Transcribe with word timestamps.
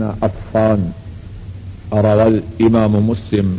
عفان 0.00 0.92
روى 1.92 2.28
الإمام 2.28 3.08
مسلم 3.10 3.58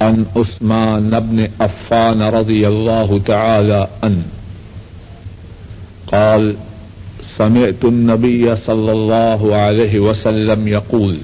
عن 0.00 0.24
عثمان 0.36 1.10
بن 1.20 1.48
عفان 1.60 2.22
رضي 2.22 2.68
الله 2.68 3.18
تعالى 3.26 3.88
عنه 4.02 4.22
قال، 6.12 6.56
سمعت 7.38 7.84
النبي 7.84 8.56
صلى 8.56 8.92
الله 8.92 9.56
عليه 9.56 10.00
وسلم 10.00 10.68
يقول 10.68 11.16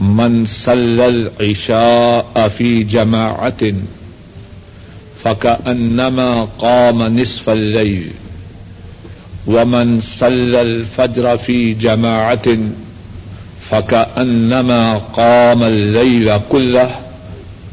من 0.00 0.46
صلى 0.46 1.06
العشاء 1.06 2.48
في 2.48 2.82
جماعة 2.82 3.62
فكأنما 5.24 6.44
قام 6.44 7.02
نصف 7.20 7.50
الليل 7.50 8.10
ومن 9.48 10.00
صلى 10.00 10.60
الفجر 10.62 11.38
في 11.38 11.74
جماعة 11.74 12.48
فكأنما 13.70 14.94
قام 14.94 15.62
الليل 15.62 16.38
كله 16.48 16.90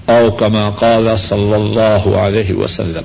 أو 0.09 0.31
كما 0.31 0.69
قال 0.69 1.19
صلى 1.19 1.55
الله 1.55 2.17
عليه 2.17 2.53
وسلم. 2.53 3.03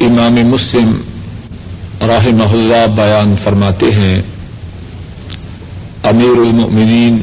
امام 0.00 0.34
مسلم 0.34 0.96
رحمہ 2.02 2.50
اللہ 2.52 2.86
بیان 2.96 3.36
فرماتے 3.44 3.90
ہیں، 3.90 4.22
امیر 6.02 6.40
المؤمنین 6.40 7.20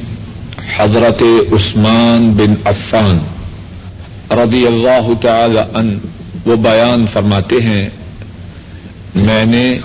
حضرت 0.77 1.21
عثمان 1.51 2.31
بن 2.31 2.53
عفان 2.65 3.19
رضی 4.31 4.65
اللہ 4.67 5.09
تعالی 5.21 5.59
ان 5.73 5.97
وہ 6.45 6.55
بیان 6.55 7.05
فرماتے 7.13 7.61
ہیں 7.61 7.89
میں 9.15 9.45
نے 9.45 9.79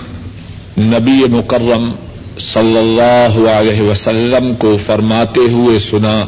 نبی 0.77 1.23
مکرم 1.29 1.91
صلی 2.39 2.77
اللہ 2.77 3.49
علیہ 3.49 3.81
وسلم 3.81 4.55
کو 4.55 4.77
فرماتے 4.85 5.39
ہوئے 5.39 5.79
سنا۔ 5.79 6.25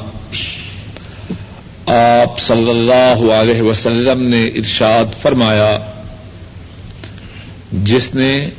آپ 1.85 2.39
صلی 2.39 2.69
اللہ 2.69 3.33
علیہ 3.33 3.61
وسلم 3.61 4.23
نے 4.23 4.45
ارشاد 4.45 5.21
فرمایا، 5.21 5.79
جس 7.71 8.15
نے 8.15 8.49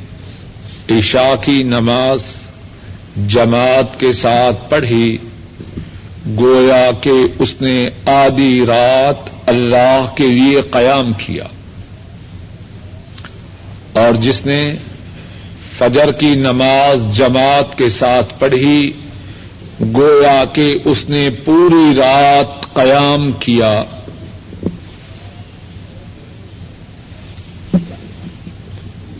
عشاء 0.89 1.35
کی 1.41 1.63
نماز 1.63 2.19
جماعت 3.27 3.99
کے 3.99 4.13
ساتھ 4.13 4.69
پڑھی، 4.69 5.17
گویا 6.39 6.91
کہ 7.01 7.11
اس 7.39 7.61
نے 7.61 7.89
آدھی 8.05 8.65
رات 8.67 9.29
اللہ 9.45 10.05
کے 10.15 10.27
لیے 10.27 10.61
قیام 10.61 11.13
کیا۔ 11.13 11.43
اور 13.93 14.13
جس 14.13 14.45
نے 14.45 14.75
فجر 15.77 16.11
کی 16.11 16.35
نماز 16.35 17.15
جماعت 17.15 17.77
کے 17.77 17.89
ساتھ 17.89 18.33
پڑھی، 18.39 18.91
گویا 19.95 20.43
کہ 20.53 20.77
اس 20.85 21.09
نے 21.09 21.29
پوری 21.45 21.95
رات 21.95 22.73
قیام 22.73 23.31
کیا۔ 23.31 23.83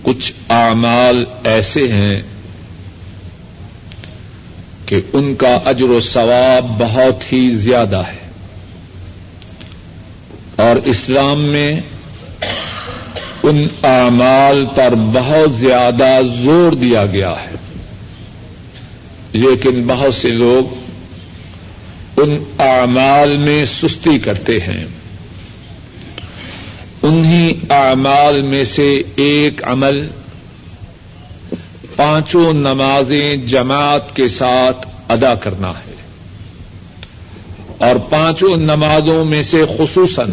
کچھ 0.02 0.34
اعمال 0.50 1.26
ایسے 1.44 1.88
ہیں 1.88 2.22
کہ 4.86 5.02
ان 5.14 5.36
کا 5.36 5.60
اجر 5.66 5.90
و 5.90 6.00
ثواب 6.00 6.66
بہت 6.80 7.34
ہی 7.34 7.56
زیادہ 7.56 8.02
ہے۔ 8.02 8.24
اور 10.56 10.76
اسلام 10.76 11.42
میں 11.42 11.82
ان 13.44 13.68
اعمال 13.84 14.66
پر 14.76 14.94
بہت 14.96 15.54
زیادہ 15.54 16.20
زور 16.44 16.72
دیا 16.72 17.06
گیا 17.06 17.32
ہے۔ 17.32 17.56
لیکن 19.32 19.88
بہت 19.88 20.14
سے 20.14 20.30
لوگ 20.30 20.84
ان 22.18 22.44
اعمال 22.60 23.38
میں 23.38 23.66
سستی 23.66 24.20
کرتے 24.20 24.60
ہیں۔ 24.60 24.86
انہیں 27.02 27.54
اعمال 27.70 28.42
میں 28.42 28.64
سے 28.64 29.02
ایک 29.16 29.62
عمل 29.64 30.08
پانچوں 31.96 32.54
نمازیں 32.54 33.38
جماعت 33.38 34.16
کے 34.16 34.30
ساتھ 34.30 34.88
ادا 35.08 35.36
کرنا 35.36 35.70
ہے۔ 35.70 35.94
اور 37.78 37.96
پانچوں 37.96 38.58
نمازوں 38.58 39.26
میں 39.26 39.44
سے 39.44 39.58
خصوصاً 39.78 40.32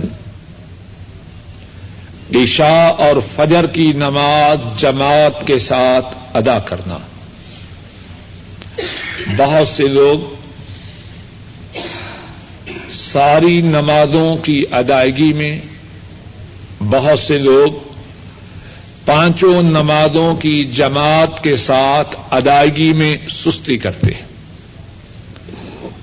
عشاء 2.35 2.91
اور 2.99 3.17
فجر 3.37 3.67
کی 3.67 3.93
نماز 3.93 4.81
جماعت 4.81 5.47
کے 5.47 5.59
ساتھ 5.59 6.07
ادا 6.35 6.59
کرنا۔ 6.59 6.99
بہت 9.39 9.69
سے 9.69 9.89
لوگ 9.89 10.35
ساری 12.91 13.61
نمازوں 13.61 14.37
کی 14.37 14.63
ادائیگی 14.71 15.33
میں 15.33 15.61
بہت 16.79 17.19
سے 17.19 17.39
لوگ 17.39 17.73
پانچوں 19.07 19.62
نمازوں 19.62 20.37
کی 20.37 20.65
جماعت 20.65 21.45
کے 21.45 21.57
ساتھ 21.57 22.17
ادائیگی 22.31 22.93
میں 22.93 23.17
سستی 23.31 23.77
کرتے 23.77 24.12
ہیں۔ 24.15 24.27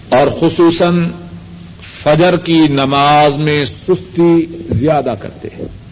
اور 0.10 0.28
خصوصاً 0.28 1.12
فجر 2.04 2.38
کی 2.38 2.60
نماز 2.70 3.38
میں 3.38 3.66
سستی 3.66 4.46
زیادہ 4.70 5.14
کرتے 5.22 5.48
ہیں۔ 5.60 5.87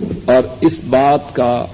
اور 0.00 0.42
اس 0.60 0.72
بات 0.86 1.34
کا 1.34 1.64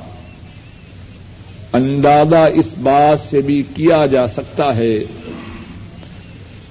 اندازہ 1.73 2.49
اس 2.55 2.79
بات 2.79 3.31
سے 3.31 3.41
بھی 3.41 3.63
کیا 3.75 4.07
جا 4.07 4.27
سکتا 4.27 4.77
ہے 4.77 4.99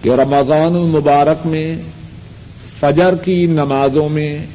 کہ 0.02 0.10
رمضان 0.10 0.76
المبارک 0.76 1.48
میں 1.48 1.76
فجر 2.80 3.16
کی 3.16 3.46
نمازوں 3.46 4.10
میں 4.10 4.46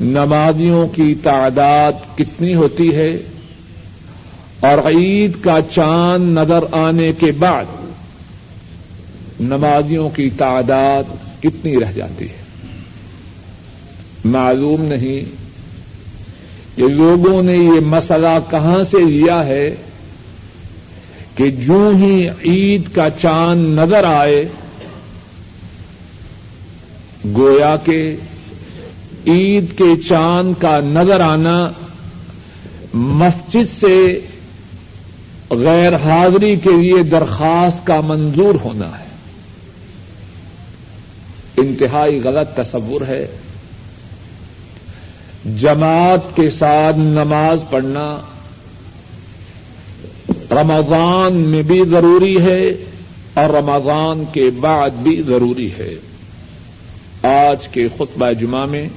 نمازیوں 0.00 0.88
کی 0.88 1.14
تعداد 1.22 1.92
کتنی 2.14 2.54
ہوتی 2.54 2.94
ہے 2.94 3.08
اور 4.60 4.78
عید 4.78 5.32
کا 5.40 5.58
چاند 5.74 6.38
نظر 6.38 6.64
آنے 6.72 7.12
کے 7.18 7.32
بعد 7.32 7.64
نمازیوں 9.40 10.10
کی 10.10 10.30
تعداد 10.30 11.04
کتنی 11.42 11.80
رہ 11.80 11.92
جاتی 11.92 12.24
ہے؟ 12.24 12.46
معلوم 14.24 14.82
نہیں 14.82 15.45
کہ 16.76 16.82
لوگوں 16.82 17.42
نے 17.42 17.56
یہ 17.56 17.80
مسئلہ 17.80 18.38
کہاں 18.50 18.84
سے 18.90 19.00
لیا 19.00 19.46
ہے 19.46 19.74
کہ 21.34 21.50
جو 21.50 21.92
ہی 21.96 22.28
عید 22.44 22.94
کا 22.94 23.10
چاند 23.10 23.78
نظر 23.78 24.04
آئے، 24.04 24.48
گویا 27.36 27.76
کے 27.84 28.16
عید 29.26 29.78
کے 29.78 30.02
چاند 30.08 30.60
کا 30.60 30.80
نظر 30.80 31.20
آنا 31.20 31.72
مسجد 32.94 33.80
سے 33.80 34.20
غیر 35.50 35.96
حاضری 35.96 36.56
کے 36.56 36.70
لیے 36.70 37.02
درخواست 37.02 37.86
کا 37.86 38.00
منظور 38.00 38.54
ہونا 38.64 38.98
ہے۔ 38.98 39.06
انتہائی 41.56 42.20
غلط 42.24 42.56
تصور 42.56 43.00
ہے۔ 43.00 43.26
جماعت 45.54 46.36
کے 46.36 46.50
ساتھ 46.50 46.96
نماز 46.96 47.58
پڑھنا 47.70 48.20
رمضان 50.50 51.36
میں 51.36 51.62
بھی 51.62 51.84
ضروری 51.90 52.40
ہے 52.40 52.84
اور 53.34 53.50
رمضان 53.50 54.24
کے 54.32 54.50
بعد 54.50 54.90
بھی 54.90 55.22
ضروری 55.22 55.70
ہے۔ 55.78 55.94
آج 57.22 57.68
کے 57.68 57.88
خطبہ 57.96 58.32
جمعہ 58.32 58.66
میں 58.66 58.88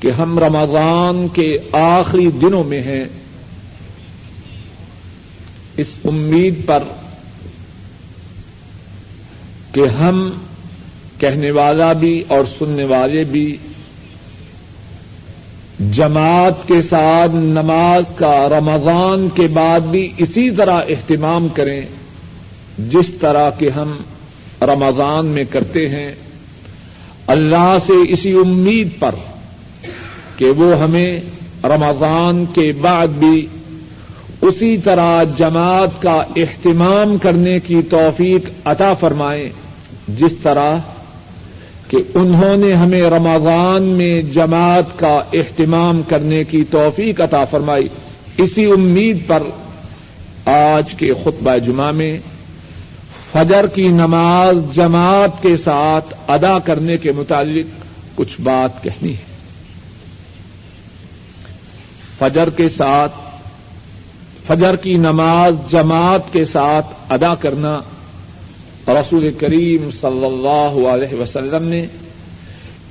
کہ 0.00 0.10
ہم 0.10 0.38
رمضان 0.38 1.28
کے 1.28 1.56
آخری 1.72 2.30
دنوں 2.30 2.64
میں 2.64 2.82
ہیں، 2.82 3.04
اس 5.76 5.86
امید 6.04 6.66
پر 6.66 6.82
کہ 9.72 9.86
ہم 9.86 10.30
کہنے 11.18 11.50
والا 11.50 11.92
بھی 11.92 12.22
اور 12.28 12.44
سننے 12.58 12.84
والے 12.84 13.24
بھی 13.24 13.56
جماعت 15.80 16.68
کے 16.68 16.82
ساتھ 16.82 17.30
نماز 17.34 18.04
کا 18.16 18.48
رمضان 18.48 19.28
کے 19.34 19.46
بعد 19.46 19.80
بھی 19.80 20.12
اسی 20.18 20.50
طرح 20.50 20.80
اہتمام 20.88 21.48
کریں 21.48 21.80
جس 22.78 23.10
طرح 23.20 23.50
کہ 23.50 23.70
ہم 23.70 23.96
رمضان 24.62 25.26
میں 25.26 25.44
کرتے 25.50 25.88
ہیں۔ 25.88 26.12
اللہ 27.26 27.76
سے 27.86 27.92
اسی 28.08 28.32
امید 28.32 28.88
پر 28.98 29.14
کہ 30.36 30.50
وہ 30.50 30.76
ہمیں 30.76 31.20
رمضان 31.64 32.44
کے 32.54 32.72
بعد 32.80 33.08
بھی 33.08 33.46
اسی 34.40 34.76
طرح 34.76 35.22
جماعت 35.22 36.02
کا 36.02 36.22
اہتمام 36.36 37.18
کرنے 37.18 37.60
کی 37.60 37.82
توفیق 37.90 38.50
عطا 38.64 38.94
فرمائیں 38.94 39.50
جس 40.08 40.32
طرح 40.42 40.76
کہ 41.90 41.98
انہوں 42.14 42.56
نے 42.56 42.72
ہمیں 42.72 43.02
رمضان 43.02 43.82
میں 43.82 44.22
جماعت 44.22 44.98
کا 44.98 45.20
اہتمام 45.32 46.02
کرنے 46.02 46.44
کی 46.44 46.64
توفیق 46.64 47.20
عطا 47.20 47.44
فرمائی۔ 47.44 47.88
اسی 48.36 48.70
امید 48.70 49.26
پر 49.26 49.42
آج 50.44 50.94
کے 50.94 51.12
خطبہ 51.24 51.58
جمعہ 51.58 51.90
میں 51.90 52.18
فجر 53.32 53.66
کی 53.66 53.88
نماز 53.88 54.74
جماعت 54.74 55.42
کے 55.42 55.56
ساتھ 55.56 56.14
ادا 56.28 56.58
کرنے 56.58 56.96
کے 56.96 57.12
متعلق 57.12 57.84
کچھ 58.14 58.40
بات 58.40 58.82
کہنی 58.82 59.12
ہے۔ 59.12 59.30
فجر 62.18 62.50
کے 62.50 62.68
ساتھ، 62.68 63.12
فجر 64.46 64.76
کی 64.76 64.92
نماز 64.92 65.54
جماعت 65.70 66.32
کے 66.32 66.44
ساتھ 66.44 66.86
ادا 67.08 67.34
کرنا 67.34 67.80
رسول 68.90 69.30
کریم 69.38 69.90
صلی 70.00 70.24
اللہ 70.24 70.88
علیہ 70.88 71.20
وسلم 71.20 71.68
نے 71.68 71.86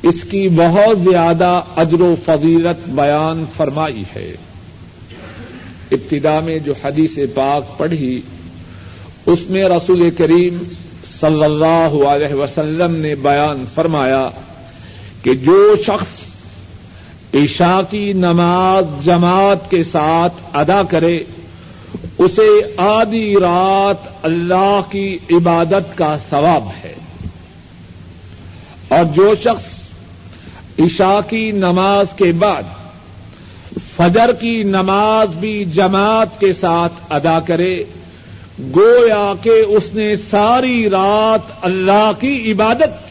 اس 0.03 0.23
کی 0.31 0.49
بہت 0.49 0.99
زیادہ 0.99 1.61
اجر 1.75 2.01
و 2.01 2.15
فضیلت 2.25 2.89
بیان 2.89 3.45
فرمائی 3.57 4.03
ہے۔ 4.15 4.35
ابتدا 5.91 6.39
میں 6.39 6.59
جو 6.59 6.73
حدیث 6.83 7.19
پاک 7.33 7.77
پڑھی، 7.77 8.21
اس 9.25 9.39
میں 9.49 9.63
رسول 9.63 10.09
کریم 10.17 10.63
صلی 11.19 11.43
اللہ 11.43 12.05
علیہ 12.07 12.33
وسلم 12.33 12.95
نے 12.95 13.15
بیان 13.15 13.65
فرمایا 13.75 14.29
کہ 15.23 15.33
جو 15.33 15.75
شخص 15.87 16.29
عشاء 17.33 17.79
کی 17.89 18.13
نماز 18.13 19.05
جماعت 19.05 19.69
کے 19.69 19.83
ساتھ 19.83 20.33
ادا 20.53 20.83
کرے 20.83 21.19
اسے 22.19 22.73
آدھی 22.77 23.35
رات 23.35 24.25
اللہ 24.25 24.81
کی 24.91 25.17
عبادت 25.31 25.97
کا 25.97 26.17
ثواب 26.29 26.63
ہے۔ 26.83 26.93
اور 28.87 29.05
جو 29.05 29.35
شخص 29.43 29.79
عشاء 30.79 31.29
کی 31.29 31.51
نماز 31.51 32.05
کے 32.15 32.31
بعد 32.31 32.63
فجر 33.95 34.33
کی 34.33 34.63
نماز 34.63 35.29
بھی 35.35 35.65
جماعت 35.65 36.39
کے 36.39 36.53
ساتھ 36.53 36.93
ادا 37.09 37.39
کرے، 37.39 37.83
گویا 38.75 39.33
کہ 39.41 39.49
اس 39.49 39.83
نے 39.93 40.15
ساری 40.29 40.89
رات 40.89 41.51
اللہ 41.61 42.11
کی 42.19 42.51
عبادت 42.51 43.09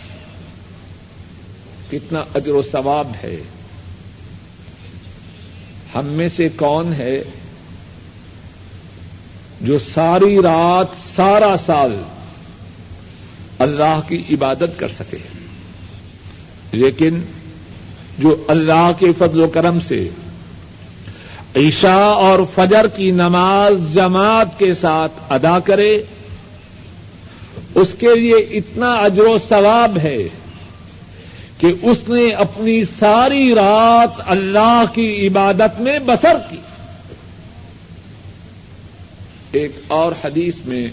کتنا 1.91 2.23
اجر 2.35 2.53
و 2.53 2.63
ثواب 2.73 3.09
ہے۔ 3.25 3.37
ہم 5.95 6.07
میں 6.07 6.29
سے 6.37 6.49
کون 6.49 6.93
ہے 6.93 7.23
جو 9.61 9.79
ساری 9.95 10.39
رات، 10.43 10.87
سارا 11.17 11.55
سال 11.67 12.03
اللہ 13.59 14.01
کی 14.09 14.23
عبادت 14.31 14.79
کر 14.79 14.89
سکے۔ 14.89 15.19
لیکن 16.73 17.21
جو 18.19 18.45
اللہ 18.49 18.91
کے 18.99 19.07
فضل 19.19 19.41
و 19.41 19.49
کرم 19.49 19.81
سے 19.81 20.09
عشاء 21.57 22.15
اور 22.15 22.39
فجر 22.55 22.87
کی 22.87 23.11
نماز 23.11 23.95
جماعت 23.95 24.59
کے 24.59 24.75
ساتھ 24.75 25.13
ادا 25.31 25.59
کرے، 25.59 26.03
اس 27.75 27.89
کے 27.99 28.15
لیے 28.15 28.35
اتنا 28.35 28.93
اجر 28.93 29.23
و 29.23 29.39
ثواب 29.49 29.99
ہے 29.99 30.29
کہ 31.59 31.67
اس 31.83 32.09
نے 32.09 32.31
اپنی 32.31 32.85
ساری 32.85 33.55
رات 33.55 34.23
اللہ 34.27 34.85
کی 34.95 35.27
عبادت 35.27 35.81
میں 35.81 35.99
بسر 36.07 36.37
کی۔ 36.51 36.57
ایک 39.53 39.73
اور 39.89 40.13
حدیث 40.25 40.55
میں 40.65 40.87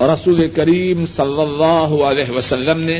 رسول 0.00 0.48
کریم 0.56 1.04
صلی 1.16 1.40
اللہ 1.40 2.02
علیہ 2.04 2.30
وسلم 2.30 2.80
نے 2.80 2.96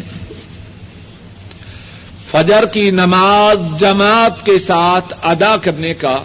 فجر 2.31 2.67
کی 2.67 2.91
نماز 2.91 3.81
جماعت 3.81 4.47
کے 4.47 4.59
ساتھ 4.59 5.15
ادا 5.23 5.57
کرنے 5.57 5.95
کا 5.95 6.23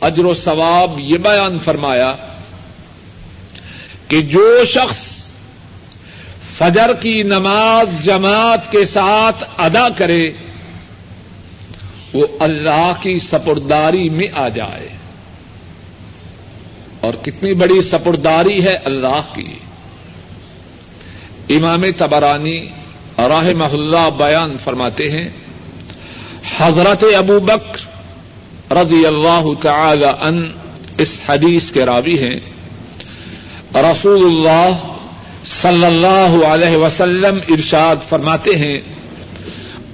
اجر 0.00 0.24
و 0.24 0.34
ثواب 0.34 0.98
یہ 0.98 1.18
بیان 1.18 1.58
فرمایا 1.64 2.14
کہ 4.08 4.22
جو 4.22 4.64
شخص 4.64 5.08
فجر 6.58 6.92
کی 7.00 7.22
نماز 7.22 8.04
جماعت 8.04 8.72
کے 8.72 8.84
ساتھ 8.84 9.44
ادا 9.58 9.88
کرے 9.88 10.30
وہ 12.14 12.26
اللہ 12.40 12.92
کی 13.00 13.18
سپرداری 13.18 14.08
میں 14.08 14.28
آ 14.34 14.48
جائے۔ 14.48 14.97
اور 17.00 17.14
کتنی 17.14 17.54
بڑی 17.54 17.80
سپرداری 17.82 18.64
ہے 18.64 18.74
اللہ 18.84 19.20
کی۔ 19.34 19.52
امام 21.56 21.84
تبرانی 21.96 22.58
راہ 23.18 23.48
محلہ 23.56 24.08
بیان 24.16 24.56
فرماتے 24.64 25.08
ہیں، 25.08 25.28
حضرت 26.58 27.04
ابو 27.16 27.38
بکر 27.40 28.72
رضی 28.72 29.06
اللہ 29.06 29.46
تعالی 29.62 30.10
ان 30.20 30.52
اس 30.98 31.18
حدیث 31.28 31.70
کے 31.72 31.84
راوی 31.86 32.18
ہیں، 32.18 32.38
رسول 33.74 34.24
اللہ 34.24 34.86
صلی 35.44 35.84
اللہ 35.84 36.46
علیہ 36.46 36.76
وسلم 36.76 37.38
ارشاد 37.48 38.08
فرماتے 38.08 38.56
ہیں، 38.56 38.78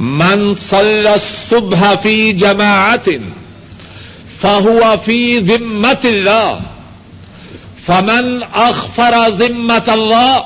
من 0.00 0.54
صلی 0.68 1.08
الصبح 1.08 1.82
فی 2.02 2.32
جماعت 2.32 3.08
فهو 4.40 4.94
فی 5.04 5.40
ذمت 5.40 6.04
اللہ 6.04 6.58
فمن 7.86 8.38
اخفر 8.52 9.14
ذمت 9.38 9.88
اللہ 9.88 10.40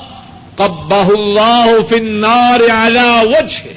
قبہ 0.55 1.05
اللہ 1.07 1.65
فی 1.89 1.95
النار 1.95 2.59
على 2.59 3.27
وجه 3.27 3.71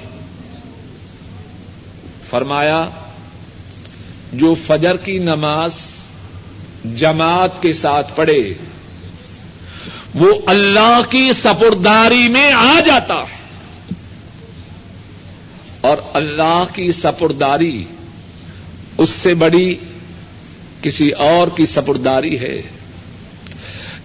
فرمایا، 2.30 2.88
جو 4.32 4.54
فجر 4.66 4.96
کی 4.96 5.18
نماز 5.18 5.76
جماعت 6.96 7.62
کے 7.62 7.72
ساتھ 7.72 8.16
پڑھے، 8.16 8.54
وہ 10.14 10.34
اللہ 10.46 11.00
کی 11.10 11.30
سپرداری 11.42 12.28
میں 12.28 12.52
آ 12.52 12.80
جاتا۔ 12.86 13.14
ہے 13.14 13.42
اور 15.80 15.96
اللہ 16.12 16.64
کی 16.72 16.92
سپرداری، 16.92 17.84
اس 18.98 19.10
سے 19.10 19.34
بڑی 19.34 19.74
کسی 20.82 21.10
اور 21.10 21.48
کی 21.56 21.66
سپرداری 21.66 22.38
ہے۔ 22.38 22.62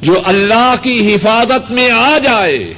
جو 0.01 0.21
اللہ 0.25 0.75
کی 0.81 1.15
حفاظت 1.15 1.71
میں 1.71 1.91
آ 1.91 2.17
جائے، 2.17 2.73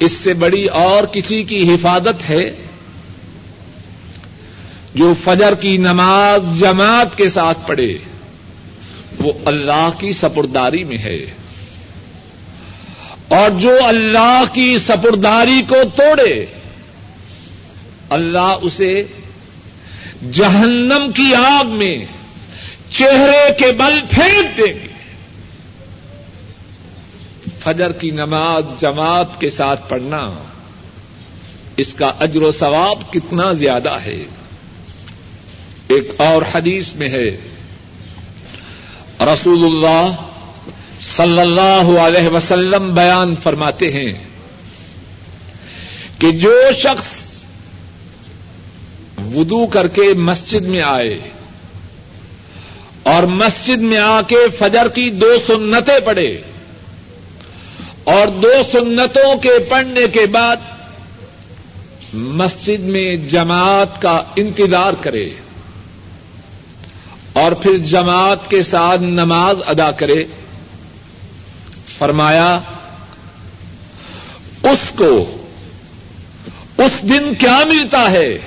اس 0.00 0.12
سے 0.12 0.34
بڑی 0.34 0.66
اور 0.66 1.04
کسی 1.04 1.42
کی 1.42 1.74
حفاظت 1.74 2.30
ہے؟ 2.30 2.44
جو 4.94 5.12
فجر 5.24 5.54
کی 5.54 5.76
نماز 5.76 6.60
جماعت 6.60 7.18
کے 7.18 7.28
ساتھ 7.28 7.58
پڑھے، 7.66 7.98
وہ 9.18 9.32
اللہ 9.44 9.90
کی 9.98 10.12
سپرداری 10.12 10.84
میں 10.84 10.98
ہے۔ 10.98 11.26
اور 13.28 13.50
جو 13.50 13.84
اللہ 13.84 14.44
کی 14.52 14.78
سپرداری 14.78 15.62
کو 15.68 15.76
توڑے، 15.96 16.46
اللہ 18.08 18.54
اسے 18.62 19.04
جہنم 20.30 21.10
کی 21.14 21.34
آگ 21.34 21.66
میں 21.66 21.98
چہرے 22.90 23.52
کے 23.58 23.72
بل 23.72 24.00
پھینک 24.10 24.58
دیں 24.58 24.74
گے 24.82 24.91
فجر 27.64 27.92
کی 27.92 28.10
نماز 28.10 28.80
جماعت 28.80 29.40
کے 29.40 29.50
ساتھ 29.50 29.88
پڑھنا، 29.88 30.30
اس 31.76 31.94
کا 31.94 32.12
اجر 32.20 32.42
و 32.42 32.52
ثواب 32.52 33.12
کتنا 33.12 33.52
زیادہ 33.52 33.96
ہے۔ 34.04 34.24
ایک 35.88 36.10
اور 36.16 36.42
حدیث 36.54 36.94
میں 36.94 37.08
ہے، 37.08 37.36
رسول 39.20 39.64
اللہ 39.64 40.14
صلی 41.00 41.40
اللہ 41.40 41.98
علیہ 42.00 42.28
وسلم 42.28 42.94
بیان 42.94 43.34
فرماتے 43.42 43.90
ہیں 43.92 44.12
کہ 46.18 46.30
جو 46.30 46.60
شخص 46.78 47.22
ودو 49.34 49.66
کر 49.66 49.88
کے 49.88 50.14
مسجد 50.14 50.64
میں 50.64 50.82
آئے 50.82 51.18
اور 53.02 53.22
مسجد 53.22 53.82
میں 53.82 53.98
آ 53.98 54.20
کے 54.22 54.36
فجر 54.58 54.88
کی 54.88 55.10
دو 55.10 55.26
سنتیں 55.46 56.00
پڑھے 56.04 56.40
اور 58.04 58.28
دو 58.28 58.52
سنتوں 58.72 59.36
کے 59.36 59.58
پڑھنے 59.68 60.06
کے 60.12 60.26
بعد 60.26 60.56
مسجد 62.12 62.80
میں 62.80 63.16
جماعت 63.16 64.02
کا 64.02 64.22
انتظار 64.36 64.92
کرے 65.00 65.30
اور 67.32 67.52
پھر 67.52 67.76
جماعت 67.76 68.50
کے 68.50 68.62
ساتھ 68.62 69.00
نماز 69.00 69.56
ادا 69.66 69.90
کرے، 69.90 70.24
فرمایا، 71.98 72.60
اس 74.62 74.92
کو، 74.96 75.42
اس 76.78 77.02
دن 77.02 77.34
کیا 77.38 77.60
ملتا 77.66 78.10
ہے؟ 78.10 78.38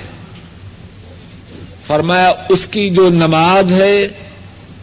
فرمایا، 1.86 2.32
اس 2.48 2.66
کی 2.70 2.90
جو 2.90 3.08
نماز 3.08 3.72
ہے، 3.72 4.08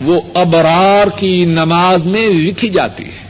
وہ 0.02 0.22
ابرار 0.34 1.08
کی 1.20 1.46
نماز 1.46 2.06
میں 2.06 2.28
لکھی 2.28 2.70
جاتی 2.70 3.06
ہے۔ 3.06 3.23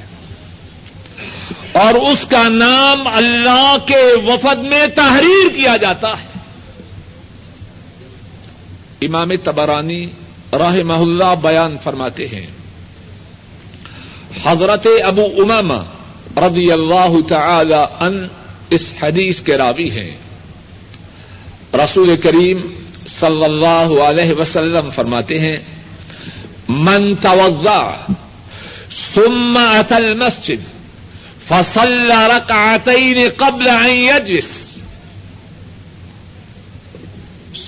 اور 1.73 1.93
اس 1.93 2.25
کا 2.29 2.49
نام 2.49 3.07
اللہ 3.07 3.77
کے 3.85 4.15
وفد 4.25 4.63
میں 4.63 4.87
تحریر 4.95 5.55
کیا 5.55 5.77
جاتا 5.77 6.09
ہے۔ 6.09 6.33
امام 9.01 9.35
تبرانی 9.43 10.05
راہ 10.53 10.75
محلہ 10.83 11.35
بیان 11.41 11.77
فرماتے 11.83 12.27
ہیں۔ 12.27 12.45
حضرت 14.43 14.87
ابو 15.03 15.25
اماما 15.37 15.77
رضی 16.47 16.71
اللہ 16.71 17.27
تعالی 17.27 17.73
ان 17.73 18.27
اس 18.69 18.93
حدیث 19.03 19.41
کے 19.41 19.57
راوی 19.57 19.91
ہیں۔ 19.91 20.11
رسول 21.73 22.15
کریم 22.23 22.83
صلی 23.07 23.43
اللہ 23.43 24.01
علیہ 24.01 24.33
وسلم 24.33 24.89
فرماتے 24.95 25.39
ہیں، 25.39 25.57
من 26.69 27.15
توضع 27.15 27.91
ثم 29.15 29.57
اتى 29.57 29.95
المسجد 29.95 30.72
فصلى 31.50 32.27
ركعتين 32.27 33.29
قبل 33.29 33.67
ان 33.67 33.91
يجلس 33.91 34.51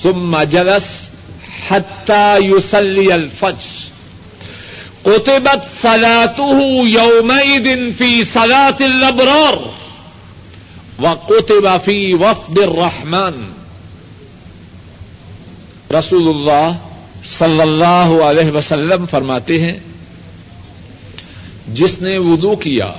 ثم 0.01 0.43
جلس 0.43 1.09
حتى 1.67 2.37
يصلي 2.37 3.15
الفجر. 3.15 3.75
قطبت 5.03 5.63
صلاته 5.81 6.59
يومئذ 6.87 7.93
في 7.93 8.23
صلاة 8.23 8.77
الابرار 8.81 9.59
وقتب 10.99 11.81
في 11.85 12.13
وفد 12.13 12.57
الرحمن. 12.59 13.43
رسول 15.93 16.27
اللہ 16.27 16.77
صلی 17.23 17.61
اللہ 17.61 18.13
علیہ 18.23 18.51
وسلم 18.51 19.05
فرماتے 19.05 19.61
ہیں، 19.61 19.77
جس 21.73 22.01
نے 22.01 22.17
وضو 22.17 22.55
کیا 22.55 22.91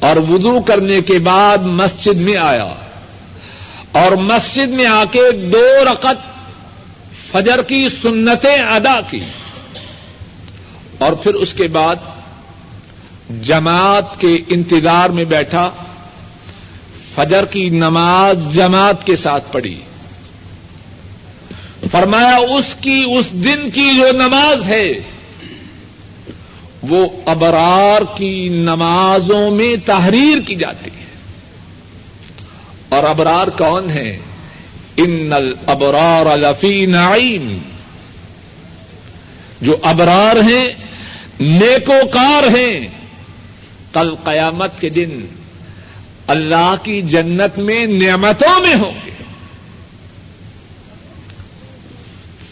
اور 0.00 0.16
وضو 0.28 0.60
کرنے 0.60 1.00
کے 1.00 1.18
بعد 1.18 1.58
مسجد 1.80 2.20
میں 2.20 2.36
آیا 2.36 2.72
اور 3.92 4.12
مسجد 4.12 4.68
میں 4.68 4.86
آ 4.86 5.04
کے 5.04 5.30
دو 5.52 5.66
رقط 5.92 6.28
فجر 7.32 7.62
کی 7.62 7.88
سنتیں 8.02 8.56
ادا 8.56 9.00
کی 9.10 9.20
اور 10.98 11.12
پھر 11.12 11.34
اس 11.34 11.54
کے 11.54 11.68
بعد 11.68 11.96
جماعت 13.42 14.20
کے 14.20 14.36
انتظار 14.48 15.10
میں 15.10 15.24
بیٹھا 15.24 15.70
فجر 17.14 17.44
کی 17.44 17.68
نماز 17.68 18.54
جماعت 18.54 19.06
کے 19.06 19.16
ساتھ 19.16 19.52
پڑھی 19.52 19.80
فرمایا 21.90 22.36
اس 22.36 22.74
کی 22.80 23.04
اس 23.16 23.30
دن 23.44 23.70
کی 23.70 23.96
جو 23.96 24.10
نماز 24.12 24.68
ہے 24.68 24.86
وہ 26.82 27.08
ابرار 27.26 28.16
کی 28.16 28.48
نمازوں 28.48 29.50
میں 29.50 29.86
تحریر 29.86 30.40
کی 30.40 30.54
جاتی 30.54 30.90
ہے۔ 31.00 31.04
اور 32.88 33.04
ابرار 33.04 33.48
کون 33.48 33.90
ہے؟ 33.90 34.18
ان 34.96 35.32
الابرار 35.32 36.36
لفی 36.36 36.86
نعیم۔ 36.86 37.58
جو 39.60 39.76
ابرار 39.82 40.36
ہیں، 40.36 40.68
نیکوکار 41.40 42.42
ہیں۔ 42.42 42.88
کل 43.92 44.14
قیامت 44.24 44.80
کے 44.80 44.88
دن 44.88 45.26
اللہ 46.26 46.74
کی 46.82 47.02
جنت 47.02 47.58
میں 47.58 47.86
نعمتوں 47.86 48.60
میں 48.60 48.74
ہوں 48.74 48.92
گے۔ 49.06 49.10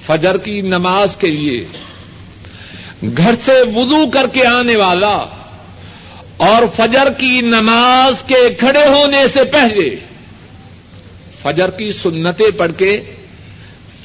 فجر 0.06 0.36
کی 0.36 0.60
نماز 0.60 1.16
کے 1.16 1.26
لیے 1.26 1.66
گھر 3.02 3.34
سے 3.44 3.52
وضو 3.76 4.06
کر 4.10 4.26
کے 4.26 4.46
آنے 4.46 4.76
والا 4.76 5.16
اور 6.36 6.62
فجر 6.76 7.12
کی 7.12 7.40
نماز 7.40 8.22
کے 8.26 8.48
کھڑے 8.58 8.86
ہونے 8.86 9.26
سے 9.28 9.44
پہلے 9.44 9.88
فجر 11.42 11.70
کی 11.70 11.90
سنتیں 11.92 12.50
پڑھ 12.56 12.72
کے 12.76 13.00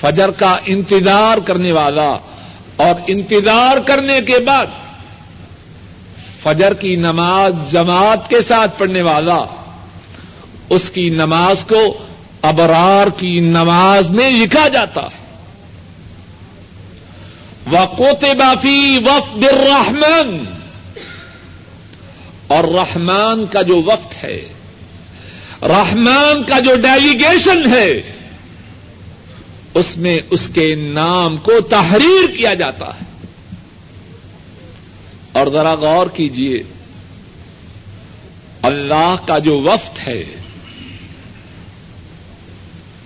فجر 0.02 0.32
کا 0.32 0.58
انتظار 0.66 1.38
کرنے 1.38 1.72
والا 1.72 2.10
اور 2.76 3.02
انتظار 3.08 3.78
کرنے 3.78 4.20
کے 4.22 4.40
بعد 4.40 4.68
فجر 6.44 6.74
کی 6.74 6.96
نماز 6.96 7.54
جماعت 7.72 8.30
کے 8.30 8.42
ساتھ 8.42 8.80
پڑھنے 8.80 9.02
والا 9.02 9.44
اس 10.70 10.90
کی 10.90 11.10
نماز 11.10 11.64
کو 11.70 11.82
ابرار 12.42 13.08
کی 13.18 13.40
نماز 13.40 14.10
میں 14.10 14.30
لکھا 14.30 14.68
جاتا 14.68 15.02
ہے 15.02 15.23
وقوت 17.72 18.24
بافی 18.24 19.00
وفد 19.06 19.44
الرحمن 19.44 20.44
اور 22.48 22.64
رحمان 22.64 23.46
کا 23.46 23.62
جو 23.62 23.82
وقت 23.86 24.24
ہے، 24.24 24.48
رحمان 25.62 26.44
کا 26.44 26.60
جو 26.60 26.76
ڈیلیگیشن 26.76 27.74
ہے، 27.74 28.02
اس 29.74 29.98
میں 29.98 30.20
اس 30.30 30.50
کے 30.54 30.76
نام 30.76 31.38
کو 31.38 31.62
تحریر 31.62 32.38
کیا 32.38 32.54
جاتا 32.54 32.88
ہے۔ 32.88 33.28
اور 35.32 35.48
ذرا 35.48 35.74
غور 35.74 36.08
کیجیے 36.08 36.64
اللہ 38.62 39.16
کا 39.26 39.40
جو 39.40 39.62
وقت 39.62 40.08
ہے، 40.08 40.24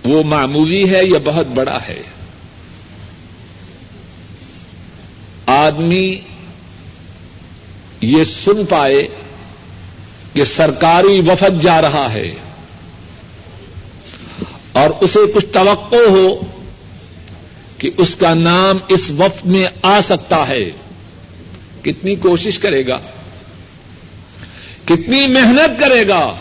وہ 0.04 0.22
معمولی 0.22 0.94
ہے 0.94 1.04
یا 1.04 1.18
بہت 1.24 1.46
بڑا 1.46 1.78
ہے؟ 1.88 2.02
آدمی 5.48 6.18
یہ 8.00 8.24
سن 8.24 8.66
پائے 8.66 9.08
کہ 10.32 10.44
سرکاری 10.44 11.20
وفد 11.20 11.62
جا 11.62 11.82
رہا 11.82 12.12
ہے 12.12 12.34
اور 14.72 14.90
اسے 15.00 15.20
کچھ 15.34 15.46
توقع 15.46 16.08
ہو 16.08 16.40
کہ 17.78 17.90
اس 17.96 18.16
کا 18.16 18.34
نام 18.34 18.78
اس 18.88 19.10
وفد 19.10 19.46
میں 19.46 19.64
آ 19.82 20.00
سکتا 20.00 20.48
ہے۔ 20.48 20.70
کتنی 21.82 22.16
کوشش 22.16 22.58
کرے 22.58 22.86
گا۔ 22.86 22.98
کتنی 24.84 25.26
محنت 25.26 25.80
کرے 25.80 26.08
گا۔ 26.08 26.34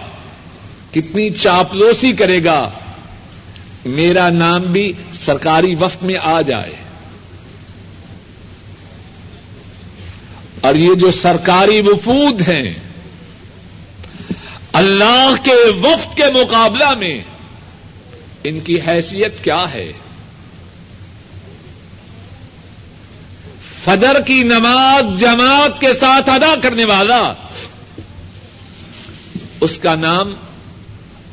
کتنی 0.91 1.29
چاپلوسی 1.29 2.13
کرے 2.13 2.43
گا۔ 2.43 2.69
میرا 3.85 4.29
نام 4.29 4.61
بھی 4.61 4.93
سرکاری 5.13 5.75
وفد 5.75 6.03
میں 6.03 6.15
آ 6.23 6.41
جائے۔ 6.41 6.86
اور 10.67 10.75
یہ 10.75 10.93
جو 10.93 11.11
سرکاری 11.11 11.81
وفود 11.81 12.49
ہیں، 12.49 12.73
اللہ 14.73 15.33
کے 15.43 15.71
وفد 15.83 16.17
کے 16.17 16.23
مقابلہ 16.33 16.93
میں 16.97 17.23
ان 18.43 18.59
کی 18.59 18.77
حیثیت 18.87 19.43
کیا 19.43 19.65
ہے؟ 19.73 19.93
فجر 23.83 24.21
کی 24.21 24.43
نماز 24.43 25.19
جماعت 25.19 25.81
کے 25.81 25.93
ساتھ 25.93 26.29
ادا 26.29 26.55
کرنے 26.63 26.85
والا، 26.85 27.33
اس 29.61 29.77
کا 29.77 29.95
نام 29.95 30.33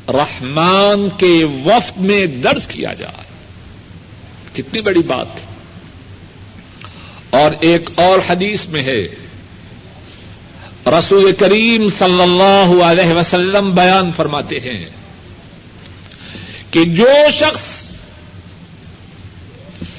رحمان 0.07 1.09
کے 1.17 1.43
وفد 1.43 1.97
میں 1.97 2.25
درج 2.25 2.67
کیا 2.67 2.93
جائے۔ 2.93 3.23
کتنی 4.53 4.81
بڑی 4.81 5.01
بات۔ 5.01 5.27
اور 7.29 7.51
ایک 7.59 7.89
اور 7.95 8.19
حدیث 8.29 8.67
میں 8.67 8.83
ہے 8.83 9.07
رسول 10.87 11.31
کریم 11.31 11.89
صلی 11.89 12.21
اللہ 12.21 12.83
علیہ 12.83 13.13
وسلم 13.13 13.75
بیان 13.75 14.11
فرماتے 14.15 14.59
ہیں 14.59 14.89
کہ 16.71 16.83
جو 16.85 17.07
شخص 17.33 17.61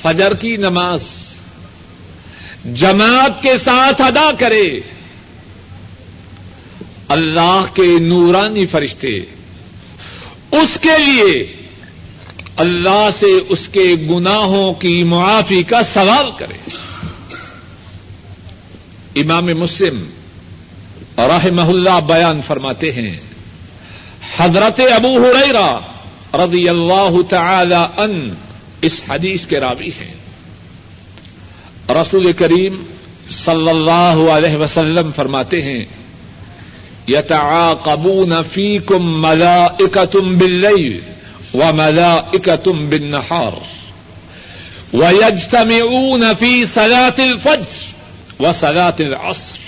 فجر 0.02 0.34
کی 0.34 0.56
نماز 0.56 1.06
جماعت 2.64 3.42
کے 3.42 3.58
ساتھ 3.58 4.02
ادا 4.02 4.30
کرے، 4.38 4.80
اللہ 7.08 7.64
کے 7.74 7.98
نورانی 8.00 8.66
فرشتے، 8.66 9.18
اس 10.52 10.78
کے 10.80 10.98
لیے 10.98 11.56
اللہ 12.56 13.08
سے 13.18 13.26
اس 13.48 13.68
کے 13.68 13.94
گناہوں 14.10 14.74
کی 14.74 15.04
معافی 15.04 15.62
کا 15.62 15.82
سوال 15.82 16.30
کرے۔ 16.38 16.58
امام 19.20 19.46
مسلم 19.46 20.04
رحمہ 21.18 21.62
اللہ 21.62 22.00
بیان 22.06 22.40
فرماتے 22.46 22.92
ہیں۔ 22.92 23.16
حضرت 24.36 24.80
ابو 24.94 25.24
ہریرا 25.24 25.78
رضی 26.34 26.68
اللہ 26.68 27.22
تعالی 27.30 27.74
ان 27.74 28.34
اس 28.82 29.02
حدیث 29.08 29.46
کے 29.46 29.60
راوی 29.60 29.90
ہیں۔ 30.00 30.14
رسول 31.88 32.32
کریم 32.32 32.82
صلی 33.30 33.68
اللہ 33.68 34.30
علیہ 34.30 34.56
وسلم 34.56 35.10
فرماتے 35.12 35.62
ہیں، 35.62 35.84
یتعاقبون 37.08 38.32
فیکم 38.52 39.22
ملائکتم 39.22 40.38
باللیل 40.38 41.00
وملائکتم 41.54 42.88
بالنہار 42.88 43.76
ویجتمعون 44.94 46.22
فی 46.38 46.64
صلاة 46.64 47.18
الفجر 47.18 47.92
وصلاة 48.42 48.96
العصر۔ 48.98 49.65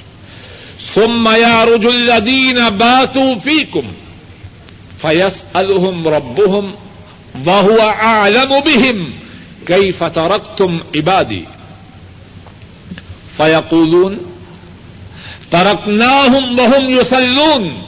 ثم 0.94 1.28
يعرج 1.28 1.86
الذين 1.86 2.70
باتوا 2.70 3.34
فيكم 3.38 3.82
فيسألهم 5.02 6.08
ربهم 6.08 6.72
وهو 7.46 7.78
أعلم 7.80 8.60
بهم 8.60 9.10
كيف 9.66 10.04
تركتم 10.04 10.80
عبادي 10.96 11.44
فيقولون 13.36 14.18
تركناهم 15.50 16.58
وهم 16.58 16.90
يصلون 16.90 17.82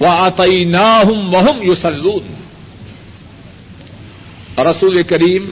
وأطيناهم 0.00 1.34
وهم 1.34 1.62
يصلون 1.62 2.22
رسول 4.58 5.02
کریم 5.02 5.48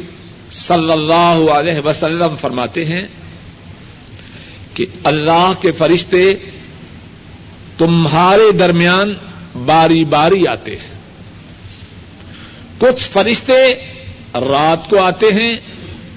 صلی 0.50 0.92
اللہ 0.92 1.50
علیہ 1.52 1.80
وسلم 1.84 2.36
فرماتے 2.40 2.84
ہیں 2.84 3.06
کہ 4.74 4.86
اللہ 5.04 5.52
کے 5.60 5.72
فرشتے 5.72 6.22
تمہارے 7.78 8.52
درمیان 8.52 9.14
باری 9.64 10.04
باری 10.04 10.46
آتے 10.46 10.76
ہیں۔ 10.76 10.94
کچھ 12.78 13.08
فرشتے 13.08 13.74
رات 14.34 14.90
کو 14.90 15.02
آتے 15.02 15.26
ہیں 15.26 15.54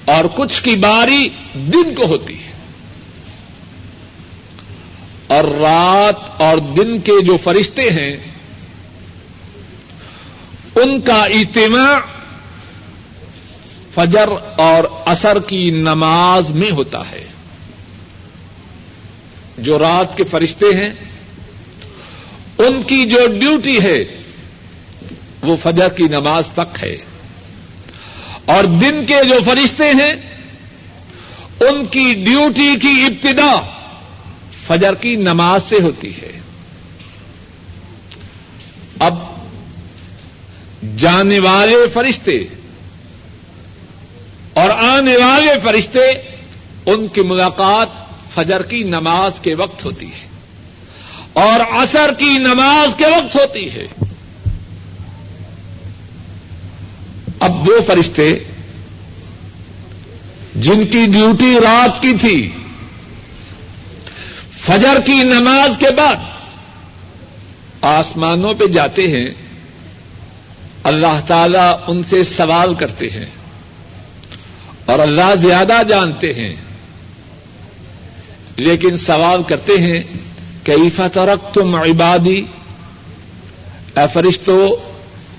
اور 0.04 0.24
کچھ 0.36 0.62
کی 0.62 0.76
باری 0.76 1.28
دن 1.54 1.94
کو 1.94 2.04
ہوتی 2.04 2.34
ہے۔ 2.34 2.52
اور 5.26 5.44
رات 5.44 6.42
اور 6.42 6.58
دن 6.58 7.00
کے 7.00 7.12
جو 7.22 7.36
فرشتے 7.36 7.82
ہیں، 7.82 8.16
ان 10.74 11.00
کا 11.00 11.24
اجتماع 11.24 11.98
فجر 13.94 14.28
اور 14.56 14.84
اثر 15.06 15.38
کی 15.46 15.70
نماز 15.70 16.50
میں 16.50 16.70
ہوتا 16.70 17.10
ہے۔ 17.10 17.24
جو 19.58 19.78
رات 19.78 20.16
کے 20.16 20.24
فرشتے 20.24 20.66
ہیں 20.66 21.07
ان 22.58 22.82
کی 22.82 23.06
جو 23.06 23.18
ڈیوٹی 23.40 23.80
ہے، 23.80 24.04
وہ 25.42 25.56
فجر 25.56 25.88
کی 25.88 26.02
نماز 26.02 26.48
تک 26.54 26.84
ہے۔ 26.84 26.96
اور 28.44 28.64
دن 28.64 29.06
کے 29.06 29.24
جو 29.28 29.34
فرشتے 29.44 29.84
ہیں، 29.84 30.14
ان 31.60 31.84
کی 31.84 32.14
ڈیوٹی 32.14 32.76
کی 32.82 33.04
ابتدا 33.04 33.60
فجر 34.66 34.94
کی 34.94 35.16
نماز 35.16 35.62
سے 35.62 35.76
ہوتی 35.82 36.10
ہے۔ 36.22 36.40
اب 38.98 39.14
جانے 40.96 41.38
والے 41.38 41.76
فرشتے 41.92 42.38
اور 44.52 44.70
آنے 44.70 45.16
والے 45.16 45.52
فرشتے، 45.62 46.08
ان 46.86 47.08
کی 47.08 47.20
ملاقات 47.20 47.88
فجر 48.34 48.62
کی 48.62 48.82
نماز 48.82 49.40
کے 49.40 49.54
وقت 49.54 49.84
ہوتی 49.84 50.06
ہے۔ 50.06 50.27
اور 51.32 51.60
عصر 51.82 52.12
کی 52.18 52.38
نماز 52.38 52.94
کے 52.96 53.06
وقت 53.06 53.36
ہوتی 53.36 53.70
ہے۔ 53.70 53.86
اب 57.40 57.68
وہ 57.68 57.80
فرشتے 57.86 58.28
جن 60.54 60.86
کی 60.86 61.04
ڈیوٹی 61.06 61.54
رات 61.60 62.00
کی 62.02 62.12
تھی، 62.20 62.48
فجر 64.60 65.00
کی 65.06 65.22
نماز 65.22 65.76
کے 65.78 65.90
بعد 65.90 66.16
آسمانوں 67.84 68.54
پہ 68.54 68.66
جاتے 68.66 69.06
ہیں، 69.08 69.28
اللہ 70.84 71.20
تعالی 71.26 71.66
ان 71.86 72.02
سے 72.02 72.22
سوال 72.22 72.74
کرتے 72.74 73.08
ہیں 73.10 73.26
اور 74.84 74.98
اللہ 74.98 75.34
زیادہ 75.34 75.80
جانتے 75.88 76.32
ہیں، 76.34 76.54
لیکن 78.56 78.96
سوال 78.96 79.42
کرتے 79.42 79.78
ہیں 79.78 80.02
کئی 80.68 80.90
فترک 80.90 81.54
تم 81.54 81.74
عبادی؟ 81.74 82.42
اے 83.96 84.04
فرشتو، 84.12 84.76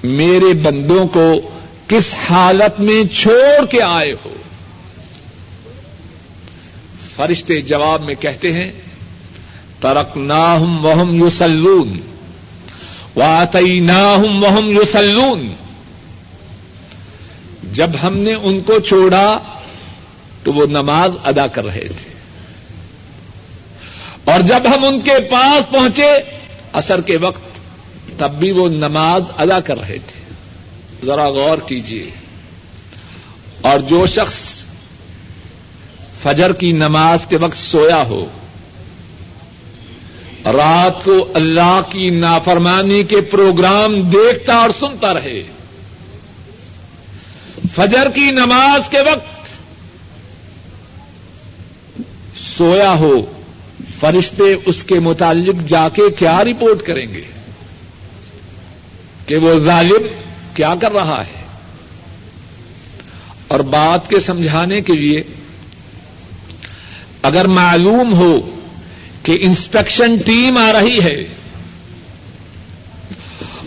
میرے 0.04 0.54
بندوں 0.54 1.08
کو 1.08 1.42
کس 1.88 2.14
حالت 2.14 2.80
میں 2.80 3.04
چھوڑ 3.04 3.66
کے 3.66 3.82
آئے 3.82 4.14
ہو؟ 4.26 4.34
فرشتے 7.16 7.62
جواب 7.62 8.04
میں 8.04 8.16
کہتے 8.16 8.54
ہیں 8.54 8.72
ترک 9.80 10.18
ناہم 10.18 10.86
وہم 10.86 11.16
یوسلون 11.16 12.00
واطئی 13.16 13.80
ناہم 13.80 14.44
وہم 14.44 14.72
یوسلون 14.72 15.54
جب 17.72 17.90
ہم 18.04 18.18
نے 18.18 18.34
ان 18.34 18.62
کو 18.62 18.80
چھوڑا، 18.80 19.40
تو 20.44 20.54
وہ 20.54 20.66
نماز 20.66 21.18
ادا 21.24 21.48
کر 21.48 21.66
رہے 21.66 21.88
تھے۔ 21.88 22.09
اور 24.40 24.48
جب 24.48 24.76
ہم 24.76 24.86
ان 24.86 25.02
کے 25.02 25.20
پاس 25.32 25.70
پہنچے 25.70 26.12
اثر 26.74 27.02
کے 27.02 27.18
وقت 27.18 27.42
تب 28.20 28.32
بھی 28.32 28.52
وہ 28.52 28.70
نماز 28.70 29.22
ادا 29.38 29.60
کر 29.60 29.80
رہے 29.80 29.98
تھے۔ 30.08 30.34
ذرا 31.06 31.30
غور 31.30 31.58
کیجیے 31.58 32.10
اور 33.62 33.80
جو 33.80 34.06
شخص 34.06 34.64
فجر 36.24 36.54
کی 36.54 36.72
نماز 36.72 37.26
کے 37.28 37.38
وقت 37.38 37.58
سویا 37.58 38.04
ہو، 38.04 38.26
رات 40.46 41.04
کو 41.04 41.32
اللہ 41.34 41.82
کی 41.90 42.10
نافرمانی 42.10 43.04
کے 43.04 43.22
پروگرام 43.22 44.02
دیکھتا 44.02 44.56
اور 44.56 44.70
سنتا 44.80 45.14
رہے۔ 45.14 45.44
فجر 47.76 48.10
کی 48.10 48.32
نماز 48.32 48.90
کے 48.90 49.00
وقت 49.00 49.50
سویا 52.40 52.94
ہو 52.94 53.34
فرشتے 54.00 54.44
اس 54.66 54.84
کے 54.84 55.00
متعلق 55.00 55.68
جا 55.68 55.90
کے 55.90 56.02
کیا 56.18 56.44
رپورٹ 56.44 56.88
کریں 56.88 57.14
گے 57.14 57.22
کہ 59.26 59.36
وہ 59.38 59.60
ظالم 59.60 60.08
کیا 60.54 60.76
کر 60.82 60.92
رہا 60.92 61.24
ہے 61.28 61.44
اور 63.48 63.60
بات 63.60 64.10
کے 64.10 64.20
سمجھانے 64.20 64.82
کے 64.82 64.94
لیے 64.94 65.24
اگر 67.22 67.48
معلوم 67.48 68.14
ہو 68.14 68.60
کہ 69.24 69.38
انسپیکشن 69.42 70.18
ٹیم 70.26 70.58
آ 70.58 70.74
رہی 70.74 71.00
ہے 71.04 71.28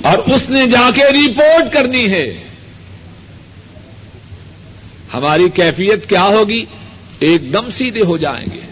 اور 0.02 0.18
اس 0.18 0.48
نے 0.48 0.66
جا 0.66 0.90
کے 0.94 1.04
رپورٹ 1.04 1.72
کرنی 1.72 2.10
ہے 2.10 2.44
ہماری 5.14 5.48
کیفیت 5.54 6.08
کیا 6.08 6.24
ہوگی؟ 6.24 6.64
ایک 7.18 7.52
دم 7.52 7.70
سیدھے 7.70 8.02
ہو 8.02 8.16
جائیں 8.16 8.46
گے۔ 8.54 8.71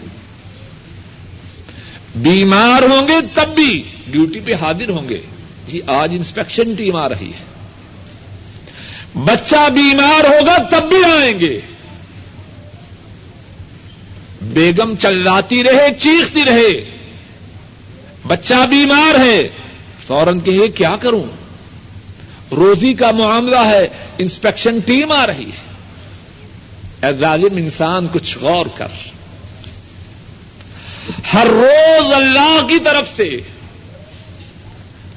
بیمار 2.15 2.81
ہوں 2.81 3.07
گے 3.07 3.13
تب 3.33 3.55
بھی 3.55 3.83
ڈیوٹی 4.07 4.39
پہ 4.39 4.53
حاضر 4.53 4.89
ہوں 4.89 5.09
گے۔ 5.09 5.21
جی 5.67 5.79
آج 5.87 6.09
انسپیکشن 6.13 6.75
ٹیم 6.75 6.95
آ 6.95 7.09
رہی 7.09 7.31
ہے۔ 7.33 7.51
بچہ 9.13 9.69
بیمار 9.69 10.25
ہوگا 10.25 10.57
تب 10.57 10.87
بھی 10.89 11.03
آئیں 11.03 11.39
گے۔ 11.39 11.61
بیگم 14.41 14.95
چلاتی 14.95 15.63
رہے، 15.63 15.93
چیختی 15.99 16.43
رہے۔ 16.45 16.85
بچہ 18.27 18.67
بیمار 18.69 19.19
ہے، 19.19 19.49
فوراً 20.07 20.39
کہ 20.39 20.67
کیا 20.67 20.95
کروں؟ 20.99 21.23
روزی 22.55 22.93
کا 22.93 23.11
معاملہ 23.11 23.59
ہے، 23.59 23.87
انسپیکشن 24.17 24.79
ٹیم 24.79 25.11
آ 25.11 25.27
رہی 25.27 25.45
ہے۔ 25.45 25.71
اے 27.07 27.13
ظالم 27.13 27.57
انسان، 27.57 28.07
کچھ 28.13 28.37
غور 28.37 28.65
کر۔ 28.75 28.87
ہر 31.33 31.47
روز 31.47 32.13
اللہ 32.13 32.67
کی 32.69 32.79
طرف 32.79 33.15
سے 33.15 33.37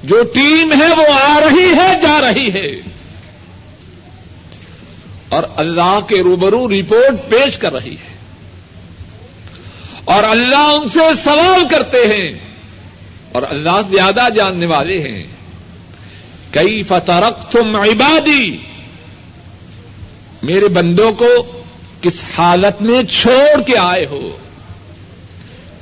جو 0.04 0.22
ٹیم 0.34 0.72
ہے 0.72 0.86
وہ 0.86 1.12
آ 1.12 1.40
رہی 1.40 1.72
ہے، 1.76 2.00
جا 2.00 2.20
رہی 2.20 2.52
ہے۔ 2.52 2.80
اور 5.28 5.42
اللہ 5.56 5.98
کے 6.08 6.22
روبرو 6.22 6.68
رپورٹ 6.68 7.30
پیش 7.30 7.58
کر 7.58 7.72
رہی 7.72 7.94
ہے۔ 7.94 8.14
اور 10.04 10.24
اللہ 10.24 10.58
ان 10.58 10.88
سے 10.88 11.14
سوال 11.24 11.68
کرتے 11.70 11.96
ہیں۔ 11.96 12.32
اور 13.32 13.42
اللہ 13.48 13.80
زیادہ 13.90 14.28
جاننے 14.34 14.66
والے 14.66 14.98
ہیں۔ 14.98 15.24
کئی 16.50 16.82
فترک 16.82 17.52
تم 17.52 17.76
عبادی؟ 17.76 18.56
میرے 20.42 20.68
بندوں 20.68 21.12
کو 21.12 21.62
کس 22.00 22.24
حالت 22.38 22.82
میں 22.82 23.02
چھوڑ 23.02 23.62
کے 23.62 23.78
آئے 23.78 24.06
ہو؟ 24.06 24.36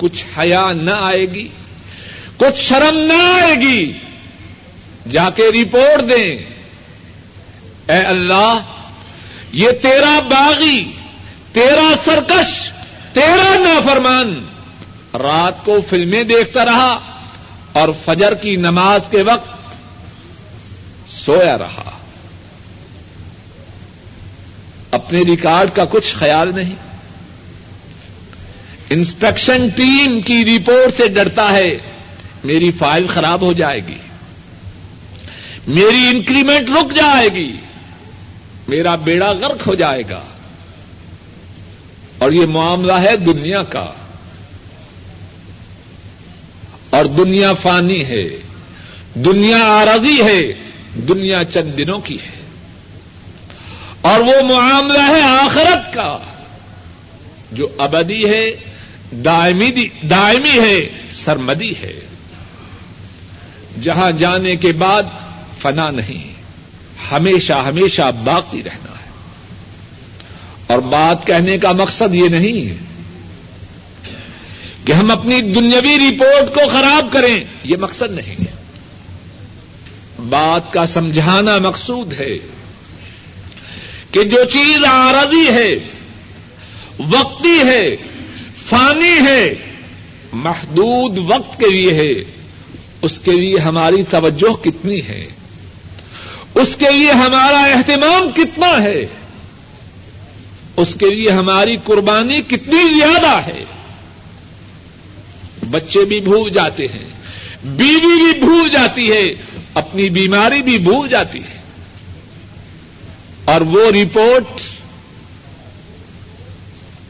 کچھ 0.02 0.38
حیا 0.38 0.66
نہ 0.74 0.90
آئے 0.90 1.20
گی، 1.20 1.48
کچھ 2.36 2.60
شرم 2.60 2.98
نہ 2.98 3.42
آئے 3.42 3.54
گی، 3.54 3.92
جا 5.10 5.30
کے 5.30 5.42
رپورٹ 5.48 6.08
دیں۔ 6.08 6.36
اے 7.92 7.98
اللہ، 7.98 8.58
یہ 9.52 9.70
تیرا 9.70 10.20
باغی، 10.20 10.92
تیرا 11.52 11.94
سرکش، 12.04 12.70
تیرا 13.12 13.58
نافرمان۔ 13.58 14.44
رات 15.14 15.64
کو 15.64 15.78
فلمیں 15.88 16.22
دیکھتا 16.22 16.64
رہا 16.64 16.98
اور 17.72 17.88
فجر 18.04 18.34
کی 18.34 18.56
نماز 18.56 19.00
کے 19.10 19.22
وقت 19.22 19.76
سویا 21.14 21.58
رہا۔ 21.58 21.90
اپنے 24.90 25.20
ریکارڈ 25.20 25.70
کا 25.74 25.84
کچھ 25.84 26.14
خیال 26.14 26.54
نہیں۔ 26.54 26.91
انسپیکشن 28.92 29.68
ٹیم 29.68 30.20
کی 30.20 30.44
رپورٹ 30.44 30.96
سے 30.96 31.08
ڈرتا 31.08 31.52
ہے، 31.52 31.78
میری 32.44 32.70
فائل 32.70 33.06
خراب 33.06 33.42
ہو 33.42 33.52
جائے 33.52 33.80
گی، 33.86 33.98
میری 35.66 36.08
انکریمنٹ 36.08 36.70
رک 36.70 36.94
جائے 36.94 37.28
گی، 37.28 37.56
میرا 38.68 38.94
بیڑا 38.94 39.30
غرق 39.30 39.66
ہو 39.66 39.74
جائے 39.74 40.02
گا۔ 40.10 40.22
اور 42.18 42.32
یہ 42.32 42.46
معاملہ 42.46 42.92
ہے 42.92 43.16
دنیا 43.16 43.62
کا۔ 43.62 43.86
اور 46.90 47.04
دنیا 47.04 47.54
فانی 47.54 48.04
ہے، 48.04 48.28
دنیا 49.14 49.56
آرزی 49.56 50.22
ہے، 50.22 50.42
دنیا 50.94 51.44
چند 51.44 51.78
دنوں 51.78 51.98
کی 51.98 52.14
ہے۔ 52.14 52.42
اور 54.00 54.20
وہ 54.20 54.42
معاملہ 54.42 55.02
ہے 55.08 55.20
آخرت 55.20 55.94
کا، 55.94 56.18
جو 57.52 57.68
ابدی 57.78 58.30
ہے 58.30 58.71
دائمی 59.12 60.60
ہے، 60.60 60.88
سرمدی 61.10 61.72
ہے۔ 61.82 62.00
جہاں 63.82 64.10
جانے 64.10 64.56
کے 64.56 64.72
بعد 64.72 65.02
فنا 65.58 65.90
نہیں، 65.90 66.32
ہمیشہ 67.12 67.52
ہمیشہ 67.52 68.02
باقی 68.24 68.62
رہنا 68.62 68.92
ہے۔ 68.92 69.10
اور 70.66 70.78
بات 70.78 71.26
کہنے 71.26 71.58
کا 71.58 71.72
مقصد 71.72 72.14
یہ 72.14 72.28
نہیں 72.28 72.70
ہے 72.70 72.76
کہ 74.84 74.92
ہم 74.92 75.10
اپنی 75.10 75.40
دنیاوی 75.40 75.96
رپورٹ 75.96 76.54
کو 76.54 76.68
خراب 76.68 77.06
کریں، 77.12 77.44
یہ 77.64 77.76
مقصد 77.76 78.10
نہیں 78.10 78.36
ہے۔ 78.40 78.62
بات 80.28 80.72
کا 80.72 80.86
سمجھانا 80.86 81.58
مقصود 81.58 82.20
ہے 82.20 82.38
کہ 84.10 84.24
جو 84.24 84.44
چیز 84.44 84.84
آرزی 84.84 85.48
ہے، 85.48 85.76
وقتی 86.98 87.58
ہے 87.66 87.96
فانی 88.68 89.26
ہے۔ 89.26 89.54
محدود 90.32 91.18
وقت 91.18 91.60
کے 91.60 91.66
لیے 91.66 91.94
ہے۔ 91.94 92.24
اس 93.02 93.20
کے 93.20 93.32
لیے 93.32 93.58
ہماری 93.58 94.02
توجہ 94.02 94.64
کتنی 94.64 95.02
ہے۔ 95.02 95.26
اس 96.54 96.68
کے 96.78 96.90
لیے 96.90 97.12
ہمارا 97.12 97.58
اہتمام 97.58 98.32
کتنا 98.36 98.82
ہے۔ 98.82 99.06
اس 100.76 100.94
کے 100.94 101.10
لیے 101.10 101.30
ہماری 101.30 101.76
قربانی 101.84 102.42
کتنی 102.42 102.98
زیادہ 102.98 103.46
ہے۔ 103.46 103.64
بچے 105.70 106.04
بھی 106.04 106.20
بھول 106.20 106.50
جاتے 106.50 106.86
ہیں۔ 106.86 107.08
بیوی 107.64 108.32
بھی 108.32 108.40
بھول 108.40 108.68
جاتی 108.68 109.12
ہے۔ 109.12 109.34
اپنی 109.74 110.10
بیماری 110.10 110.62
بھی 110.62 110.78
بھول 110.78 111.08
جاتی 111.08 111.38
ہے۔ 111.38 111.62
اور 113.44 113.60
وہ 113.60 113.90
رپورٹ 113.90 114.60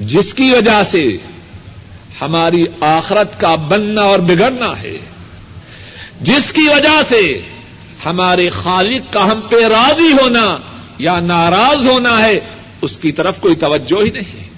جس 0.01 0.35
کی 0.35 0.51
وجہ 0.51 0.83
سے 0.91 1.17
ہماری 2.23 2.67
آخرت 2.81 3.41
کا 3.41 3.55
بننا 3.55 4.03
اور 4.03 4.19
بگڑنا 4.19 4.81
ہے۔ 4.81 4.99
جس 6.21 6.53
کی 6.53 6.69
وجہ 6.69 7.03
سے 7.09 7.41
ہمارے 8.05 8.51
خالق 8.51 9.13
کا 9.13 9.25
ہم 9.25 9.41
پہ 9.51 9.57
راضی 9.57 10.13
ہونا 10.13 10.59
یا 10.99 11.21
ناراض 11.21 11.87
ہونا 11.87 12.23
ہے، 12.23 12.41
اس 12.83 12.99
کی 12.99 13.13
طرف 13.13 13.41
کوئی 13.41 13.55
توجہ 13.55 14.05
ہی 14.05 14.11
نہیں۔ 14.11 14.49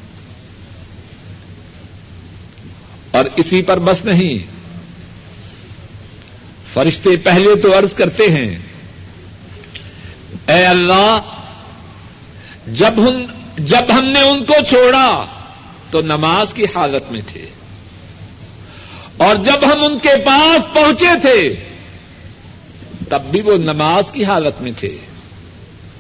اور 3.11 3.25
اسی 3.37 3.63
پر 3.63 3.79
بس 3.79 4.05
نہیں۔ 4.05 4.55
فرشتے 6.73 7.17
پہلے 7.17 7.55
تو 7.55 7.79
عرض 7.79 7.95
کرتے 7.95 8.31
ہیں، 8.31 8.59
اے 10.49 10.65
اللہ، 10.65 11.21
جب 12.67 12.93
ہم 12.97 13.25
جب 13.59 13.99
ہم 13.99 14.05
نے 14.05 14.21
ان 14.21 14.45
کو 14.45 14.55
چھوڑا 14.69 15.27
تو 15.95 16.01
نماز 16.01 16.55
کی 16.55 16.65
حالت 16.65 17.13
میں 17.13 17.21
تھے۔ 17.27 17.47
اور 19.17 19.37
جب 19.37 19.73
ہم 19.73 19.85
ان 19.85 19.99
کے 19.99 20.25
پاس 20.25 20.75
پہنچے 20.75 21.21
تھے، 21.23 21.57
تب 23.09 23.23
بھی 23.31 23.41
وہ 23.41 23.57
نماز 23.57 24.13
کی 24.13 24.25
حالت 24.25 24.63
میں 24.63 24.73
تھے۔ 24.77 24.97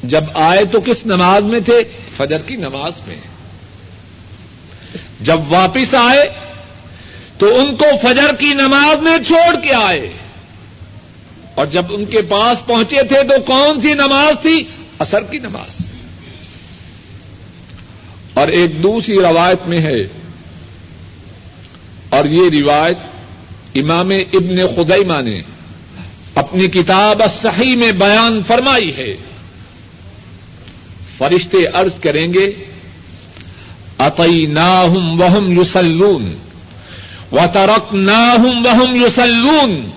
جب 0.03 0.25
آئے 0.35 0.65
تو 0.65 0.81
کس 0.81 1.07
نماز 1.07 1.43
میں 1.43 1.61
تھے؟ 1.61 1.85
فجر 2.17 2.39
کی 2.39 2.57
نماز 2.57 2.93
میں۔ 3.07 3.17
جب 5.21 5.41
واپس 5.49 5.95
آئے 5.95 6.29
تو 7.39 7.59
ان 7.59 7.77
کو 7.77 7.85
فجر 8.03 8.35
کی 8.39 8.55
نماز 8.55 9.03
میں 9.03 9.19
چھوڑ 9.27 9.57
کے 9.61 9.73
آئے۔ 9.75 10.13
اور 11.55 11.67
جب 11.67 11.83
ان 11.91 12.05
کے 12.05 12.23
پاس 12.23 12.67
پہنچے 12.67 13.03
تھے 13.03 13.23
تو 13.23 13.43
کون 13.47 13.81
سی 13.81 13.95
نماز 13.95 14.35
تھی؟ 14.43 14.65
اثر 14.99 15.23
کی 15.23 15.39
نماز۔ 15.39 15.84
اور 18.35 18.49
ایک 18.49 18.83
دوسری 18.83 19.19
روایت 19.19 19.69
میں 19.69 19.81
ہے۔ 19.81 20.09
اور 22.09 22.25
یہ 22.25 22.63
روایت 22.63 22.99
امام 23.75 24.11
ابن 24.33 24.57
خدیمہ 24.77 25.21
نے 25.21 25.41
اپنی 26.35 26.69
کتاب 26.69 27.23
صحیح 27.43 27.77
میں 27.77 27.93
بیان 27.93 28.41
فرمائی 28.47 28.97
ہے۔ 28.97 29.17
فرشتے 31.19 31.67
عرض 31.67 31.95
کریں 31.95 32.33
گے 32.35 32.53
اتئی 33.99 34.47
ناہم 34.47 35.21
وہم 35.21 35.53
یوسلون 35.53 36.37
و 37.33 37.39
ترک 37.53 37.95
ناہم 37.95 38.67
وہم 38.67 38.97
یوسلون 38.97 39.91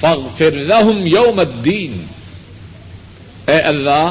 فغفر 0.00 0.50
لهم 0.50 1.06
یوم 1.06 1.38
الدین۔ 1.38 2.06
اے 3.46 3.58
اللہ 3.58 4.10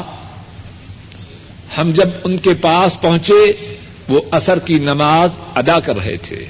ہم 1.78 1.90
جب 1.90 2.08
ان 2.24 2.38
کے 2.38 2.54
پاس 2.54 3.00
پہنچے، 3.00 3.74
وہ 4.08 4.20
اثر 4.30 4.58
کی 4.58 4.74
نماز 4.74 5.30
ادا 5.54 5.80
کر 5.80 5.96
رہے 5.96 6.16
تھے۔ 6.16 6.44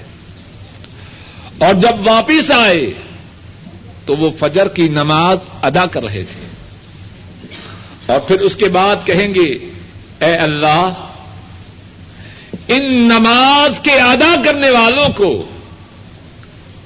اور 1.58 1.74
جب 1.74 2.06
واپس 2.06 2.50
آئے، 2.50 2.92
تو 4.06 4.16
وہ 4.16 4.30
فجر 4.40 4.68
کی 4.68 4.88
نماز 4.88 5.38
ادا 5.62 5.86
کر 5.86 6.04
رہے 6.04 6.24
تھے۔ 6.24 6.48
اور 8.12 8.20
پھر 8.20 8.40
اس 8.40 8.56
کے 8.56 8.68
بعد 8.68 8.96
کہیں 9.04 9.34
گے، 9.34 9.70
اے 10.26 10.36
اللہ، 10.36 10.92
ان 12.68 12.92
نماز 12.92 13.80
کے 13.80 13.92
ادا 13.92 14.34
کرنے 14.44 14.70
والوں 14.70 15.08
کو 15.16 15.48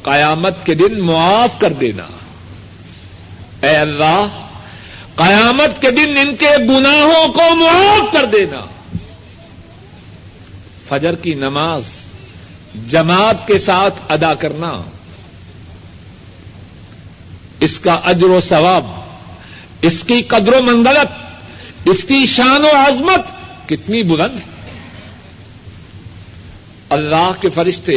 قیامت 0.03 0.67
کے 0.67 0.75
دن 0.75 1.01
معاف 1.01 1.61
کر 1.61 1.73
دینا۔ 1.73 2.07
اے 3.63 3.77
اللہ 3.77 4.27
قیامت 5.17 5.83
کے 5.83 5.91
دن 5.91 6.17
ان 6.17 6.37
کے 6.37 6.49
گناہوں 6.69 7.33
کو 7.33 7.55
معاف 7.55 8.13
کر 8.13 8.25
دینا۔ 8.25 8.67
فجر 10.89 11.15
کی 11.15 11.35
نماز 11.35 11.85
جماعت 12.89 13.47
کے 13.47 13.59
ساتھ 13.59 13.95
ادا 14.09 14.35
کرنا۔ 14.35 14.83
اس 17.61 17.79
کا 17.79 17.93
اجر 17.93 18.27
و 18.27 18.41
ثواب، 18.41 18.87
اس 19.83 20.05
کی 20.07 20.23
قدر 20.23 20.53
و 20.53 20.63
منزلت، 20.63 21.23
اس 21.85 22.05
کی 22.05 22.27
شان 22.27 22.65
و 22.65 22.71
عظمت 22.75 23.21
کتنی 23.69 24.03
بلند 24.03 24.39
اللہ 26.89 27.33
کے 27.41 27.49
فرشتے 27.49 27.95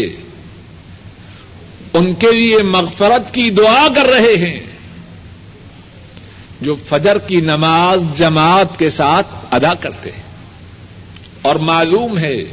ان 1.93 2.13
کے 2.13 2.31
لیے 2.31 2.57
مغفرت 2.57 3.33
کی 3.33 3.49
دعا 3.49 3.87
کر 3.95 4.05
رہے 4.05 4.35
ہیں۔ 4.35 4.74
جو 6.65 6.75
فجر 6.89 7.17
کی 7.17 7.35
نماز 7.35 8.17
جماعت 8.17 8.79
کے 8.79 8.89
ساتھ 8.89 9.27
ادا 9.51 9.73
کرتے 9.73 10.11
ہیں۔ 10.11 10.23
اور 11.41 11.55
معلوم 11.55 12.17
ہے 12.17 12.43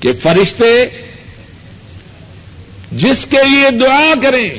کہ 0.00 0.12
فرشتے 0.22 0.84
جس 2.92 3.26
کے 3.30 3.48
لیے 3.50 3.70
دعا 3.70 4.14
کریں، 4.22 4.50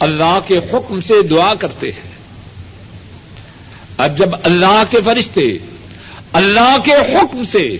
اللہ 0.00 0.38
کے 0.46 0.58
حکم 0.58 1.00
سے 1.00 1.22
دعا 1.22 1.54
کرتے 1.54 1.88
ہیں۔ 1.88 2.10
اب 3.96 4.18
جب 4.18 4.28
اللہ 4.42 4.82
کے 4.90 4.98
فرشتے 5.04 5.58
اللہ 6.32 6.76
کے 6.84 6.92
حکم 6.92 7.44
سے 7.44 7.78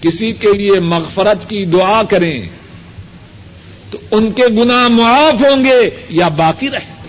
کسی 0.00 0.32
کے 0.32 0.52
لیے 0.52 0.80
مغفرت 0.80 1.50
کی 1.50 1.64
دعا 1.64 2.02
کریں 2.02 2.48
تو 3.90 3.98
ان 4.10 4.32
کے 4.32 4.42
گنا 4.46 4.88
معاف 4.88 5.34
ہوں 5.34 5.64
گے 5.64 5.90
یا 6.10 6.28
باقی 6.28 6.70
رہیں 6.70 6.94
گے؟ 7.04 7.08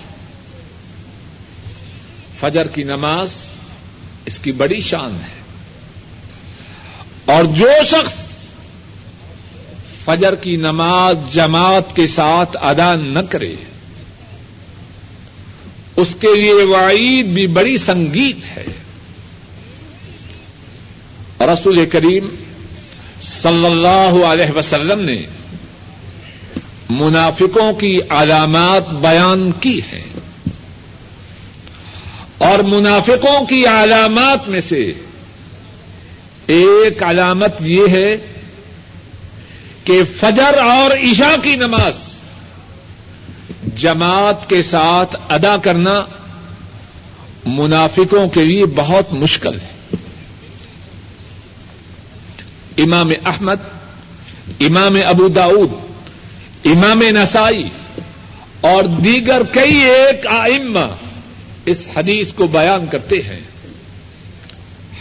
فجر 2.39 2.67
کی 2.67 2.83
نماز 2.83 3.31
اس 4.25 4.39
کی 4.39 4.51
بڑی 4.51 4.81
شان 4.81 5.19
ہے۔ 5.23 5.37
اور 7.25 7.43
جو 7.43 7.67
شخص 7.85 8.13
فجر 10.05 10.35
کی 10.35 10.55
نماز 10.55 11.15
جماعت 11.33 11.95
کے 11.95 12.07
ساتھ 12.07 12.57
ادا 12.61 12.95
نہ 12.95 13.19
کرے، 13.19 13.55
اس 15.95 16.07
کے 16.19 16.35
لیے 16.35 16.53
وعید 16.53 17.25
بھی 17.25 17.47
بڑی 17.47 17.77
سنگیت 17.77 18.57
ہے۔ 18.57 18.65
رسول 21.39 21.85
کریم 21.85 22.35
صلی 23.21 23.65
اللہ 23.65 24.25
علیہ 24.25 24.57
وسلم 24.57 24.99
نے 24.99 25.21
منافقوں 26.89 27.73
کی 27.73 27.99
علامات 28.09 28.89
بیان 28.89 29.51
کی 29.51 29.81
ہیں۔ 29.93 30.03
اور 32.37 32.59
منافقوں 32.59 33.45
کی 33.45 33.67
علامات 33.67 34.49
میں 34.49 34.61
سے 34.61 34.93
ایک 36.47 37.03
علامت 37.03 37.51
یہ 37.59 37.87
ہے 37.91 38.15
کہ 39.83 40.01
فجر 40.19 40.57
اور 40.57 40.91
عشاء 40.91 41.35
کی 41.43 41.55
نماز 41.55 41.97
جماعت 43.75 44.49
کے 44.49 44.61
ساتھ 44.61 45.15
ادا 45.29 45.57
کرنا 45.57 46.05
منافقوں 47.45 48.27
کے 48.29 48.45
لیے 48.45 48.65
بہت 48.65 49.13
مشکل 49.13 49.59
ہے۔ 49.59 49.95
امام 52.77 53.11
احمد، 53.25 53.55
امام 54.59 54.97
ابو 55.05 55.27
داود 55.27 55.86
امام 56.73 57.01
نسائی 57.01 57.63
اور 58.61 58.83
دیگر 58.83 59.41
کئی 59.51 59.77
ایک 59.77 60.27
آئمہ 60.27 60.95
اس 61.65 61.87
حدیث 61.97 62.33
کو 62.33 62.47
بیان 62.47 62.85
کرتے 62.87 63.21
ہیں۔ 63.21 63.39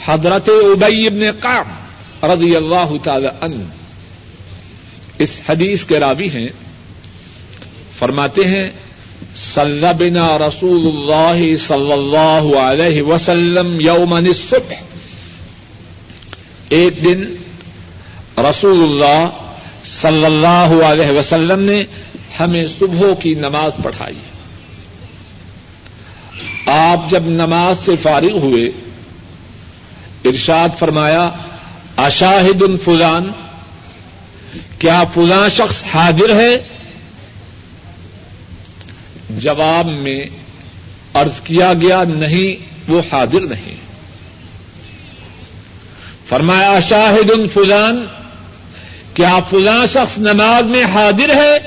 حضرت 0.05 0.49
ابئی 0.49 1.07
ابن 1.07 1.21
قام 1.41 1.69
رضی 2.23 2.57
اللہ 2.57 2.93
تعالی 3.03 3.29
عنہ 3.41 3.65
اس 5.19 5.41
حدیث 5.49 5.85
کے 5.85 6.01
راوی 6.01 6.29
ہیں۔ 6.29 6.49
فرماتے 7.99 8.47
ہیں 8.47 8.71
صلی 9.35 9.87
بنا 9.99 10.39
رسول 10.39 10.87
اللہ 10.87 11.57
صلی 11.57 11.93
اللہ 11.93 12.59
علیہ 12.59 13.03
وسلم 13.03 13.81
یوم 13.81 14.13
الصبح۔ 14.13 14.75
ایک 16.69 17.05
دن 17.05 17.37
رسول 18.39 18.83
اللہ 18.83 19.46
صلی 19.87 20.25
اللہ 20.25 20.85
علیہ 20.85 21.19
وسلم 21.19 21.61
نے 21.61 21.85
ہمیں 22.41 22.67
صبح 22.79 23.15
کی 23.15 23.35
نماز 23.35 23.73
پڑھائی۔ 23.83 24.17
آپ 26.67 27.11
جب 27.11 27.23
نماز 27.27 27.79
سے 27.79 27.97
فارغ 27.97 28.31
ہوئے، 28.31 28.71
ارشاد 30.25 30.69
فرمایا، 30.79 31.31
اشاہد 31.97 32.63
فلان، 32.85 33.31
کیا 34.79 35.05
فلاں 35.15 35.49
شخص 35.49 35.83
حاضر 35.95 36.35
ہے؟ 36.35 36.59
جواب 39.31 39.87
میں 39.87 40.25
ارض 41.15 41.41
کیا 41.41 41.73
گیا، 41.73 42.05
نہیں، 42.09 42.63
وہ 42.91 43.03
حاضر 43.13 43.41
نہیں۔ 43.41 43.77
فرمایا 46.29 46.81
شاہد 46.81 47.55
فلان 47.55 48.07
کیا 49.17 49.39
فلاں 49.51 49.87
شخص 49.87 50.19
نماز 50.19 50.65
میں 50.65 50.85
حاضر 50.85 51.35
ہے؟ 51.35 51.59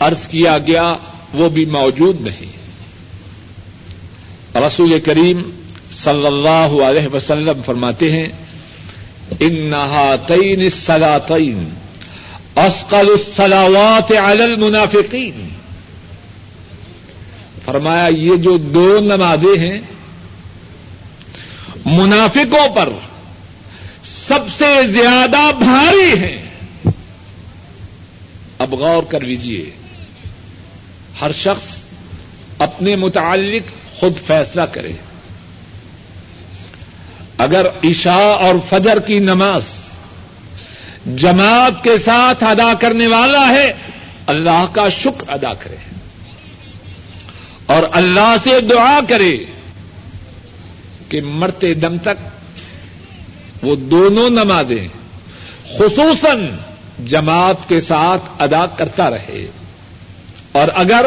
ارض 0.00 0.28
کیا 0.28 0.58
گیا، 0.58 0.94
وہ 1.34 1.48
بھی 1.48 1.64
موجود 1.64 2.20
نہیں۔ 2.20 2.52
رسول 4.56 5.00
کریم 5.00 5.42
صلی 5.92 6.26
اللہ 6.26 6.82
علیہ 6.84 7.14
وسلم 7.14 7.62
فرماتے 7.66 8.12
ہیں 8.12 8.26
ان 9.40 9.54
نہا 9.54 10.16
تئین 10.26 10.70
سلا 10.70 11.18
تعین 11.18 11.68
اسقل 12.56 13.10
الصلاوات 13.10 14.12
علی 14.12 14.42
المنافقین. 14.42 15.48
فرمایا، 17.64 18.06
یہ 18.06 18.36
جو 18.36 18.56
دو 18.56 18.98
نمازیں 19.00 19.58
ہیں، 19.58 19.80
منافقوں 21.86 22.68
پر 22.74 22.88
سب 24.04 24.48
سے 24.58 24.86
زیادہ 24.86 25.50
بھاری 25.58 26.18
ہیں۔ 26.18 26.50
اب 28.58 28.74
غور 28.74 29.02
کر 29.02 29.20
لیجیے 29.20 29.70
ہر 31.20 31.32
شخص 31.32 31.76
اپنے 32.58 32.96
متعلق 32.96 33.94
خود 34.00 34.18
فیصلہ 34.26 34.62
کرے۔ 34.62 34.92
اگر 37.38 37.66
عشاء 37.84 38.36
اور 38.38 38.54
فجر 38.68 38.98
کی 38.98 39.18
نماز 39.18 39.64
جماعت 41.16 41.84
کے 41.84 41.98
ساتھ 41.98 42.44
ادا 42.44 42.74
کرنے 42.74 43.06
والا 43.06 43.48
ہے، 43.48 43.72
اللہ 44.26 44.66
کا 44.72 44.88
شکر 44.88 45.28
ادا 45.28 45.54
کرے۔ 45.54 45.76
اور 47.66 47.82
اللہ 47.92 48.34
سے 48.44 48.60
دعا 48.60 49.00
کرے 49.08 49.36
کہ 51.08 51.20
مرتے 51.20 51.74
دم 51.74 51.98
تک 51.98 52.31
وہ 53.62 53.76
دونوں 53.76 54.30
نمازیں 54.30 54.88
خصوصاً 55.78 56.50
جماعت 57.04 57.68
کے 57.68 57.80
ساتھ 57.80 58.22
ادا 58.38 58.66
کرتا 58.66 59.10
رہے 59.10 59.46
اور 60.52 60.68
اگر 60.74 61.06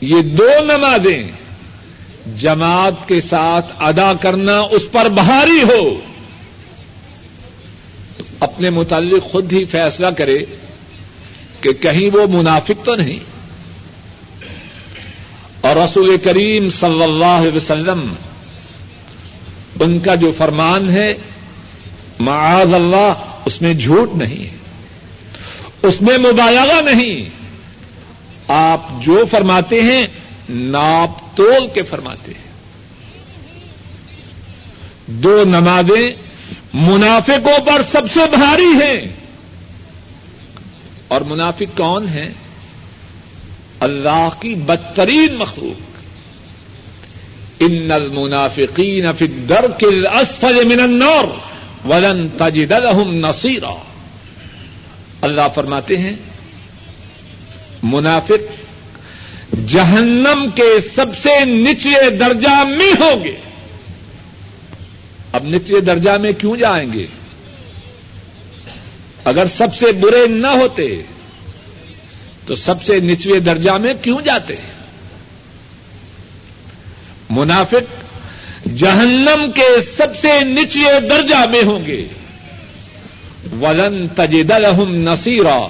یہ 0.00 0.22
دو 0.22 0.48
نمازیں 0.64 1.32
جماعت 2.36 3.08
کے 3.08 3.20
ساتھ 3.20 3.72
ادا 3.78 4.12
کرنا 4.20 4.60
اس 4.60 4.82
پر 4.92 5.08
بھاری 5.08 5.62
ہو، 5.62 6.00
تو 8.16 8.24
اپنے 8.40 8.70
متعلق 8.70 9.32
خود 9.32 9.52
ہی 9.52 9.64
فیصلہ 9.64 10.06
کرے 10.06 10.44
کہ 11.60 11.72
کہیں 11.72 12.16
وہ 12.16 12.26
منافق 12.26 12.84
تو 12.84 12.94
نہیں۔ 12.94 13.18
اور 15.60 15.76
رسول 15.76 16.16
کریم 16.22 16.70
صلی 16.70 17.02
اللہ 17.02 17.40
علیہ 17.40 17.56
وسلم 17.56 18.14
ان 19.80 19.98
کا 19.98 20.14
جو 20.14 20.32
فرمان 20.32 20.90
ہے، 20.90 21.14
معاذ 22.18 22.74
اللہ، 22.74 23.12
اس 23.44 23.62
میں 23.62 23.74
جھوٹ 23.74 24.14
نہیں 24.14 24.44
ہے۔ 24.44 24.56
اس 25.82 26.02
میں 26.02 26.18
مبالغہ 26.18 26.80
نہیں۔ 26.82 27.28
آپ 28.48 28.80
جو 29.00 29.24
فرماتے 29.30 29.82
ہیں، 29.82 30.06
ناپ 30.50 31.36
تول 31.36 31.68
کے 31.74 31.82
فرماتے 31.82 32.32
ہیں۔ 32.32 32.50
دو 35.06 35.44
نمازیں 35.44 36.10
منافقوں 36.74 37.66
پر 37.66 37.82
سب 37.92 38.02
سے 38.14 38.20
بھاری 38.30 38.82
ہیں۔ 38.82 39.00
اور 41.08 41.20
منافق 41.20 41.76
کون 41.76 42.08
ہیں؟ 42.08 42.30
اللہ 43.80 44.28
کی 44.40 44.54
بدترین 44.54 45.34
مخلوق۔ 45.34 45.89
ان 47.60 47.90
المنافقین 47.90 49.12
فی 49.12 49.24
الدرک 49.24 49.84
الاسفل 49.88 50.68
من 50.68 50.80
النار 50.80 51.26
ولن 51.88 52.28
تجد 52.38 52.72
لهم 52.72 53.26
نصیرا 53.26 53.74
اللہ 55.22 55.48
فرماتے 55.54 55.96
ہیں، 55.96 56.16
منافق 57.82 58.42
جہنم 59.66 60.46
کے 60.54 60.80
سب 60.94 61.16
سے 61.16 61.44
نچلے 61.44 62.10
درجہ 62.10 62.64
میں 62.64 62.92
ہوں 63.00 63.24
گے۔ 63.24 63.36
اب 65.32 65.44
نچلے 65.44 65.80
درجہ 65.80 66.10
میں 66.10 66.32
کیوں 66.32 66.56
جائیں 66.56 66.92
گے؟ 66.92 67.06
اگر 69.24 69.46
سب 69.46 69.74
سے 69.74 69.92
برے 69.92 70.26
نہ 70.26 70.46
ہوتے، 70.46 71.02
تو 72.46 72.54
سب 72.54 72.82
سے 72.82 73.00
نچلے 73.00 73.40
درجہ 73.40 73.70
میں 73.70 73.94
کیوں 74.02 74.20
جاتے؟ 74.20 74.56
ہیں 74.56 74.69
منافق 77.30 78.04
جہنم 78.76 79.50
کے 79.54 79.80
سب 79.96 80.16
سے 80.20 80.44
نچلے 80.44 81.00
درجہ 81.00 81.46
میں 81.50 81.62
ہوں 81.62 81.86
گے۔ 81.86 82.08
ولن 83.60 84.08
تجد 84.08 84.50
لهم 84.50 84.96
نصیرا 84.96 85.68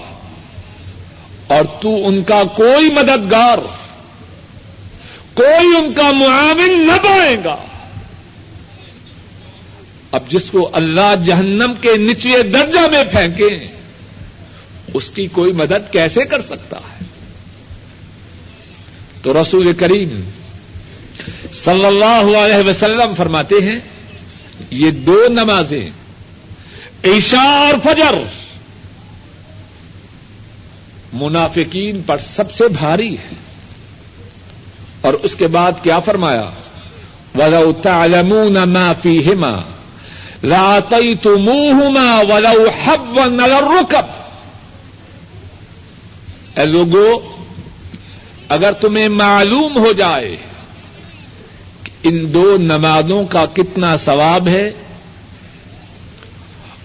اور 1.46 1.64
تو 1.82 2.08
ان 2.08 2.22
کا 2.22 2.42
کوئی 2.44 2.90
مددگار، 2.90 3.58
کوئی 5.34 5.76
ان 5.76 5.92
کا 5.92 6.12
معاون 6.12 6.86
نہ 6.86 7.06
پائے 7.06 7.36
گا۔ 7.44 7.56
اب 10.12 10.20
جس 10.28 10.50
کو 10.50 10.70
اللہ 10.72 11.14
جہنم 11.26 11.72
کے 11.80 11.96
نچلے 11.96 12.42
درجہ 12.42 12.80
میں 12.90 13.04
پھینکے، 13.04 13.66
اس 14.94 15.10
کی 15.10 15.26
کوئی 15.26 15.52
مدد 15.52 15.92
کیسے 15.92 16.24
کر 16.24 16.40
سکتا 16.40 16.76
ہے؟ 16.76 17.04
تو 19.22 19.42
رسول 19.42 19.72
کریم 19.72 20.30
صلی 21.54 21.84
اللہ 21.84 22.38
علیہ 22.38 22.68
وسلم 22.68 23.14
فرماتے 23.16 23.54
ہیں، 23.54 23.78
یہ 24.70 24.90
دو 24.90 25.22
نمازیں، 25.28 25.90
عشاء 27.04 27.56
اور 27.56 27.74
فجر۔ 27.82 28.14
منافقین 31.12 32.02
پر 32.06 32.18
سب 32.18 32.50
سے 32.50 32.68
بھاری 32.68 33.14
ہے 33.14 33.34
اور 35.00 35.14
اس 35.14 35.36
کے 35.36 35.46
بعد 35.46 35.72
کیا 35.82 36.00
فرمایا؟ 36.00 36.50
ولو 37.34 37.72
تعلمون 37.72 38.52
ما 38.52 38.92
فيهما 39.02 39.60
لاتيتموهما 40.42 42.20
ولو 42.34 42.70
حبوا 42.84 43.24
على 43.24 43.54
الركب 43.54 44.06
اے 46.58 46.66
لوگو، 46.66 47.36
اگر 48.48 48.72
تمہیں 48.72 49.08
معلوم 49.08 49.78
ہو 49.78 49.92
جائے 49.92 50.36
ان 52.02 52.34
دو 52.34 52.56
نمازوں 52.58 53.24
کا 53.24 53.44
کتنا 53.52 53.96
ثواب 53.96 54.48
ہے؟ 54.48 54.72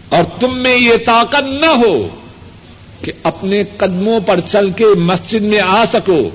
اور 0.09 0.23
تم 0.39 0.57
میں 0.57 0.77
یہ 0.77 0.93
طاقت 1.05 1.43
نہ 1.43 1.65
ہو 1.65 2.07
کہ 3.01 3.11
اپنے 3.23 3.63
قدموں 3.77 4.19
پر 4.19 4.39
چل 4.39 4.69
کے 4.71 4.85
مسجد 4.85 5.41
میں 5.41 5.59
آ 5.59 5.85
سکو، 5.85 6.29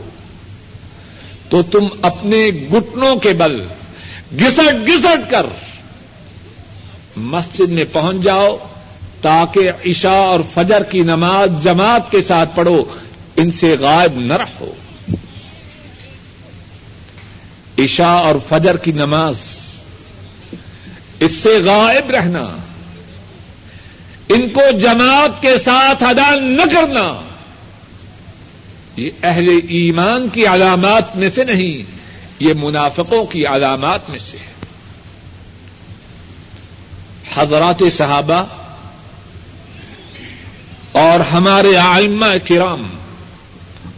تو 1.48 1.62
تم 1.62 1.86
اپنے 2.02 2.46
گٹنوں 2.46 3.16
کے 3.16 3.32
بل 3.32 3.64
گسٹ 4.40 4.88
گسٹ 4.88 5.30
کر 5.30 5.46
مسجد 7.16 7.68
میں 7.68 7.84
پہنچ 7.92 8.16
جاؤ، 8.16 8.56
تاکہ 9.20 9.70
عشاء 9.86 10.22
اور 10.24 10.40
فجر 10.54 10.82
کی 10.82 11.00
نماز 11.00 11.62
جماعت 11.62 12.10
کے 12.10 12.20
ساتھ 12.20 12.56
پڑھو، 12.56 12.84
ان 13.36 13.50
سے 13.50 13.76
غائب 13.80 14.12
نہ 14.14 14.32
رہو۔ 14.32 14.72
عشاء 17.84 18.20
اور 18.20 18.34
فجر 18.48 18.76
کی 18.76 18.92
نماز۔ 18.92 19.36
اس 21.20 21.32
سے 21.32 21.62
غائب 21.64 22.10
رہنا۔ 22.10 22.56
ان 24.28 24.48
کو 24.48 24.78
جماعت 24.78 25.42
کے 25.42 25.58
ساتھ 25.58 26.02
ادا 26.02 26.34
نہ 26.40 26.62
کرنا۔ 26.62 27.20
یہ 28.96 29.10
اہل 29.22 29.48
ایمان 29.68 30.28
کی 30.28 30.46
علامات 30.46 31.16
میں 31.16 31.30
سے 31.30 31.44
نہیں، 31.44 31.90
یہ 32.40 32.54
منافقوں 32.60 33.24
کی 33.24 33.46
علامات 33.46 34.10
میں 34.10 34.18
سے 34.18 34.36
ہے۔ 34.36 34.50
حضرات 37.34 37.82
صحابہ 37.92 38.44
اور 40.92 41.20
ہمارے 41.20 41.76
آئمہ 41.76 42.26
کرام 42.48 42.88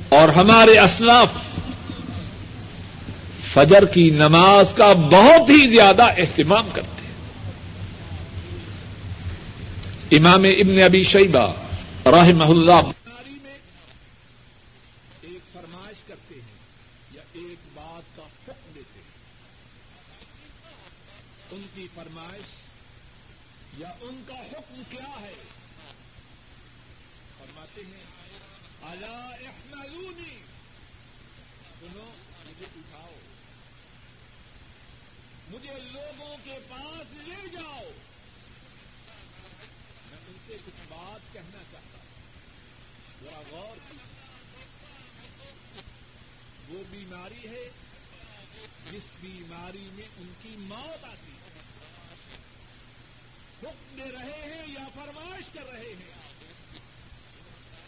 اور 0.08 0.28
ہمارے 0.28 0.78
اسلاف 0.78 1.28
فجر 3.54 3.84
کی 3.84 4.10
نماز 4.10 4.74
کا 4.76 4.92
بہت 4.92 5.50
ہی 5.50 5.70
زیادہ 5.70 6.02
اہتمام 6.02 6.68
کرتے 6.72 7.02
ہیں۔ 7.02 7.12
امام 10.10 10.44
ابن 10.44 10.82
ابی 10.82 11.02
شیبہ 11.02 11.52
رحمہ 12.06 12.44
اللہ 12.44 12.80
میں 12.84 13.58
ایک 15.22 15.40
فرمائش 15.52 15.96
کرتے 16.06 16.34
ہیں 16.34 16.58
یا 17.12 17.22
ایک 17.32 17.56
بات 17.74 18.16
کا 18.16 18.22
حکم 18.22 18.72
دیتے 18.74 19.00
ہیں 19.00 19.10
ان 21.50 21.62
کی 21.74 21.88
فرمائش 21.94 22.44
یا 23.78 23.88
ان 24.00 24.22
کا 24.26 24.34
حکم 24.34 24.82
کیا 24.90 25.20
ہے 25.20 25.34
فرماتے 27.38 27.80
ہیں 27.80 28.04
اللہ 28.90 29.46
احملونی 29.46 30.36
سنو 31.80 32.12
مجھے 32.46 32.64
اٹھاؤ 32.64 33.14
مجھے 35.50 35.72
لوگوں 35.92 36.36
کے 36.44 36.58
پاس 36.68 37.28
لے 37.28 37.48
جاؤ 37.52 37.90
میں 40.10 40.18
ان 40.28 40.36
سے 40.46 40.56
کچھ 40.66 40.80
بات 40.88 41.32
کہنا 41.32 41.62
چاہتا 41.72 41.98
ہوں 41.98 42.10
ذرا 43.24 43.40
غور 43.50 43.76
کی 43.90 43.96
وہ 46.68 46.82
بیماری 46.90 47.48
ہے 47.48 47.68
جس 48.92 49.02
بیماری 49.20 49.88
میں 49.92 50.08
ان 50.20 50.32
کی 50.42 50.56
موت 50.72 51.04
آتی 51.04 51.32
ہے۔ 51.32 51.60
حکم 53.62 53.96
دے 53.96 54.12
رہے 54.12 54.54
ہیں 54.54 54.72
یا 54.72 54.88
فرمائش 54.94 55.44
کر 55.52 55.66
رہے 55.72 55.94
ہیں 56.00 56.12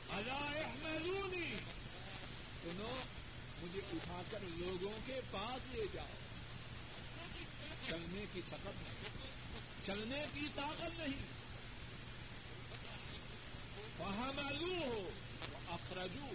اللہ 0.08 0.58
احملونی 0.64 1.54
سنو، 2.62 2.96
مجھے 3.62 3.80
اٹھا 3.92 4.22
کر 4.30 4.38
لوگوں 4.42 4.98
کے 5.06 5.20
پاس 5.30 5.74
لے 5.74 5.84
جاؤ۔ 5.92 6.06
چلنے 7.88 8.24
کی 8.32 8.40
سکت 8.50 8.82
نہیں۔ 8.82 9.26
چلنے 9.86 10.24
کی 10.34 10.48
طاقت 10.54 10.98
نہیں۔ 10.98 11.26
وہاں 13.98 14.32
معلوم 14.42 14.82
ہو 14.82 15.10
اخرجو 15.68 16.26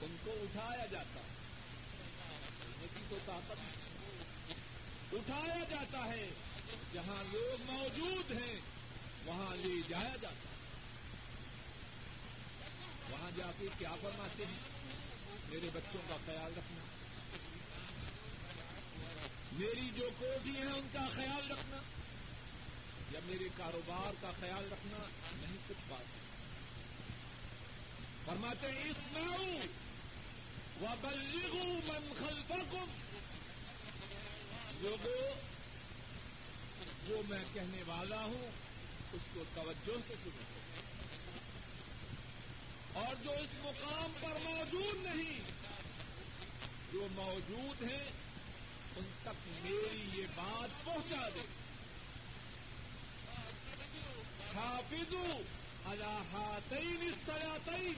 ان 0.00 0.16
کو 0.24 0.30
اٹھایا 0.30 0.86
جاتا۔ 0.86 1.20
چلنے 3.12 3.18
طاقت 3.26 3.58
اٹھایا 5.12 5.64
جاتا 5.70 6.04
ہے۔ 6.04 6.30
جہاں 6.92 7.24
لوگ 7.32 7.70
موجود 7.72 8.30
ہیں، 8.30 8.60
وہاں 9.24 9.56
لے 9.56 9.80
جایا 9.88 10.16
جاتا 10.22 10.48
ہے۔ 10.48 10.54
وہاں 13.10 13.30
جا 13.36 13.50
کے 13.58 13.66
کیا 13.78 13.94
فرماتے 14.02 14.46
ہیں؟ 14.46 14.58
میرے 15.48 15.68
بچوں 15.72 16.00
کا 16.08 16.16
خیال 16.26 16.52
رکھنا۔ 16.56 16.84
میری 19.52 19.90
جو 19.94 20.10
کوٹھی 20.18 20.56
ہیں، 20.56 20.72
ان 20.72 20.88
کا 20.92 21.06
خیال 21.14 21.50
رکھنا۔ 21.50 21.76
یا 23.12 23.20
میرے 23.24 23.48
کاروبار 23.56 24.14
کا 24.20 24.32
خیال 24.40 24.72
رکھنا، 24.72 24.98
نہیں 25.42 25.56
کچھ 25.68 25.84
بات۔ 25.88 26.22
فرماتے 28.26 28.72
ہیں 28.72 28.90
اس 28.90 29.12
میں 29.12 29.66
و 30.80 30.86
بلغو 31.00 31.64
من 31.64 32.12
خلفکم۔ 32.18 33.01
لوگوں، 34.82 35.40
جو 37.08 37.22
میں 37.28 37.44
کہنے 37.52 37.82
والا 37.86 38.20
ہوں، 38.20 38.50
اس 39.12 39.20
کو 39.34 39.44
توجہ 39.54 39.92
سے 40.08 40.14
سنو۔ 40.24 40.70
اور 42.92 43.14
جو 43.24 43.30
اس 43.30 43.48
مقام 43.62 44.12
پر 44.20 44.38
موجود 44.42 45.06
نہیں، 45.06 45.40
جو 46.92 47.08
موجود 47.12 47.82
ہیں، 47.82 48.10
ان 48.96 49.04
تک 49.22 49.48
میری 49.62 50.08
یہ 50.14 50.26
بات 50.34 50.84
پہنچا 50.84 51.28
دے۔ 51.34 51.40
حافظو 54.54 55.42
الحاطین 55.84 57.10
سیاتین 57.26 57.94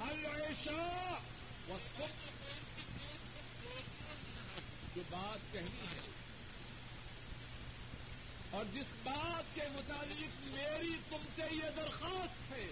العشاء 0.00 1.18
والصبح۔ 1.68 2.35
جو 4.96 5.02
بات 5.10 5.52
کہنی 5.52 5.86
ہے۔ 5.94 6.10
اور 8.50 8.64
جس 8.72 8.86
بات 9.02 9.54
کے 9.54 9.60
متعلق 9.72 10.56
میری 10.56 10.96
تم 11.10 11.16
سے 11.36 11.42
یہ 11.50 11.70
درخواست 11.76 12.52
ہے 12.52 12.66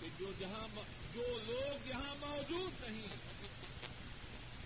کہ 0.00 0.06
جو 0.18 0.32
جہاں 0.38 0.68
جو 1.14 1.38
لوگ 1.42 1.88
یہاں 1.88 2.14
موجود 2.20 2.84
نہیں، 2.84 3.06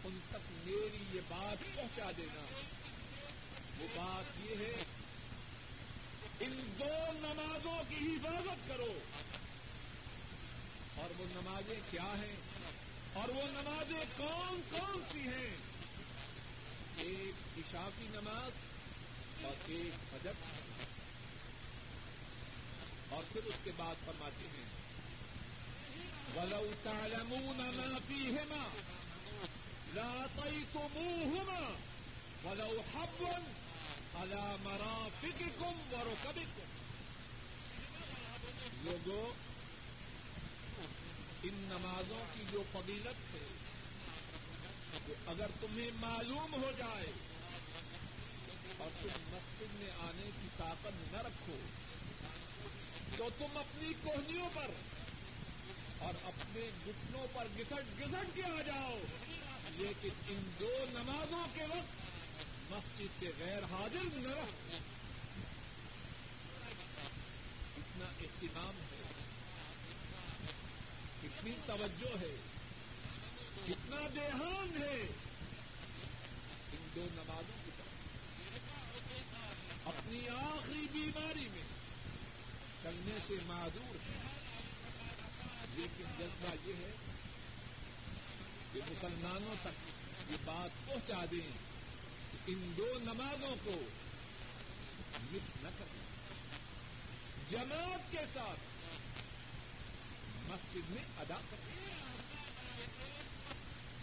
ان 0.04 0.18
تک 0.30 0.52
میری 0.64 1.04
یہ 1.12 1.20
بات 1.28 1.76
پہنچا 1.76 2.10
دینا۔ 2.16 2.44
وہ 3.78 3.86
بات 3.94 4.50
یہ 4.50 4.56
ہے، 4.56 4.84
ان 6.40 6.72
دو 6.78 7.12
نمازوں 7.12 7.82
کی 7.88 7.96
حفاظت 7.96 8.68
کرو۔ 8.68 8.98
اور 10.94 11.20
وہ 11.20 11.24
نمازیں 11.28 11.80
کیا 11.90 12.14
ہیں؟ 12.22 12.36
اور 13.12 13.28
وہ 13.28 13.42
نمازیں 13.42 14.04
کون 14.16 14.60
کون 14.70 15.02
سی 15.12 15.20
ہیں؟ 15.20 15.71
ایک 16.96 17.58
عشاء 17.58 17.88
کی 17.98 18.06
نماز 18.10 18.52
اور 19.44 19.54
ایک 19.66 19.92
فجر 20.10 20.32
اور 23.08 23.22
پھر 23.32 23.44
اس 23.44 23.54
کے 23.64 23.70
بعد 23.76 23.94
فرماتے 24.04 24.46
ہیں، 24.54 24.64
ولو 26.36 26.70
تعلمون 26.82 27.56
ما 27.56 27.98
فيهما 28.08 28.68
لاتيتموهما 29.94 31.64
ولو 32.44 32.82
حبا 32.94 33.36
على 34.14 34.56
مرافقكم 34.62 35.74
وركبكم۔ 35.92 36.70
لوگوں 38.84 39.32
ان 41.42 41.54
نمازوں 41.54 42.24
کی 42.34 42.44
جو 42.50 42.62
فضیلت 42.72 43.34
ہے 43.34 43.46
وہ 44.92 45.14
اگر 45.26 45.46
تمہیں 45.60 45.90
معلوم 45.94 46.54
ہو 46.54 46.72
جائے 46.78 47.12
اور 48.78 48.90
تم 49.02 49.08
مسجد 49.08 49.74
میں 49.74 49.90
آنے 49.90 50.30
کی 50.42 50.48
طاقت 50.56 51.12
نہ 51.12 51.18
رکھو، 51.18 51.58
تو 53.16 53.28
تم 53.38 53.58
اپنی 53.58 53.92
کوہنیوں 54.02 54.48
پر 54.54 54.70
اور 55.98 56.14
اپنے 56.24 56.70
گھٹنوں 56.86 57.26
پر 57.32 57.46
گسٹ 57.58 58.00
گسٹ 58.00 58.36
کے 58.36 58.42
آ 58.44 58.62
جاؤ۔ 58.66 58.98
لیکن 59.70 60.08
ان 60.28 60.50
دو 60.60 60.84
نمازوں 60.90 61.46
کے 61.54 61.64
وقت 61.64 62.02
مسجد 62.72 63.20
سے 63.20 63.30
غیر 63.38 63.62
حاضر 63.64 64.04
نہ 64.12 64.28
رہو۔ 64.28 64.76
اتنا 67.76 68.04
اہتمام 68.04 68.74
ہے 68.76 69.02
کتنی 71.22 71.52
توجہ 71.66 72.16
ہے۔ 72.20 72.36
کتنا 73.66 74.08
دیہان 74.14 74.82
ہے۔ 74.82 75.06
ان 76.72 76.88
دو 76.94 77.06
نمازوں 77.14 77.64
کی 77.64 77.70
طرف۔ 77.76 77.92
اپنی 79.88 80.28
آخری 80.28 80.86
بیماری 80.92 81.48
میں 81.52 81.62
چلنے 82.82 83.18
سے 83.26 83.34
معذور 83.46 83.94
ہے 83.94 84.18
لیکن 85.76 86.04
جذبہ 86.18 86.68
یہ 86.68 86.74
ہے 86.74 86.90
کہ 88.72 88.80
مسلمانوں 88.86 89.54
تک 89.62 89.90
یہ 90.30 90.36
بات 90.44 90.86
پہنچا 90.86 91.24
دیں 91.30 91.50
کہ 92.30 92.52
ان 92.52 92.72
دو 92.76 92.98
نمازوں 93.02 93.56
کو 93.64 93.82
مس 95.32 95.62
نہ 95.62 95.68
کریں۔ 95.78 96.02
جماعت 97.50 98.12
کے 98.12 98.18
ساتھ 98.34 98.60
مسجد 100.50 100.90
میں 100.90 101.04
ادا 101.16 101.40
کریں۔ 101.50 101.81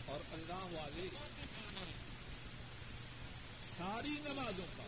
اور 0.09 0.19
اللہ 0.31 0.65
والے 0.71 1.07
ساری 3.77 4.15
نمازوں 4.21 4.65
کا 4.77 4.87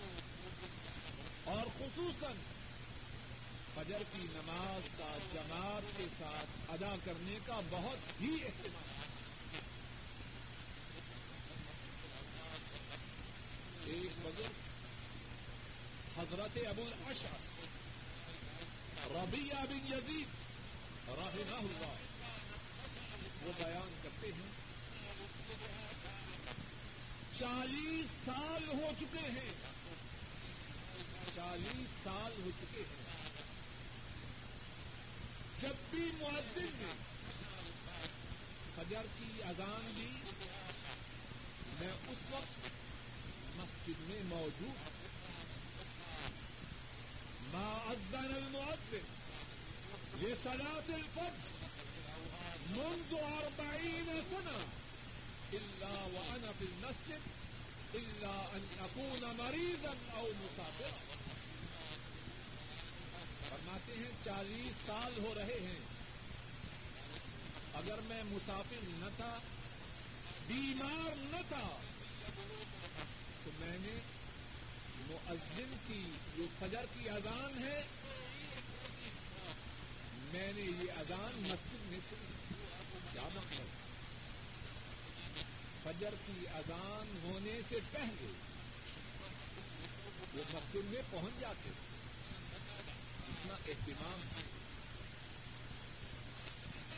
اور 1.51 1.67
خصوصاً 1.77 2.41
فجر 3.75 4.03
کی 4.13 4.25
نماز 4.31 4.87
کا 4.97 5.17
جماعت 5.33 5.97
کے 5.97 6.05
ساتھ 6.17 6.71
ادا 6.71 6.95
کرنے 7.03 7.37
کا 7.45 7.59
بہت 7.69 8.21
ہی 8.21 8.33
اہتمام 8.43 8.89
ایک 13.85 14.19
بزرگ 14.25 14.59
حضرت 16.17 16.57
ابو 16.67 16.81
الاشعث 16.81 17.49
ربیہ 19.11 19.63
بن 19.69 19.91
یزید 19.93 20.39
رحمہ 21.09 21.57
ہوا 21.57 21.93
وہ 23.43 23.51
بیان 23.57 23.93
کرتے 24.03 24.27
ہیں 24.27 24.60
چالیس 27.41 28.25
سال 28.25 28.67
ہو 28.67 28.91
چکے 28.99 29.19
ہیں۔ 29.19 29.53
چالیس 31.35 32.03
سال 32.03 32.41
ہو 32.45 32.49
چکے 32.61 32.81
ہیں۔ 32.81 33.31
جب 35.61 35.73
بھی 35.89 36.11
معذر 36.19 36.61
نے 36.61 36.93
فجر 38.75 39.01
کی 39.19 39.43
اذان 39.43 39.93
دی، 39.97 40.31
میں 41.79 41.91
اس 42.07 42.17
وقت 42.31 42.67
مسجد 43.55 44.09
میں 44.09 44.21
موجود 44.25 44.75
ما 47.53 47.77
اذن 47.89 48.35
المؤذن 48.35 49.03
لصلاة 50.15 50.93
الفجر 50.93 51.49
منذ 52.69 53.13
أربعين 53.13 54.21
سنة۔ 54.29 54.80
إلا 55.53 55.89
وأنا 55.89 56.51
في 56.59 56.65
المسجد، 56.65 57.27
إلا 57.95 58.47
أن 58.53 58.65
أكون 58.79 59.37
مريضا 59.37 60.19
أو 60.19 60.31
مسافرا. 60.39 61.13
فرماتے 63.49 63.93
ہیں، 63.95 64.11
چالیس 64.23 64.87
سال 64.87 65.13
ہو 65.17 65.33
رہے 65.35 65.59
ہیں۔ 65.61 65.79
اگر 67.73 67.99
میں 68.03 68.23
مسافر 68.23 68.79
نہ 68.83 69.05
تھا، 69.17 69.39
بیمار 70.47 71.15
نہ 71.17 71.41
تھا، 71.49 71.77
تو 73.43 73.51
میں 73.59 73.77
نے 73.81 73.99
مؤذن 75.07 75.73
کی 75.87 76.09
جو 76.37 76.45
فجر 76.59 76.85
کی 76.93 77.09
اذان 77.09 77.63
ہے، 77.63 77.83
میں 80.33 80.53
نے 80.53 80.61
یہ 80.61 80.91
اذان 80.91 81.47
مسجد 81.49 81.91
میں 81.91 81.99
سنی۔ 82.09 82.53
کیا 83.13 83.27
مقصد 83.35 83.80
فجر 85.83 86.13
کی 86.25 86.47
اذان 86.47 87.19
ہونے 87.23 87.61
سے 87.69 87.79
پہلے 87.91 88.27
وہ 90.33 90.43
مسجد 90.53 90.85
میں 90.85 91.01
پہنچ 91.11 91.39
جاتے 91.39 91.69
اتنا 93.29 93.53
اہتمام 93.53 94.19
ہے۔ 94.23 94.43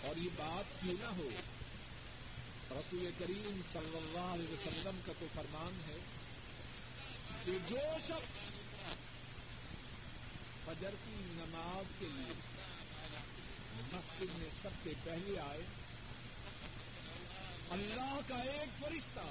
اور 0.07 0.15
یہ 0.15 0.29
بات 0.35 0.81
کیوں 0.81 0.95
نہ 0.99 1.05
ہو؟ 1.05 1.29
رسول 2.71 3.09
کریم 3.19 3.61
صلی 3.73 3.97
اللہ 3.97 4.33
علیہ 4.33 4.53
وسلم 4.53 4.99
کا 5.05 5.13
تو 5.19 5.25
فرمان 5.33 5.81
ہے 5.87 5.97
کہ 7.45 7.51
جو 7.67 7.77
شخص 8.07 8.39
فجر 10.65 10.89
کی 11.05 11.15
نماز 11.15 11.93
کے 11.99 12.05
لیے 12.05 12.33
مسجد 13.93 14.39
میں 14.39 14.49
سب 14.61 14.69
سے 14.83 14.93
پہلے 15.03 15.39
آئے 15.39 15.61
اللہ 17.73 18.19
کا 18.27 18.35
ایک 18.35 18.83
فرشتہ 18.83 19.29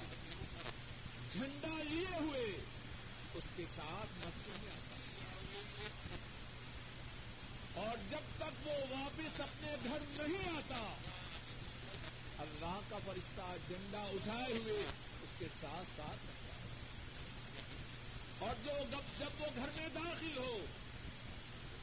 جھنڈا 1.32 1.82
لیے 1.82 2.16
ہوئے، 2.20 2.52
اس 3.34 3.44
کے 3.56 3.64
ساتھ 3.76 4.26
مسجد 4.26 4.62
میں 4.62 4.72
آتا 4.72 4.96
ہے۔ 4.96 6.16
اور 7.74 7.96
جب 8.10 8.20
تک 8.38 8.66
وہ 8.66 8.72
واپس 8.90 9.40
اپنے 9.40 9.74
گھر 9.84 10.26
نہیں 10.26 10.48
آتا، 10.48 10.94
اللہ 12.38 12.80
کا 12.88 12.98
فرشتہ 13.04 13.54
جھنڈا 13.68 14.02
اٹھائے 14.02 14.52
ہوئے، 14.52 14.82
اس 15.22 15.38
کے 15.38 15.46
ساتھ 15.60 15.86
ساتھ 15.96 16.26
رکھتا 16.28 16.52
اور 18.38 18.54
جو 18.64 18.72
جب 19.18 19.42
وہ 19.42 19.46
گھر 19.56 19.68
میں 19.76 19.88
داخل 19.94 20.36
ہو، 20.36 20.58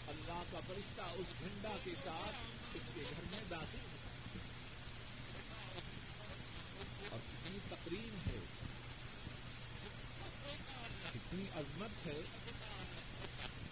اللہ 0.07 0.43
کا 0.51 0.59
فرشتہ 0.67 1.01
اس 1.01 1.39
جھنڈا 1.39 1.77
کے 1.83 1.91
ساتھ 2.03 2.35
اس 2.75 2.81
کے 2.95 3.01
گھر 3.09 3.23
میں 3.31 3.43
داخل 3.49 3.79
ہو۔ 3.93 3.98
اور 7.09 7.19
کتنی 7.19 7.59
تقریم 7.69 8.17
ہے۔ 8.27 8.39
کتنی 11.13 11.45
عظمت 11.55 12.07
ہے 12.07 12.21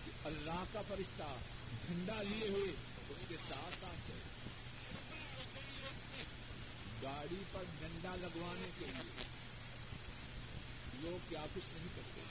کہ 0.06 0.12
اللہ 0.24 0.64
کا 0.74 0.82
فرشتہ 0.88 1.36
جھنڈا 1.86 2.22
لیے 2.22 2.50
ہوئے 2.50 2.72
اس 3.10 3.18
کے 3.28 3.36
ساتھ 3.50 3.76
ساتھ 3.82 4.08
چلے۔ 4.08 4.50
گاڑی 7.04 7.44
پر 7.52 7.64
جھنڈا 7.80 8.16
لگوانے 8.16 8.70
کے 8.80 8.86
لیے 8.86 9.24
لوگ 10.94 11.26
کیا 11.30 11.46
کچھ 11.56 11.78
نہیں 11.78 11.88
کرتے۔ 11.96 12.22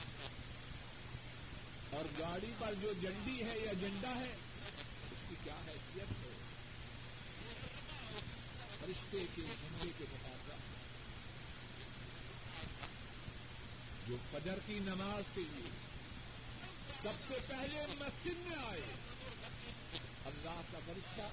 اور 1.97 2.05
گاڑی 2.19 2.53
پر 2.59 2.75
جو 2.81 2.93
جنڈی 3.03 3.43
ہے 3.43 3.59
یا 3.59 3.73
جنڈا 3.73 4.15
ہے، 4.15 4.37
اس 5.13 5.19
کی 5.29 5.35
کیا 5.45 5.55
حیثیت 5.69 6.11
ہے؟ 6.11 6.33
رشتے 8.83 9.27
کے 9.35 9.43
جھنڈے 9.43 9.91
کے 9.99 10.05
مقابلہ 10.11 10.76
جو 14.09 14.17
فجر 14.31 14.59
کی 14.67 14.79
نماز 14.79 15.25
کے 15.35 15.41
لیے 15.41 15.71
سب 17.03 17.29
سے 17.29 17.39
پہلے 17.47 17.87
مسجد 17.99 18.47
میں 18.47 18.57
آئے، 18.67 18.83
اللہ 20.25 20.61
کا 20.73 20.79
فرشتہ 20.87 21.29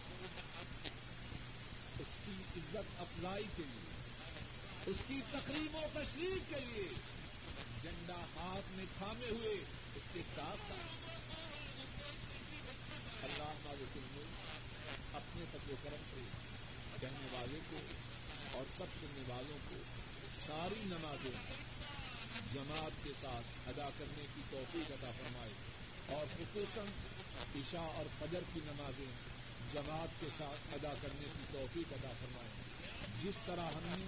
اس 1.99 2.15
کی 2.25 2.35
عزت 2.57 3.01
افزائی 3.01 3.45
کے 3.55 3.63
لیے، 3.63 3.91
اس 4.85 4.97
کی 5.07 5.19
تقریب 5.31 5.75
و 5.75 5.81
تشریف 5.93 6.49
کے 6.49 6.59
لیے 6.59 6.87
جنڈا 7.83 8.21
ہاتھ 8.35 8.71
میں 8.75 8.85
تھامے 8.97 9.29
ہوئے 9.29 9.53
اس 9.95 10.03
کے 10.13 10.21
ساتھ 10.35 10.71
اللہ 13.23 13.51
مالک 13.65 13.97
الملک 13.97 15.15
اپنے 15.15 15.43
و 15.43 15.75
کرم 15.83 16.03
سے 16.09 16.21
کہنے 17.01 17.27
والے 17.31 17.59
کو 17.69 17.79
اور 18.57 18.65
سب 18.77 18.99
سننے 19.01 19.23
والوں 19.27 19.57
کو 19.69 19.75
ساری 20.45 20.81
نمازیں 20.85 21.37
جماعت 22.53 23.03
کے 23.03 23.09
ساتھ 23.21 23.69
ادا 23.69 23.89
کرنے 23.97 24.25
کی 24.35 24.41
توفیق 24.49 24.91
ادا 24.91 25.11
فرمائے۔ 25.11 25.51
اور 26.07 26.25
خصوصاً 26.37 26.85
عشاء 27.55 27.93
اور 27.95 28.05
فجر 28.19 28.39
کی 28.53 28.59
نمازیں 28.63 29.11
جماعت 29.73 30.21
کے 30.21 30.27
ساتھ 30.37 30.73
ادا 30.73 30.93
کرنے 31.01 31.27
کی 31.37 31.43
توفیق 31.51 31.93
ادا 31.93 32.11
فرمائے۔ 32.19 32.49
جس 33.23 33.33
طرح 33.45 33.65
ہم 33.65 33.79
نے 33.83 34.07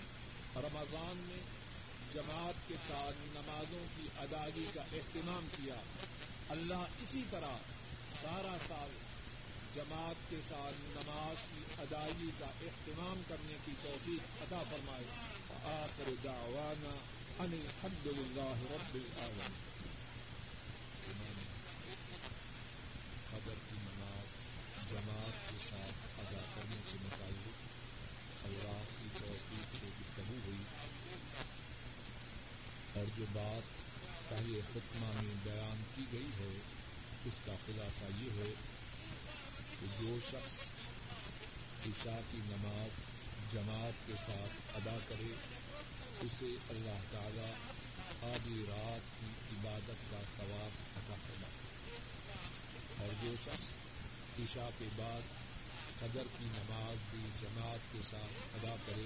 رمضان 0.55 1.17
میں 1.17 1.65
جماعت 2.13 2.67
کے 2.67 2.75
ساتھ 2.87 3.15
نمازوں 3.21 3.85
کی 3.97 4.07
ادائیگی 4.17 4.65
کا 4.73 4.81
اہتمام 4.81 5.47
کیا، 5.57 5.75
اللہ 6.49 6.73
اسی 6.73 7.23
طرح 7.29 7.57
سارا 8.21 8.57
سال 8.67 8.89
جماعت 9.75 10.29
کے 10.29 10.37
ساتھ 10.49 10.81
نماز 10.81 11.43
کی 11.55 11.63
ادائیگی 11.77 12.31
کا 12.39 12.45
اہتمام 12.45 13.21
کرنے 13.27 13.57
کی 13.65 13.71
توفیق 13.81 14.41
عطا 14.41 14.63
فرمائے۔ 14.69 15.03
آخر 15.63 16.11
دعوانا 16.23 16.95
ان 17.39 17.53
الحمد 17.53 18.07
للہ 18.07 18.71
رب 18.71 18.95
العالمین 18.95 19.73
قدر 23.31 23.53
کی 23.69 23.75
نماز، 23.75 24.27
جماعت 24.91 25.49
کے 25.49 25.57
ساتھ 25.69 26.19
ادا 26.19 26.41
کرنے 26.55 26.75
کے 26.91 26.97
متعلق 27.01 27.57
اللہ 28.45 28.83
کی 28.99 29.07
توفیق 29.19 29.75
سے 29.81 29.87
گفتگو 30.01 30.37
ہوئی۔ 30.45 30.63
اور 32.95 33.05
جو 33.17 33.25
بات 33.33 33.63
پہلے 34.29 34.61
خطمہ 34.73 35.21
میں 35.21 35.35
بیان 35.43 35.83
کی 35.95 36.01
گئی 36.11 36.29
ہے، 36.39 36.59
اس 37.25 37.33
کا 37.45 37.55
خلاصہ 37.65 38.03
یہ 38.17 38.29
ہے 38.31 38.53
کہ 39.79 39.85
جو 39.99 40.17
شخص 40.27 40.59
عشاء 41.85 42.19
کی 42.31 42.37
نماز 42.37 42.89
جماعت 43.53 44.07
کے 44.07 44.13
ساتھ 44.13 44.77
ادا 44.77 44.97
کرے 45.07 45.33
اسے 46.21 46.55
اللہ 46.69 46.99
تعالی 47.11 47.51
آدھی 48.23 48.63
رات 48.67 49.09
کی 49.19 49.55
عبادت 49.55 50.11
کا 50.11 50.19
ثواب 50.37 50.77
عطا 50.97 51.15
کرنا 51.27 51.47
اور 52.99 53.13
جو 53.23 53.35
شخص 53.45 54.39
عشاء 54.39 54.69
کے 54.77 54.85
بعد 54.95 55.33
قدر 55.99 56.23
کی 56.37 56.45
نماز 56.45 57.03
بھی 57.11 57.19
جماعت 57.41 57.91
کے 57.91 57.99
ساتھ 58.09 58.55
ادا 58.55 58.75
کرے، 58.85 59.05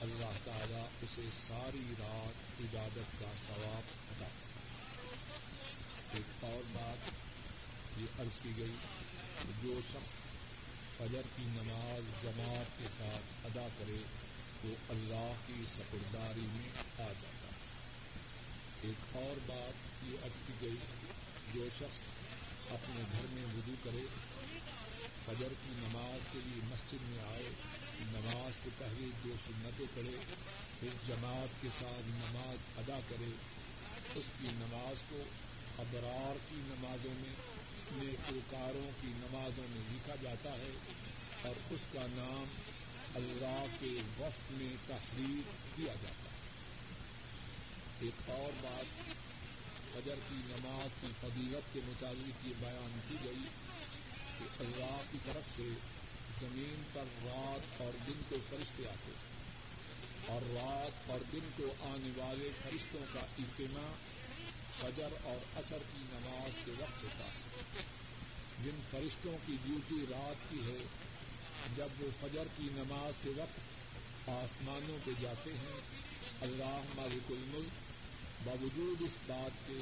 اللہ 0.00 0.36
تعالیٰ 0.44 0.86
اسے 1.02 1.28
ساری 1.46 1.82
رات 1.98 2.60
عبادت 2.60 3.20
کا 3.20 3.32
ثواب 3.46 3.90
ادا 4.10 4.28
ایک 6.12 6.44
اور 6.44 6.62
بات 6.72 7.10
یہ 8.00 8.20
عرض 8.20 8.38
کی 8.42 8.52
گئی 8.56 8.74
جو 9.62 9.80
شخص 9.92 10.16
فجر 10.98 11.22
کی 11.36 11.42
نماز 11.42 12.22
جماعت 12.22 12.78
کے 12.78 12.88
ساتھ 12.98 13.46
ادا 13.46 13.66
کرے 13.78 13.98
وہ 14.64 14.74
اللہ 14.88 15.32
کی 15.46 15.64
سپرداری 15.76 16.46
میں 16.52 16.68
آ 16.78 17.08
جاتا 17.08 17.48
ہے۔ 17.48 17.56
ایک 18.82 19.16
اور 19.16 19.38
بات 19.46 20.04
یہ 20.04 20.16
عرض 20.24 20.46
کی 20.46 20.52
گئی 20.60 20.76
جو 21.54 21.68
شخص 21.78 22.00
اپنے 22.70 23.02
گھر 23.12 23.26
میں 23.30 23.44
وضو 23.44 23.72
کرے، 23.84 24.06
فجر 25.26 25.48
کی 25.48 25.70
نماز 25.70 26.26
کے 26.32 26.38
لیے 26.44 26.60
مسجد 26.70 27.02
میں 27.02 27.18
آئے، 27.32 27.50
نماز 28.00 28.64
سے 28.64 28.68
پہلے 28.78 29.08
دو 29.24 29.34
سنتیں 29.46 29.86
پڑھے، 29.94 30.16
پھر 30.80 30.88
جماعت 31.06 31.62
کے 31.62 31.68
ساتھ 31.80 32.08
نماز 32.08 32.78
ادا 32.78 33.00
کرے، 33.08 33.30
اس 34.14 34.24
کی 34.40 34.48
نماز 34.52 35.02
کو 35.08 35.22
ابرار 35.78 36.38
کی 36.48 36.56
نمازوں 36.56 37.14
میں، 37.14 37.34
نیکوکاروں 37.92 38.90
کی 39.00 39.08
نمازوں 39.08 39.64
میں 39.70 39.82
لکھا 39.92 40.14
جاتا 40.22 40.50
ہے 40.50 40.70
اور 41.42 41.54
اس 41.70 41.80
کا 41.92 42.06
نام 42.10 42.44
اللہ 43.14 43.64
کے 43.80 44.02
وقت 44.18 44.52
میں 44.52 44.76
تحریر 44.86 45.50
کیا 45.76 45.94
جاتا 46.02 46.30
ہے۔ 46.30 46.38
ایک 48.00 48.30
اور 48.30 48.52
بات، 48.60 49.10
فجر 49.92 50.14
کی 50.28 50.34
نماز 50.34 50.90
کی 51.00 51.06
فضیلت 51.20 51.72
کے 51.72 51.80
مطابق 51.84 52.46
یہ 52.46 52.52
بیان 52.60 53.00
کی 53.08 53.16
گئی 53.24 53.44
کہ 54.38 54.44
اللہ 54.60 55.02
کی 55.12 55.18
طرف 55.24 55.56
سے 55.56 55.68
زمین 56.40 56.82
پر 56.92 57.04
رات 57.24 57.82
اور 57.82 57.92
دن 58.06 58.20
کو 58.28 58.36
فرشتے 58.50 58.88
آتے 58.88 59.12
اور 60.26 60.42
رات 60.42 61.10
اور 61.10 61.18
دن 61.32 61.48
کو 61.56 61.74
آنے 61.80 62.10
والے 62.16 62.50
فرشتوں 62.62 63.00
کا 63.12 63.20
اجتماع 63.20 63.92
فجر 64.80 65.08
اور 65.22 65.58
اثر 65.58 65.78
کی 65.78 65.98
نماز 65.98 66.58
کے 66.64 66.72
وقت 66.78 67.04
ہوتا 67.04 67.24
ہے۔ 67.24 67.82
جن 68.64 68.80
فرشتوں 68.90 69.38
کی 69.46 69.56
ڈیوٹی 69.64 70.04
رات 70.10 70.50
کی 70.50 70.60
ہے 70.60 70.84
جب 71.76 72.00
وہ 72.00 72.10
فجر 72.20 72.48
کی 72.56 72.68
نماز 72.72 73.20
کے 73.22 73.30
وقت 73.36 74.28
آسمانوں 74.28 74.98
پہ 75.04 75.10
جاتے 75.20 75.50
ہیں، 75.50 75.80
اللہ 76.40 76.80
مالک 76.96 77.30
الملک 77.30 78.46
باوجود 78.46 79.02
اس 79.02 79.16
بات 79.26 79.66
کے 79.66 79.78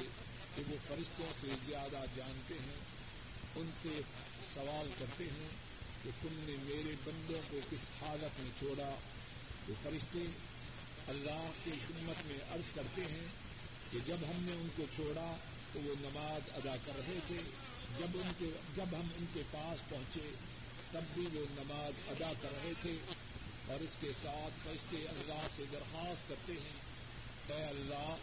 کہ 0.55 0.63
وہ 0.67 0.77
فرشتوں 0.87 1.31
سے 1.41 1.47
زیادہ 1.65 2.03
جانتے 2.15 2.53
ہیں، 2.53 2.79
ان 3.55 3.69
سے 3.81 3.99
سوال 4.53 4.89
کرتے 4.99 5.23
ہیں 5.23 5.49
کہ 6.03 6.09
تم 6.21 6.39
نے 6.45 6.55
میرے 6.63 6.95
بندوں 7.03 7.41
کو 7.49 7.59
کس 7.69 7.89
حالت 8.01 8.39
میں 8.39 8.49
چھوڑا؟ 8.59 8.89
وہ 9.67 9.73
فرشتے 9.83 10.25
اللہ 11.07 11.49
کی 11.63 11.71
خدمت 11.87 12.25
میں 12.25 12.37
عرض 12.49 12.73
کرتے 12.75 13.01
ہیں 13.01 13.27
کہ 13.91 13.99
جب 14.05 14.25
ہم 14.29 14.43
نے 14.43 14.53
ان 14.53 14.67
کو 14.75 14.83
چھوڑا 14.95 15.35
تو 15.73 15.79
وہ 15.79 15.93
نماز 15.99 16.49
ادا 16.55 16.75
کر 16.85 16.97
رہے 16.97 17.19
تھے، 17.27 17.41
جب 17.97 18.17
ان 18.23 18.31
کے 18.37 18.51
جب 18.75 18.95
ہم 18.95 19.07
ان 19.17 19.25
کے 19.33 19.43
پاس 19.51 19.89
پہنچے 19.89 20.29
تب 20.91 21.01
بھی 21.13 21.27
وہ 21.33 21.45
نماز 21.49 22.09
ادا 22.09 22.31
کر 22.41 22.49
رہے 22.51 22.73
تھے 22.81 22.97
اور 23.67 23.79
اس 23.79 23.95
کے 23.99 24.11
ساتھ 24.21 24.53
فرشتے 24.63 24.97
اللہ 25.07 25.47
سے 25.55 25.63
درخواست 25.71 26.29
کرتے 26.29 26.53
ہیں، 26.53 26.77
اے 27.47 27.63
اللہ، 27.63 28.15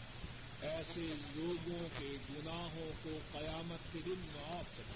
ایسے 0.61 1.07
لوگوں 1.37 1.89
کے 1.99 2.17
گناہوں 2.31 2.91
کو 3.03 3.19
قیامت 3.33 3.93
کے 3.93 3.99
دن 4.07 4.27
معاف 4.35 4.77
کر 4.77 4.93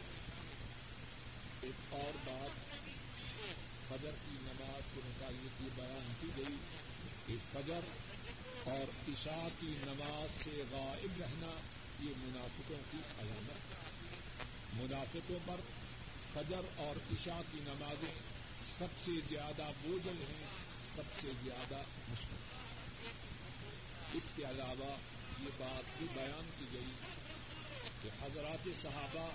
ایک 1.63 1.95
اور 1.95 2.17
بات، 2.25 2.51
فجر 3.89 4.11
کی 4.11 4.37
نماز 4.43 4.93
کے 4.95 5.01
متعلق 5.05 5.63
یہ 5.63 5.69
بیان 5.77 6.13
کی 6.21 6.29
گئی 6.37 6.57
کہ 7.27 7.35
فجر 7.53 7.81
اور 8.65 9.11
عشاء 9.11 9.49
کی 9.61 9.75
نماز 9.85 10.45
سے 10.45 10.63
غائب 10.71 11.21
رہنا 11.21 11.53
یہ 12.01 12.13
منافقوں 12.19 12.81
کی 12.91 12.99
علامت 13.19 13.73
ہے۔ 13.73 14.83
منافقوں 14.83 15.39
پر 15.47 15.61
فجر 16.39 16.67
اور 16.77 16.97
عشاء 17.13 17.41
کی 17.53 17.59
نمازیں 17.63 18.13
سب 18.79 18.87
سے 19.05 19.11
زیادہ 19.29 19.71
بوجھل 19.83 20.23
ہیں، 20.29 20.47
سب 20.97 21.03
سے 21.21 21.33
زیادہ 21.43 21.83
مشکل۔ 22.09 22.37
اس 24.15 24.23
کے 24.37 24.45
علاوہ 24.45 24.97
یہ 25.41 25.49
بات 25.59 25.99
بھی 25.99 26.07
بیان 26.15 26.51
کی 26.59 26.65
گئی 26.73 26.93
کہ 28.03 28.09
حضرات 28.23 28.69
صحابہ 28.83 29.31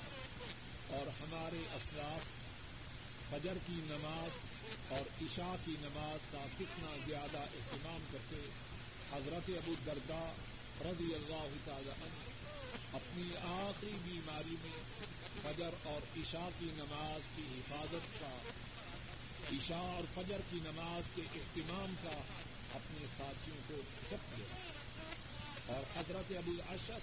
اور 0.90 1.08
ہمارے 1.08 1.60
اسلاف 1.76 2.22
فجر 3.30 3.58
کی 3.68 3.80
نماز 3.86 4.32
اور 4.92 5.24
عشاء 5.24 5.56
کی 5.66 5.76
نماز 5.80 6.32
کا 6.32 6.46
کتنا 6.60 6.98
زیادہ 7.06 7.38
اہتمام 7.38 8.00
کرتے، 8.12 8.36
حضرت 9.12 9.50
ابو 9.50 9.74
دردا 9.86 10.34
رضی 10.82 11.14
اللہ 11.14 11.56
تعالی 11.66 11.90
عنہ 11.90 12.32
اپنی 12.94 13.30
آخری 13.44 13.98
بیماری 14.04 14.56
میں 14.64 15.04
فجر 15.42 15.70
اور 15.84 16.18
عشاء 16.18 16.48
کی 16.60 16.66
نماز 16.66 17.30
کی 17.36 17.42
حفاظت 17.42 18.20
کا، 18.20 18.38
عشاء 19.52 19.94
اور 19.96 20.04
فجر 20.16 20.42
کی 20.52 20.60
نماز 20.64 21.10
کے 21.16 21.22
اہتمام 21.36 21.94
کا 22.04 22.22
اپنے 22.74 23.06
ساتھیوں 23.18 23.58
کو 23.68 23.76
جب 24.12 24.38
دیا۔ 24.38 24.56
اور 25.66 25.98
حضرت 25.98 26.32
ابو 26.32 26.52
اشس 26.70 27.02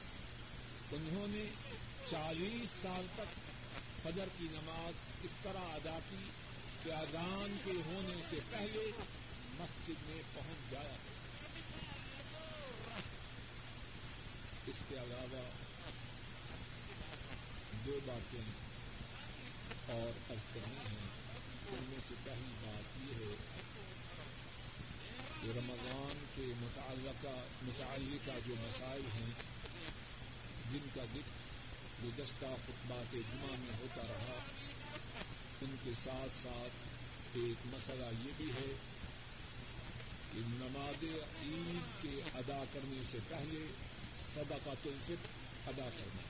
انہوں 0.90 1.28
نے 1.28 1.44
چالیس 2.10 2.82
سال 2.82 3.06
تک 3.14 3.50
فجر 4.02 4.28
کی 4.38 4.46
نماز 4.50 4.92
اس 5.22 5.30
طرح 5.42 5.58
ادا 5.58 5.98
کی 6.10 6.30
کہ 6.82 6.92
اذان 6.92 7.56
کے 7.64 7.70
ہونے 7.70 8.22
سے 8.30 8.36
پہلے 8.50 8.90
مسجد 9.58 10.10
میں 10.10 10.22
پہنچ 10.34 10.70
جایا۔ 10.70 10.96
اس 14.66 14.76
کے 14.88 14.94
علاوہ 14.94 15.69
دو 17.86 17.98
باتیں 18.06 18.40
اور 19.92 20.32
عرض 20.32 20.54
کرنی 20.54 20.76
ہیں۔ 20.76 21.08
ان 21.68 21.84
میں 21.88 21.98
سے 22.08 22.14
پہلی 22.24 22.52
بات 22.60 22.98
یہ 22.98 23.24
ہے 23.24 23.36
کہ 25.42 25.58
رمضان 25.58 26.24
کے 26.34 26.52
متعلقہ 26.60 27.36
متعلقہ 27.62 28.38
جو 28.46 28.54
مسائل 28.58 29.02
ہیں، 29.14 29.30
جن 30.72 30.86
کا 30.94 31.04
ذکر 31.14 31.38
گزشتہ 32.04 32.46
خطبات 32.66 33.12
جمعہ 33.12 33.56
میں 33.58 33.78
ہوتا 33.80 34.02
رہا، 34.02 34.38
ان 35.60 35.76
کے 35.84 35.90
ساتھ 36.04 36.42
ساتھ 36.42 36.88
ایک 37.36 37.66
مسئلہ 37.66 38.26
یہ 38.26 38.32
بھی 38.36 38.50
ہے 38.50 38.74
کہ 40.32 40.40
نماز 40.46 41.04
عید 41.42 42.02
کے 42.02 42.22
ادا 42.34 42.64
کرنے 42.72 43.02
سے 43.10 43.18
پہلے 43.28 43.66
صدقہ 44.34 44.70
الفطر 44.70 45.68
ادا 45.68 45.88
کرنا۔ 45.98 46.29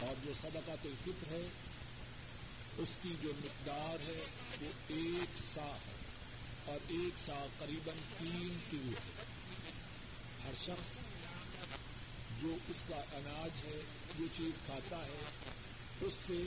اور 0.00 0.26
جو 0.26 0.32
صدقہ 0.42 0.70
الفطر 0.70 1.32
ہے، 1.32 1.48
اس 2.78 2.88
کی 3.02 3.14
جو 3.22 3.32
مقدار 3.44 4.08
ہے، 4.08 4.24
وہ 4.60 4.70
ایک 4.86 5.54
سا 5.54 5.76
ہے۔ 5.86 5.96
اور 6.64 6.78
ایک 6.88 7.18
سا 7.26 7.46
قریب 7.58 7.90
تین 8.18 8.58
کلو 8.70 8.90
ہے۔ 8.90 9.24
ہر 10.44 10.54
شخص 10.64 10.98
جو 12.42 12.56
اس 12.68 12.76
کا 12.88 12.96
اناج 12.96 13.66
ہے، 13.66 13.82
جو 14.18 14.24
چیز 14.36 14.62
کھاتا 14.66 14.96
ہے، 14.96 15.24
اس 16.00 16.12
سے 16.26 16.42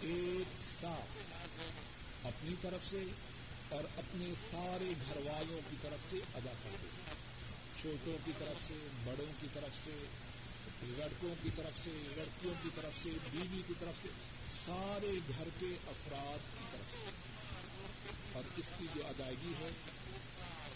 ایک 0.00 0.64
ساتھ 0.80 1.18
اپنی 2.26 2.54
طرف 2.60 2.80
سے 2.90 3.02
اور 3.68 3.84
اپنے 3.98 4.34
سارے 4.50 4.92
گھر 5.08 5.16
والوں 5.16 5.60
کی 5.70 5.76
طرف 5.82 6.10
سے 6.10 6.16
ادا 6.16 6.52
کرتے 6.62 6.86
ہیں۔ 6.86 7.14
چھوٹوں 7.80 8.16
کی 8.24 8.32
طرف 8.38 8.68
سے، 8.68 8.88
بڑوں 9.04 9.32
کی 9.40 9.46
طرف 9.52 9.84
سے 9.84 10.06
لڑکوں 10.82 11.34
کی 11.42 11.50
طرف 11.56 11.84
سے، 11.84 11.90
لڑکیوں 12.16 12.54
کی 12.62 12.68
طرف 12.74 13.02
سے، 13.02 13.10
بیوی 13.32 13.62
کی 13.66 13.74
طرف 13.78 14.02
سے، 14.02 14.08
سارے 14.66 15.18
گھر 15.38 15.48
کے 15.58 15.76
افراد 15.86 16.58
کی 16.58 16.64
طرف 16.70 16.92
سے۔ 16.92 17.10
اور 18.32 18.44
اس 18.56 18.64
کی 18.78 18.86
جو 18.94 19.06
ادائیگی 19.06 19.52
ہے 19.60 19.70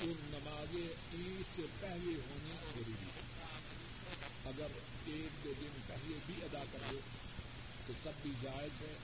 وہ 0.01 0.15
نماز 0.21 0.75
عید 1.15 1.57
سے 1.57 1.63
پہلے 1.81 2.21
ہونی 2.31 2.53
ضروری 2.63 2.93
ہے۔ 2.93 3.21
اگر 4.45 4.67
ایک 5.07 5.45
دو 5.45 5.53
دن 5.61 5.81
پہلے 5.87 6.19
بھی 6.27 6.35
ادا 6.43 6.65
کر 6.73 6.79
دو 6.91 6.99
تو 7.87 7.93
تب 8.03 8.13
بھی 8.23 8.33
جائز 8.43 8.83
ہے۔ 8.83 8.95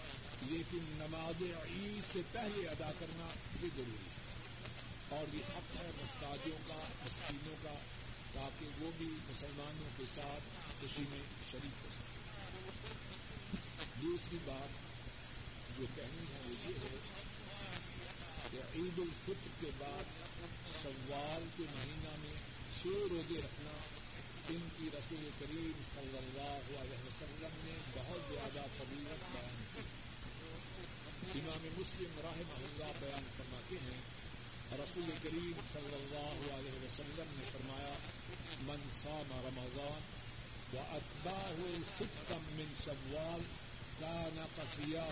لیکن 0.42 0.78
نماز 0.82 1.42
عید 1.42 2.12
سے 2.12 2.20
پہلے 2.32 2.68
ادا 2.68 2.92
کرنا 2.98 3.28
یہ 3.62 3.68
ضروری 3.76 4.06
ہے۔ 4.06 4.24
اور 5.16 5.34
یہ 5.34 5.40
حق 5.44 5.76
ہے 5.76 5.90
محتاجوں 5.96 6.58
کا، 6.68 6.84
مسکینوں 7.04 7.56
کا 7.62 7.74
تاکہ 8.34 8.66
وہ 8.78 8.90
بھی 8.98 9.06
مسلمانوں 9.06 9.88
کے 9.96 10.04
ساتھ 10.14 10.42
خوشی 10.80 11.02
میں 11.10 11.22
شریک 11.50 11.84
ہو 11.84 11.88
سکے۔ 11.90 12.20
دوسری 14.02 14.38
بات 14.44 14.68
جو 15.78 15.86
کہنی 15.94 16.24
ہے 16.34 16.40
وہ 16.46 16.54
یہ 16.68 16.74
ہے 16.82 17.22
کہ 18.50 18.56
عید 18.56 18.98
الفطر 18.98 19.48
کے 19.60 19.70
بعد 19.78 20.04
سوال 20.82 21.46
کے 21.56 21.64
مہینہ 21.74 22.16
میں 22.18 22.34
چھ 22.82 22.86
روزے 22.86 23.38
رکھنا 23.38 23.72
ان 24.48 24.68
کی 24.76 24.88
رسول 24.94 25.30
کریم 25.38 25.72
صلی 25.94 26.18
اللہ 26.18 26.80
علیہ 26.80 27.06
وسلم 27.06 27.54
نے 27.64 27.78
بہت 27.94 28.32
زیادہ 28.32 28.66
فضیلت 28.78 29.22
بیان 29.32 29.64
کی۔ 29.74 29.80
امام 31.40 31.68
مسلم 31.78 32.20
راہ 32.22 32.36
محلہ 32.36 32.92
بیان 33.00 33.24
فرماتے 33.36 33.76
ہیں 33.76 34.00
رسول 34.72 35.10
کریم 35.22 35.60
صلی 35.72 35.94
اللہ 35.94 36.54
علیہ 36.54 36.78
وسلم 36.84 37.32
نے 37.36 37.44
فرمایا، 37.52 37.94
من 38.62 38.88
سام 39.02 39.32
رمضان 39.44 40.00
و 40.74 40.78
اقباہ 40.78 41.60
ستم 41.98 42.42
من 42.54 42.72
شوال 42.84 43.40
کا 43.98 44.28
نقصیا 44.34 45.04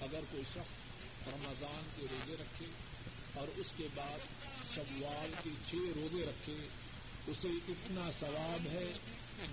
اگر 0.00 0.20
کوئی 0.30 0.42
شخص 0.54 1.28
رمضان 1.28 1.88
کے 1.96 2.06
روزے 2.10 2.34
رکھے 2.40 2.66
اور 3.34 3.48
اس 3.56 3.66
کے 3.76 3.88
بعد 3.94 4.18
شوال 4.74 5.32
کے 5.42 5.50
چھ 5.68 5.74
روزے 5.74 6.24
رکھے، 6.26 6.58
اسے 7.26 7.48
اتنا 7.68 8.10
ثواب 8.20 8.66
ہے 8.72 8.92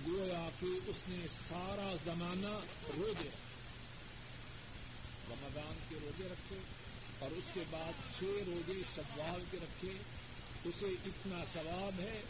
گویا 0.06 0.48
کہ 0.60 0.66
اس 0.86 1.08
نے 1.08 1.26
سارا 1.48 1.94
زمانہ 2.04 2.58
روزے 2.96 3.28
رکھے۔ 3.28 3.50
رمضان 5.30 5.78
کے 5.88 5.96
روزے 6.02 6.28
رکھے 6.28 6.58
اور 7.22 7.30
اس 7.30 7.44
کے 7.54 7.60
بعد 7.70 7.92
چھ 8.18 8.24
روزے 8.46 8.82
شوال 8.94 9.44
کے 9.50 9.58
رکھے 9.62 9.92
اسے 10.64 10.86
اتنا 10.86 11.44
ثواب 11.52 12.00
ہے 12.00 12.22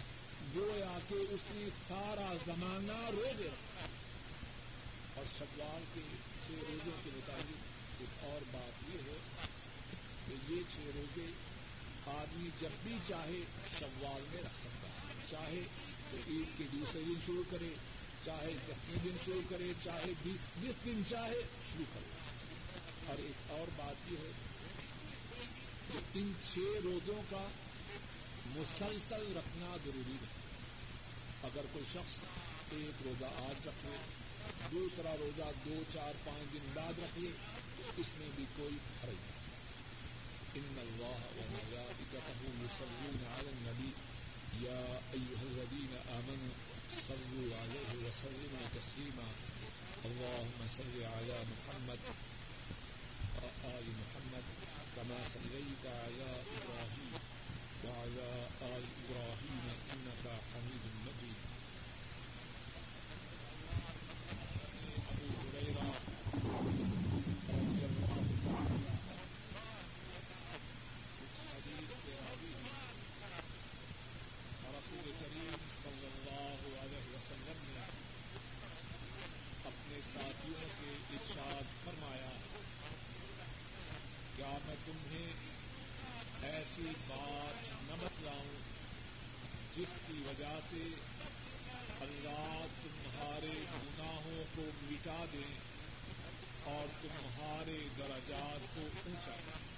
گویا 0.55 0.99
کہ 1.09 1.15
اس 1.15 1.41
نے 1.51 1.69
سارا 1.89 2.35
زمانہ 2.47 3.11
روزے 3.11 3.47
رکھا 3.47 3.87
اور 5.15 5.25
شوال 5.39 5.85
کے 5.95 6.01
چھ 6.47 6.51
روزوں 6.51 6.93
کے 7.05 7.11
مطابق 7.15 7.73
ایک 8.01 8.25
اور 8.25 8.45
بات 8.53 8.95
یہ 8.95 8.99
ہے 8.99 9.19
کہ 10.29 10.53
یہ 10.53 10.63
چھ 10.73 10.91
روزے 10.95 11.27
آدمی 12.07 12.49
جب 12.61 12.71
بھی 12.83 12.99
چاہے 13.09 13.43
شوال 13.79 14.23
میں 14.33 14.43
رکھ 14.43 14.61
سکتا 14.61 14.89
ہے۔ 14.89 15.15
چاہے 15.31 15.63
تو 16.11 16.17
عید 16.29 16.59
کے 16.59 16.65
دوسرے 16.73 17.01
دن 17.07 17.21
شروع 17.27 17.43
کرے، 17.51 17.75
چاہے 18.25 18.53
دسویں 18.69 18.99
دن 19.05 19.17
شروع 19.25 19.43
کرے، 19.49 19.73
چاہے 19.85 20.13
بیس 20.23 20.63
جس 20.63 20.85
دن 20.85 21.03
چاہے 21.09 21.41
شروع 21.73 21.85
کرے۔ 21.95 22.23
اور 23.07 23.19
ایک 23.19 23.51
اور 23.51 23.71
بات 23.77 24.13
یہ 24.13 24.17
ہے 24.19 24.52
کہ 25.89 25.99
ان 26.15 26.33
چھ 26.53 26.59
روزوں 26.85 27.23
کا 27.31 27.49
مسلسل 28.47 29.37
رکھنا 29.37 29.77
ضروری 29.85 30.13
ہے۔ 30.13 30.43
اگر 31.43 31.63
کوئی 31.73 31.85
شخص 31.93 32.19
ایک 32.71 33.03
روزہ 33.05 33.25
آج 33.25 33.69
رکھ 33.69 33.87
لے 33.87 33.97
دوسرا 34.71 35.15
روزہ 35.19 35.51
دو، 35.65 35.83
چار، 35.93 36.13
پانچ 36.25 36.53
دن 36.53 36.71
بعد 36.75 36.99
رکھ 36.99 37.19
لے 37.19 37.31
اس 37.97 38.07
میں 38.19 38.29
بھی 38.37 38.45
کوئی 38.57 38.75
حرج 39.03 39.15
نہیں۔ 39.15 39.43
ان 40.55 40.79
الله 40.79 41.19
وملائكته 41.37 42.65
يصلون 42.65 43.25
على 43.27 43.49
النبي 43.49 43.91
يا 44.67 44.99
ايها 45.13 45.43
الذين 45.43 45.97
امنوا 46.07 46.73
صلوا 47.07 47.63
عليه 47.63 48.09
وسلموا 48.09 48.67
تسليما 48.73 49.31
اللهم 50.05 50.65
صل 50.77 51.05
على 51.05 51.43
محمد 51.49 52.09
وآل 53.43 53.85
محمد۔ 53.85 54.72
كما 55.03 55.19
صليت 55.35 55.85
على 55.87 56.31
إبراهيم 56.57 57.15
وعلى 57.85 58.29
آل 58.63 58.85
إبراهيم 58.99 59.65
إنك 59.93 60.25
حميد 60.51 60.85
مجيد 61.07 61.41
ابو 65.11 65.27
هريره 65.39 65.95
رضي 67.49 67.85
الله 67.91 68.25
تعالى 68.39 68.83
رسول 74.71 75.11
کریم 75.21 75.59
صلی 75.83 76.07
اللہ 76.07 76.81
علیہ 76.83 77.05
وسلم 77.15 77.67
نے 77.67 77.85
اپنے 79.65 80.01
ساتھیوں 80.15 80.69
کے 80.81 80.95
ارشاد 81.17 81.77
فرمایا 81.85 82.31
کیا 84.37 84.59
میں 84.67 84.75
تمہیں 84.85 85.33
ایسی 86.43 86.93
بات 87.09 87.89
نہ 87.89 87.97
بتلاؤں 88.01 88.55
جس 89.77 89.99
کی 90.07 90.23
وجہ 90.27 90.55
سے 90.71 90.81
اللہ 92.01 92.65
تمہارے 92.83 93.53
گناہوں 93.75 94.45
کو 94.55 94.63
مٹا 94.83 95.25
دیں 95.33 95.53
اور 96.65 96.87
تمہارے 97.03 97.79
درجات 97.99 98.75
کو 98.75 98.81
اونچا 98.81 99.37
کریں 99.47 99.71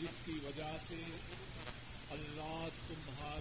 جس 0.00 0.24
کی 0.24 0.38
وجہ 0.44 0.76
سے 0.88 1.02
اللہ 2.10 2.68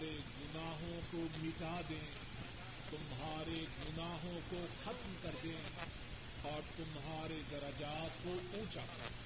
تمہارے 0.04 0.22
گناہوں 0.40 1.02
کو 1.12 1.18
مٹا 1.18 1.82
دیں، 1.90 2.08
تمہارے 2.90 3.66
گناہوں 3.80 4.40
کو 4.50 4.66
ختم 4.84 5.14
کر 5.22 5.32
دیں 5.44 5.62
اور 6.42 6.62
تمہارے 6.78 7.42
درجات 7.52 8.24
کو 8.24 8.34
اونچا 8.54 8.86
کر 8.98 9.08
دیں۔ 9.10 9.22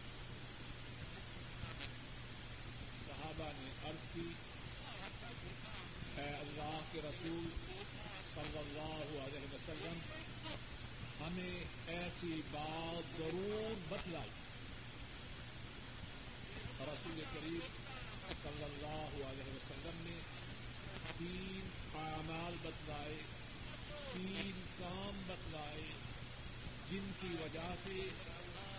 صحابہ 3.07 3.51
نے 3.59 3.89
عرض 3.89 4.05
کی، 4.13 4.29
اے 6.17 6.29
اللہ 6.29 6.79
کے 6.91 7.01
رسول 7.03 7.49
صلی 8.35 8.57
اللہ 8.57 9.25
علیہ 9.25 9.53
وسلم، 9.53 9.99
ہمیں 11.21 11.63
ایسی 11.87 12.41
بات 12.51 13.17
ضرور 13.17 13.73
بتلائی 13.89 14.29
رسول 16.81 17.21
کریم 17.33 17.59
صلی 18.43 18.63
اللہ 18.63 19.25
علیہ 19.27 19.55
وسلم 19.55 20.01
نے 20.01 20.36
تین 21.17 21.69
اعمال 21.95 22.55
بتلائے، 22.63 23.17
تین 24.13 24.51
کام 24.79 25.21
بتلائے، 25.27 25.81
جن 26.91 27.11
کی 27.21 27.27
وجہ 27.27 27.75
سے 27.83 28.09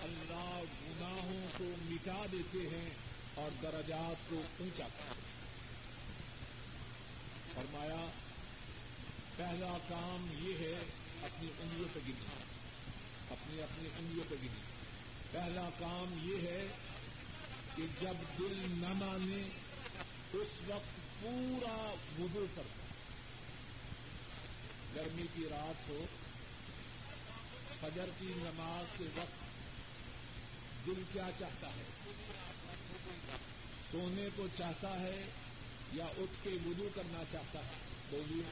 اللہ 0.03 0.61
گناہوں 0.83 1.47
کو 1.59 1.65
مٹا 1.85 2.27
دیتے 2.33 2.59
ہیں 2.59 2.91
اور 3.35 3.51
درجات 3.63 4.31
کو 4.31 4.43
اونچا 4.61 4.85
کرتے 4.85 5.21
ہیں۔ 5.21 5.37
فرمایا، 7.55 8.07
پہلا 9.37 9.79
کام 9.89 10.27
یہ 10.39 10.55
ہے 10.59 10.79
اپنی 11.23 11.49
انگلیوں 11.59 11.89
پہ 11.93 12.01
گنی 12.09 12.27
اپنی 13.31 13.63
اپنی 13.63 13.89
انگلیوں 13.99 14.25
پہ 14.29 14.35
گنی 14.43 14.63
پہلا 15.31 15.69
کام 15.79 16.19
یہ 16.23 16.49
ہے 16.49 16.67
کہ 17.77 17.83
جب 18.01 18.39
دل 18.39 18.63
نہ 18.69 18.93
مانے، 18.93 19.43
اس 20.33 20.49
وقت 20.67 21.08
پورا 21.21 21.95
وضو 22.19 22.47
کرتا 22.55 22.85
گرمی 24.95 25.27
کی 25.35 25.45
رات 25.51 25.89
ہو، 25.89 26.05
فجر 27.81 28.11
کی 28.19 28.33
نماز 28.37 28.93
کے 28.99 29.05
وقت 29.17 29.47
دل 30.87 31.03
کیا 31.13 31.31
چاہتا 31.39 31.67
ہے؟ 31.67 31.85
سونے 33.91 34.29
کو 34.37 34.47
چاہتا 34.57 35.01
ہے 35.01 35.25
یا 35.93 36.05
اٹھ 36.05 36.45
کے 36.45 36.51
وضو 36.67 36.89
کرنا 36.95 37.23
چاہتا 37.33 37.59
ہے؟ 37.59 37.77
بولیے، 38.11 38.43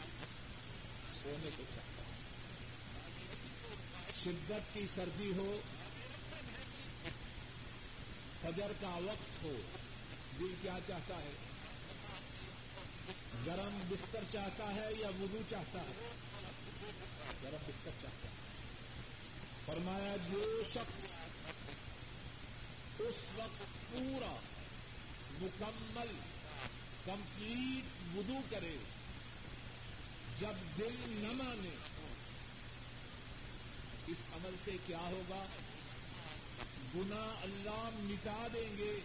سونے 1.22 1.50
کو 1.56 1.62
چاہتا 1.74 2.02
ہے۔ 2.02 2.14
شدت 4.24 4.74
کی 4.74 4.86
سردی 4.94 5.32
ہو، 5.36 5.60
فجر 8.42 8.72
کا 8.80 8.88
وقت 8.88 9.44
ہو، 9.44 9.56
دل 10.38 10.54
کیا 10.62 10.78
چاہتا 10.86 11.14
ہے؟ 11.16 11.45
گرم 13.46 13.78
بستر 13.88 14.24
چاہتا 14.32 14.74
ہے 14.74 14.88
یا 14.98 15.08
وضو 15.08 15.38
چاہتا 15.50 15.80
ہے؟ 15.80 16.08
گرم 17.42 17.56
بستر 17.66 17.90
چاہتا 18.02 18.28
ہے۔ 18.28 18.34
فرمایا، 19.66 20.16
جو 20.30 20.62
شخص 20.74 21.06
اس 22.98 23.14
وقت 23.36 23.92
پورا 23.92 24.36
مکمل، 25.40 26.12
کمپلیٹ 27.04 28.16
وضو 28.16 28.40
کرے، 28.50 28.76
جب 30.38 30.78
دل 30.78 30.94
نہ 31.00 31.42
مانے، 31.42 31.74
اس 34.06 34.16
عمل 34.34 34.54
سے 34.64 34.70
کیا 34.86 34.98
ہوگا؟ 34.98 35.46
گنا 36.94 37.34
اللہ 37.42 37.90
مٹا 37.94 38.46
دیں 38.54 38.76
گے 38.78 39.00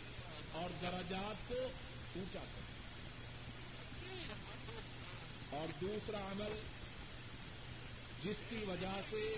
اور 0.51 0.69
درجات 0.81 1.49
کو 1.49 1.55
اونچا 2.15 2.39
کریں 2.39 2.70
اور 5.51 5.67
دوسرا 5.81 6.17
عمل 6.17 6.59
جس 8.23 8.35
کی 8.49 8.65
وجہ 8.67 9.01
سے 9.09 9.35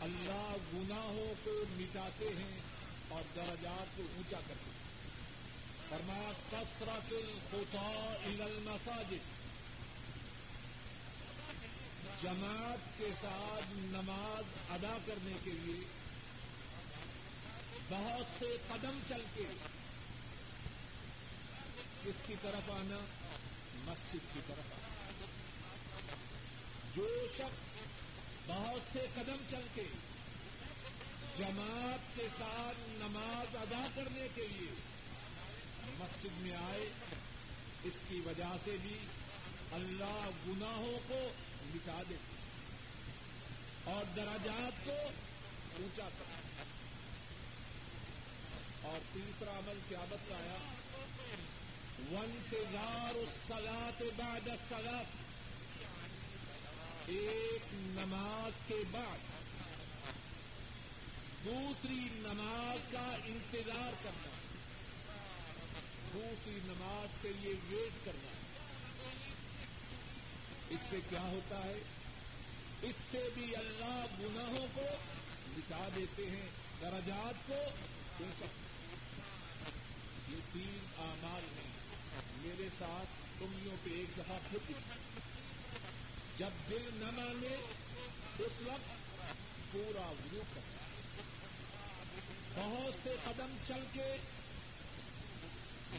اللہ 0.00 0.56
گناہوں 0.74 1.34
کو 1.44 1.64
مٹاتے 1.70 2.28
ہیں 2.28 2.60
اور 3.08 3.22
درجات 3.36 3.96
کو 3.96 4.02
اونچا 4.16 4.36
کرتے 4.48 4.70
ہیں۔ 4.70 4.76
فرمایا، 5.88 6.32
کثرت 6.50 7.12
الخطا 7.12 8.14
الى 8.24 8.42
المساجد۔ 8.42 9.36
جماعت 12.22 12.98
کے 12.98 13.08
ساتھ 13.20 13.64
نماز 13.70 14.44
ادا 14.70 14.98
کرنے 15.06 15.32
کے 15.44 15.50
لیے 15.50 15.80
بہت 17.88 18.26
سے 18.38 18.56
قدم 18.68 18.98
چل 19.08 19.24
کے 19.34 19.42
کس 22.04 22.22
کی 22.26 22.34
طرف 22.42 22.70
آنا، 22.70 23.04
مسجد 23.74 24.34
کی 24.34 24.40
طرف 24.46 24.72
آنا۔ 24.72 24.95
جو 26.96 27.26
شخص 27.36 27.76
بہت 28.46 28.80
سے 28.92 29.06
قدم 29.14 29.36
چل 29.50 29.66
کے 29.74 29.82
جماعت 31.38 32.16
کے 32.16 32.28
ساتھ 32.38 32.80
نماز 32.88 33.56
ادا 33.56 33.86
کرنے 33.94 34.28
کے 34.34 34.46
لیے 34.46 34.70
مسجد 35.98 36.40
میں 36.40 36.56
آئے۔ 36.56 36.88
اس 37.84 37.92
کی 38.08 38.20
وجہ 38.20 38.56
سے 38.64 38.76
بھی 38.82 38.98
اللہ 39.72 40.30
گناہوں 40.48 40.98
کو 41.06 41.32
مٹا 41.74 42.02
دے 42.10 42.14
اور 43.84 44.04
دراجات 44.16 44.84
کو 44.84 44.92
اونچا 45.78 46.08
کر 46.18 46.42
اور 48.82 49.00
تیسرا 49.12 49.50
عمل 49.50 49.78
کیا 49.88 50.04
بتایا 50.08 50.58
ونتظار 52.10 53.14
الصلاة 53.14 54.08
بعد 54.16 54.48
الصلاة۔ 54.48 55.25
ایک 57.08 57.74
نماز 57.74 58.68
کے 58.68 58.82
بعد 58.90 59.18
دوسری 61.44 62.08
نماز 62.12 62.92
کا 62.92 63.16
انتظار 63.24 63.92
کرنا، 64.02 64.30
دوسری 66.14 66.58
نماز 66.64 67.16
کے 67.22 67.32
لیے 67.40 67.54
ویٹ 67.68 68.06
کرنا۔ 68.06 68.30
اس 70.70 70.80
سے 70.90 70.96
کیا 71.10 71.20
ہوتا 71.20 71.64
ہے؟ 71.64 71.78
اس 72.82 72.94
سے 73.10 73.28
بھی 73.34 73.56
اللہ 73.56 74.06
گناہوں 74.20 74.66
کو 74.74 74.82
مٹا 75.56 75.88
دیتے 75.96 76.30
ہیں، 76.30 76.48
درجات 76.80 77.48
کو 77.48 77.54
یہ 80.28 80.40
تین 80.52 80.78
اعمال 80.98 81.42
ہیں۔ 81.56 81.70
میرے 82.36 82.68
ساتھ 82.78 83.42
انگلیوں 83.42 83.76
پہ 83.84 83.90
ایک 83.90 84.18
دفعہ 84.18 84.38
پھر 84.50 84.72
جب 86.38 86.48
دل 86.70 86.88
نہ 86.92 87.10
مانے، 87.20 87.56
اس 88.38 88.52
وقت 88.66 88.92
پورا 89.72 90.06
وضو 90.06 90.40
کرنا 90.54 90.76
بہت 92.54 92.94
سے 93.02 93.16
قدم 93.24 93.56
چل 93.68 93.84
کے 93.92 94.16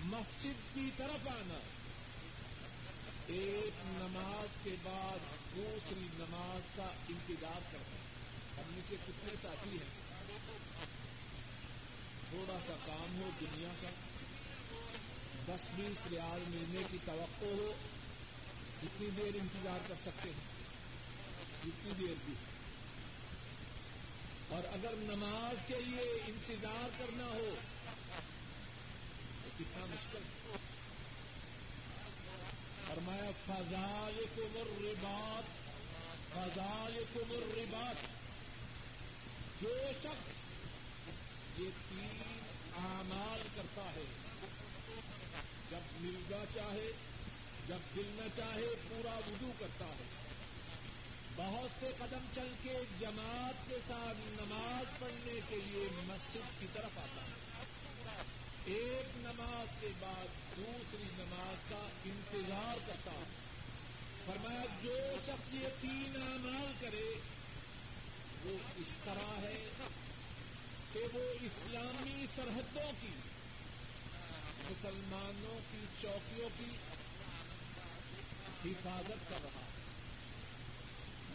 مسجد 0.03 0.75
کی 0.75 0.89
طرف 0.97 1.27
آنا۔ 1.27 1.59
ایک 3.27 3.71
نماز 3.85 4.57
کے 4.63 4.75
بعد 4.83 5.17
دوسری 5.55 6.07
نماز 6.13 6.75
کا 6.75 6.89
انتظار 7.09 7.59
کرنا 7.71 7.97
ہم 8.57 8.73
میں 8.73 8.81
سے 8.87 8.95
کتنے 9.07 9.33
ساتھی 9.41 9.71
ہیں؟ 9.71 10.01
تھوڑا 12.29 12.59
سا 12.67 12.73
کام 12.85 13.21
ہو، 13.21 13.29
دنیا 13.41 13.69
کا۔ 13.81 13.89
دس 15.47 15.67
بیس 15.75 16.07
ریال 16.11 16.43
ملنے 16.47 16.81
کی 16.91 16.97
توقع 17.05 17.45
ہو۔ 17.45 17.73
جتنی 18.83 19.09
دیر 19.09 19.35
انتظار 19.35 19.77
کر 19.87 19.93
سکتے 20.05 20.29
ہیں، 20.29 20.45
جتنی 21.65 21.91
دیر 21.99 22.13
بھی۔ 22.25 22.33
اور 24.49 24.73
اگر 24.73 24.93
نماز 24.97 25.57
کے 25.67 25.75
لیے 25.79 26.21
انتظار 26.27 26.89
کرنا 26.97 27.23
ہو، 27.23 27.55
تو 29.43 29.49
کتنا 29.59 29.85
مشکل۔ 29.85 30.19
فرمایا 32.87 33.31
فضال 33.45 34.25
کو 34.35 34.41
مر 34.53 34.93
فضال 36.33 37.03
کو 37.13 37.19
مر 37.27 37.59
بات 37.69 37.95
جو 39.61 39.91
شخص 40.03 40.27
یہ 41.59 41.69
تین 41.89 42.21
اعمال 42.77 43.47
کرتا 43.55 43.81
ہے، 43.81 44.03
جب 45.71 46.01
ملنا 46.01 46.43
چاہے 46.53 46.91
جب 47.67 47.95
دل 47.95 48.09
نہ 48.15 48.27
چاہے 48.35 48.67
پورا 48.89 49.15
وضو 49.27 49.51
کرتا 49.59 49.85
ہے 49.85 50.03
بہت 51.35 51.79
سے 51.79 51.91
قدم 51.97 52.25
چل 52.35 52.53
کے 52.63 52.83
جماعت 52.99 53.69
کے 53.69 53.77
ساتھ 53.87 54.17
نماز 54.41 54.99
پڑھنے 54.99 55.39
کے 55.49 55.55
لیے 55.55 55.87
مسجد 56.05 56.59
کی 56.59 56.67
طرف 56.73 56.97
آتا 56.97 57.21
ہے 57.21 57.35
ایک 58.65 59.17
نماز 59.17 59.67
کے 59.79 59.87
بعد 59.99 60.57
دوسری 60.57 61.03
نماز 61.17 61.69
کا 61.69 61.87
انتظار 62.05 62.77
کرتا 62.87 63.11
ہے 63.11 63.35
فرمایا، 64.25 64.63
جو 64.81 64.95
شخص 65.25 65.53
یہ 65.53 65.67
تین 65.81 66.21
اعمال 66.21 66.71
کرے، 66.79 67.05
وہ 68.45 68.57
اس 68.77 68.87
طرح 69.03 69.39
ہے 69.41 69.63
کہ 70.93 70.99
وہ 71.13 71.23
اسلامی 71.41 72.25
سرحدوں 72.35 72.91
کی، 73.01 73.13
مسلمانوں 74.69 75.59
کی، 75.71 75.85
چوکیوں 76.01 76.49
کی 76.59 76.75
حفاظت 78.69 79.29
کر 79.29 79.37
رہا 79.43 79.61
ہے۔ 79.61 79.67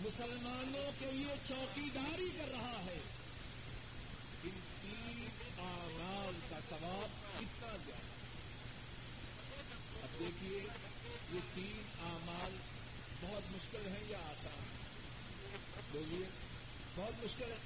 مسلمانوں 0.01 0.93
کے 0.99 1.07
لیے 1.13 1.35
چوکیداری 1.49 2.29
کر 2.37 2.49
رہا 2.53 2.83
ہے۔ 2.87 2.99
ان 4.43 4.61
تین 4.83 5.29
آغاز 5.59 6.51
کا 6.51 6.59
ثواب 6.69 7.41
کتنا 7.41 7.77
زیادہ 7.87 8.13
اب 10.03 10.19
دیکھیے، 10.19 10.59
یہ 11.33 11.41
تین 11.55 11.83
اعمال 12.01 12.57
بہت 13.21 13.53
مشکل 13.53 13.87
ہیں 13.87 14.05
یا 14.09 14.19
آسان 14.19 14.77
بولیے، 15.93 16.29
بہت 16.95 17.25
مشکل 17.25 17.53
ہے 17.53 17.57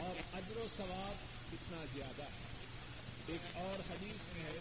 اور 0.00 0.36
اجر 0.36 0.56
و 0.56 0.66
ثواب 0.76 1.14
کتنا 1.52 1.84
زیادہ 1.94 2.22
ہے؟ 2.22 2.48
ایک 3.26 3.56
اور 3.56 3.92
حدیث 3.92 4.34
میں 4.34 4.42
ہے 4.42 4.58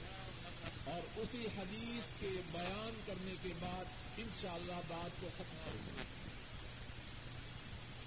اور 0.84 1.20
اسی 1.20 1.48
حدیث 1.58 2.14
کے 2.20 2.30
بیان 2.52 3.02
کرنے 3.06 3.36
کے 3.44 3.50
بعد 3.60 3.86
انشاءاللہ 4.18 4.74
اللہ 4.74 4.88
بات 4.88 5.22
کو 5.22 5.30
ختم 5.38 5.58
کریں 5.66 5.82
گے۔ 5.86 6.02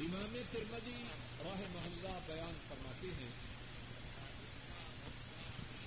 امام 0.05 0.37
ترمدی 0.51 1.05
راہ 1.45 1.61
محلہ 1.71 2.19
بیان 2.27 2.59
فرماتے 2.69 3.07
ہیں، 3.07 3.31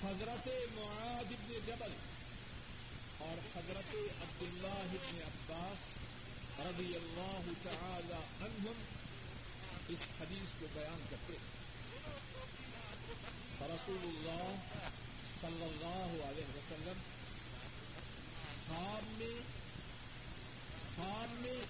حضرت 0.04 0.48
معاذ 0.74 1.32
ابن 1.32 1.58
جبل 1.66 1.92
اور 3.18 3.58
حضرت 3.58 3.94
عبداللہ 3.94 4.86
ابن 4.92 5.18
عباس 5.26 5.78
رضی 6.58 6.96
اللہ 6.96 7.52
تعالی 7.62 8.44
عنہم 8.44 8.82
اس 9.88 10.20
حدیث 10.20 10.60
کو 10.60 10.66
بیان 10.72 11.06
کرتے 11.10 11.32
ہیں۔ 11.32 11.64
رسول 13.60 13.98
اللہ 14.02 14.56
صلی 15.44 15.62
اللہ 15.62 16.24
علیہ 16.24 16.56
وسلم، 16.56 16.98
خواب 18.66 19.02
میں 19.18 19.40
خواب 20.96 21.34
میں 21.40 21.62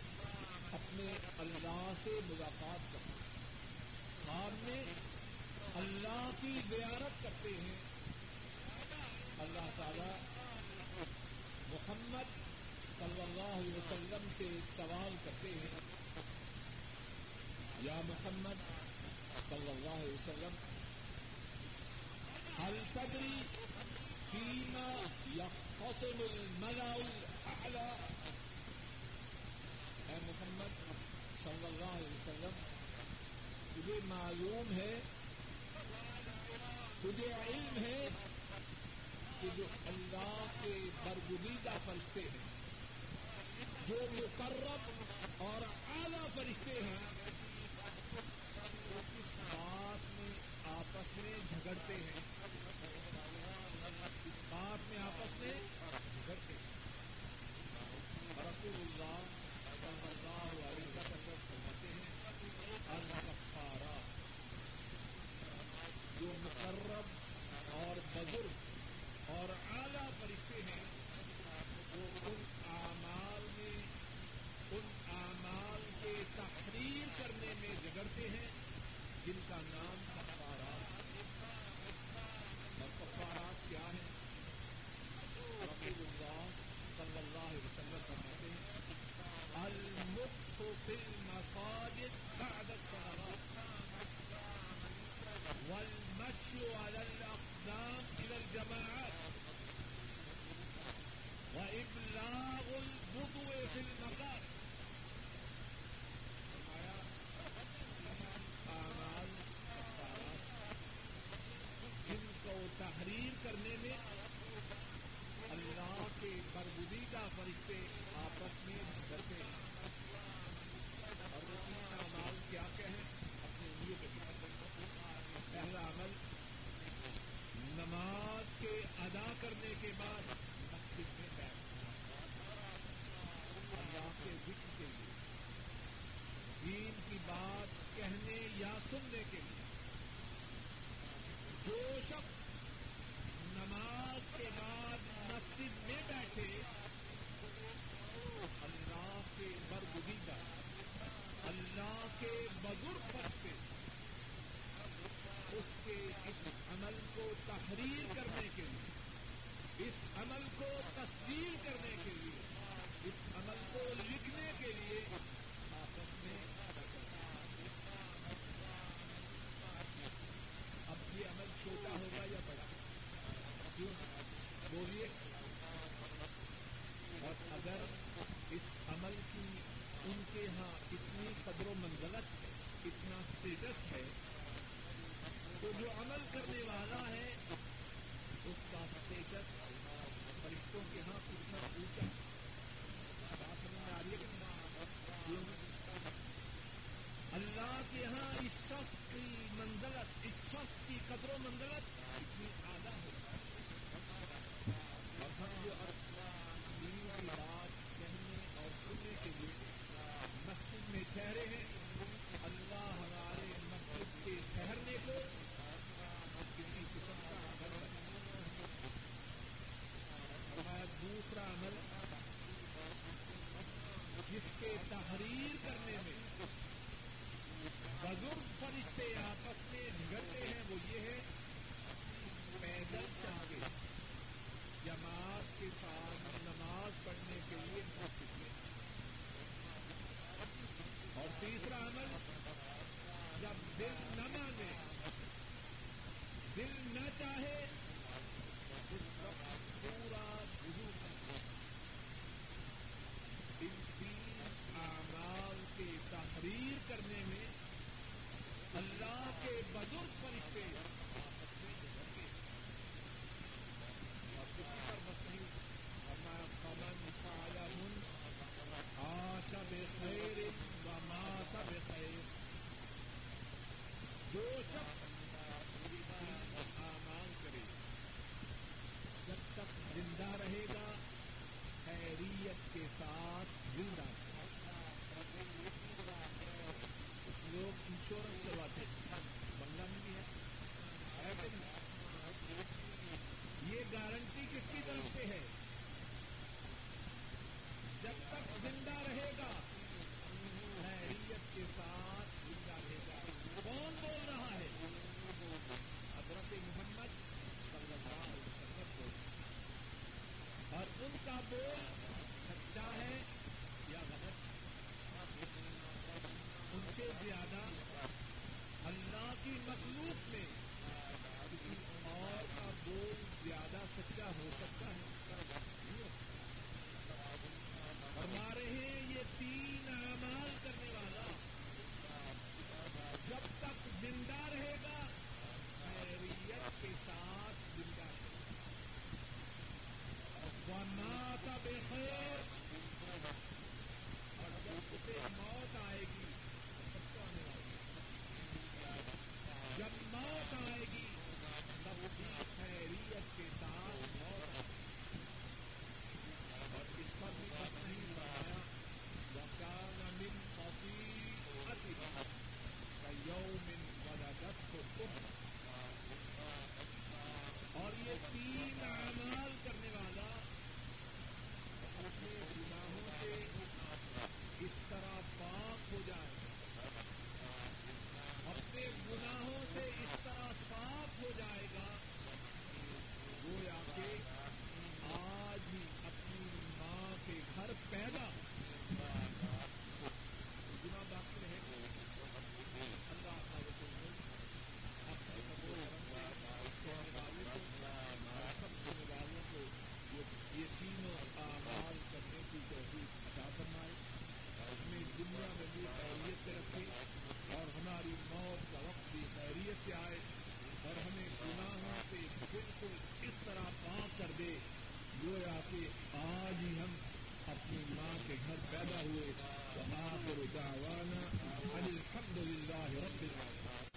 اپنے 0.72 1.12
اللہ 1.38 1.92
سے 2.04 2.10
ملاقات 2.24 2.92
کرتے 2.92 2.98
ہیں۔ 2.98 3.44
خواب 4.26 4.52
میں 4.62 4.84
اللہ 5.74 6.30
کی 6.40 6.58
زیارت 6.68 7.22
کرتے 7.22 7.48
ہیں۔ 7.48 7.74
اللہ 9.38 9.70
تعالی 9.76 10.12
محمد 11.68 12.30
صلی 12.98 13.20
اللہ 13.20 13.58
علیہ 13.58 13.74
وسلم 13.74 14.28
سے 14.38 14.44
سوال 14.76 15.16
کرتے 15.24 15.48
ہیں۔ 15.48 15.80
یا 17.82 18.00
محمد 18.04 18.54
صلی 19.48 19.70
اللہ 19.70 19.90
علیہ 19.90 20.12
وسلم 20.12 20.54
الفدری 22.58 23.63
فیما 24.34 24.88
یا 25.34 25.44
حسن 25.80 26.20
الملا 26.20 26.92
اے 30.08 30.16
محمد 30.26 30.72
صلی 31.44 31.66
اللہ 31.66 31.92
علیہ 31.96 32.14
وسلم، 32.14 32.56
تجھے 33.74 33.98
معلوم 34.04 34.72
ہے، 34.76 34.94
تجھے 37.02 37.28
علم 37.32 37.78
ہے 37.84 38.08
کہ 39.40 39.48
جو 39.56 39.64
اللہ 39.86 40.44
کے 40.62 40.74
برگزیدہ 41.04 41.76
فرشتے 41.84 42.20
ہیں، 42.20 42.44
جو 43.88 43.98
مقرب 44.12 45.42
اور 45.42 45.62
اعلی 45.62 46.24
فرشتے 46.34 46.80
ہیں، 46.82 47.02
وہ 48.90 49.00
کس 49.12 49.38
بات 49.54 50.00
میں 50.18 50.32
آپس 50.76 51.16
میں 51.16 51.38
جھگڑتے 51.50 51.94
ہیں؟ 51.94 52.20
باپ 54.54 54.78
میں 54.88 54.98
آپس 54.98 55.40
میں 55.40 55.52
جھگڑتے 56.14 56.52
ہیں 56.52 56.72
رسول 58.40 58.76
اللہ 58.80 59.43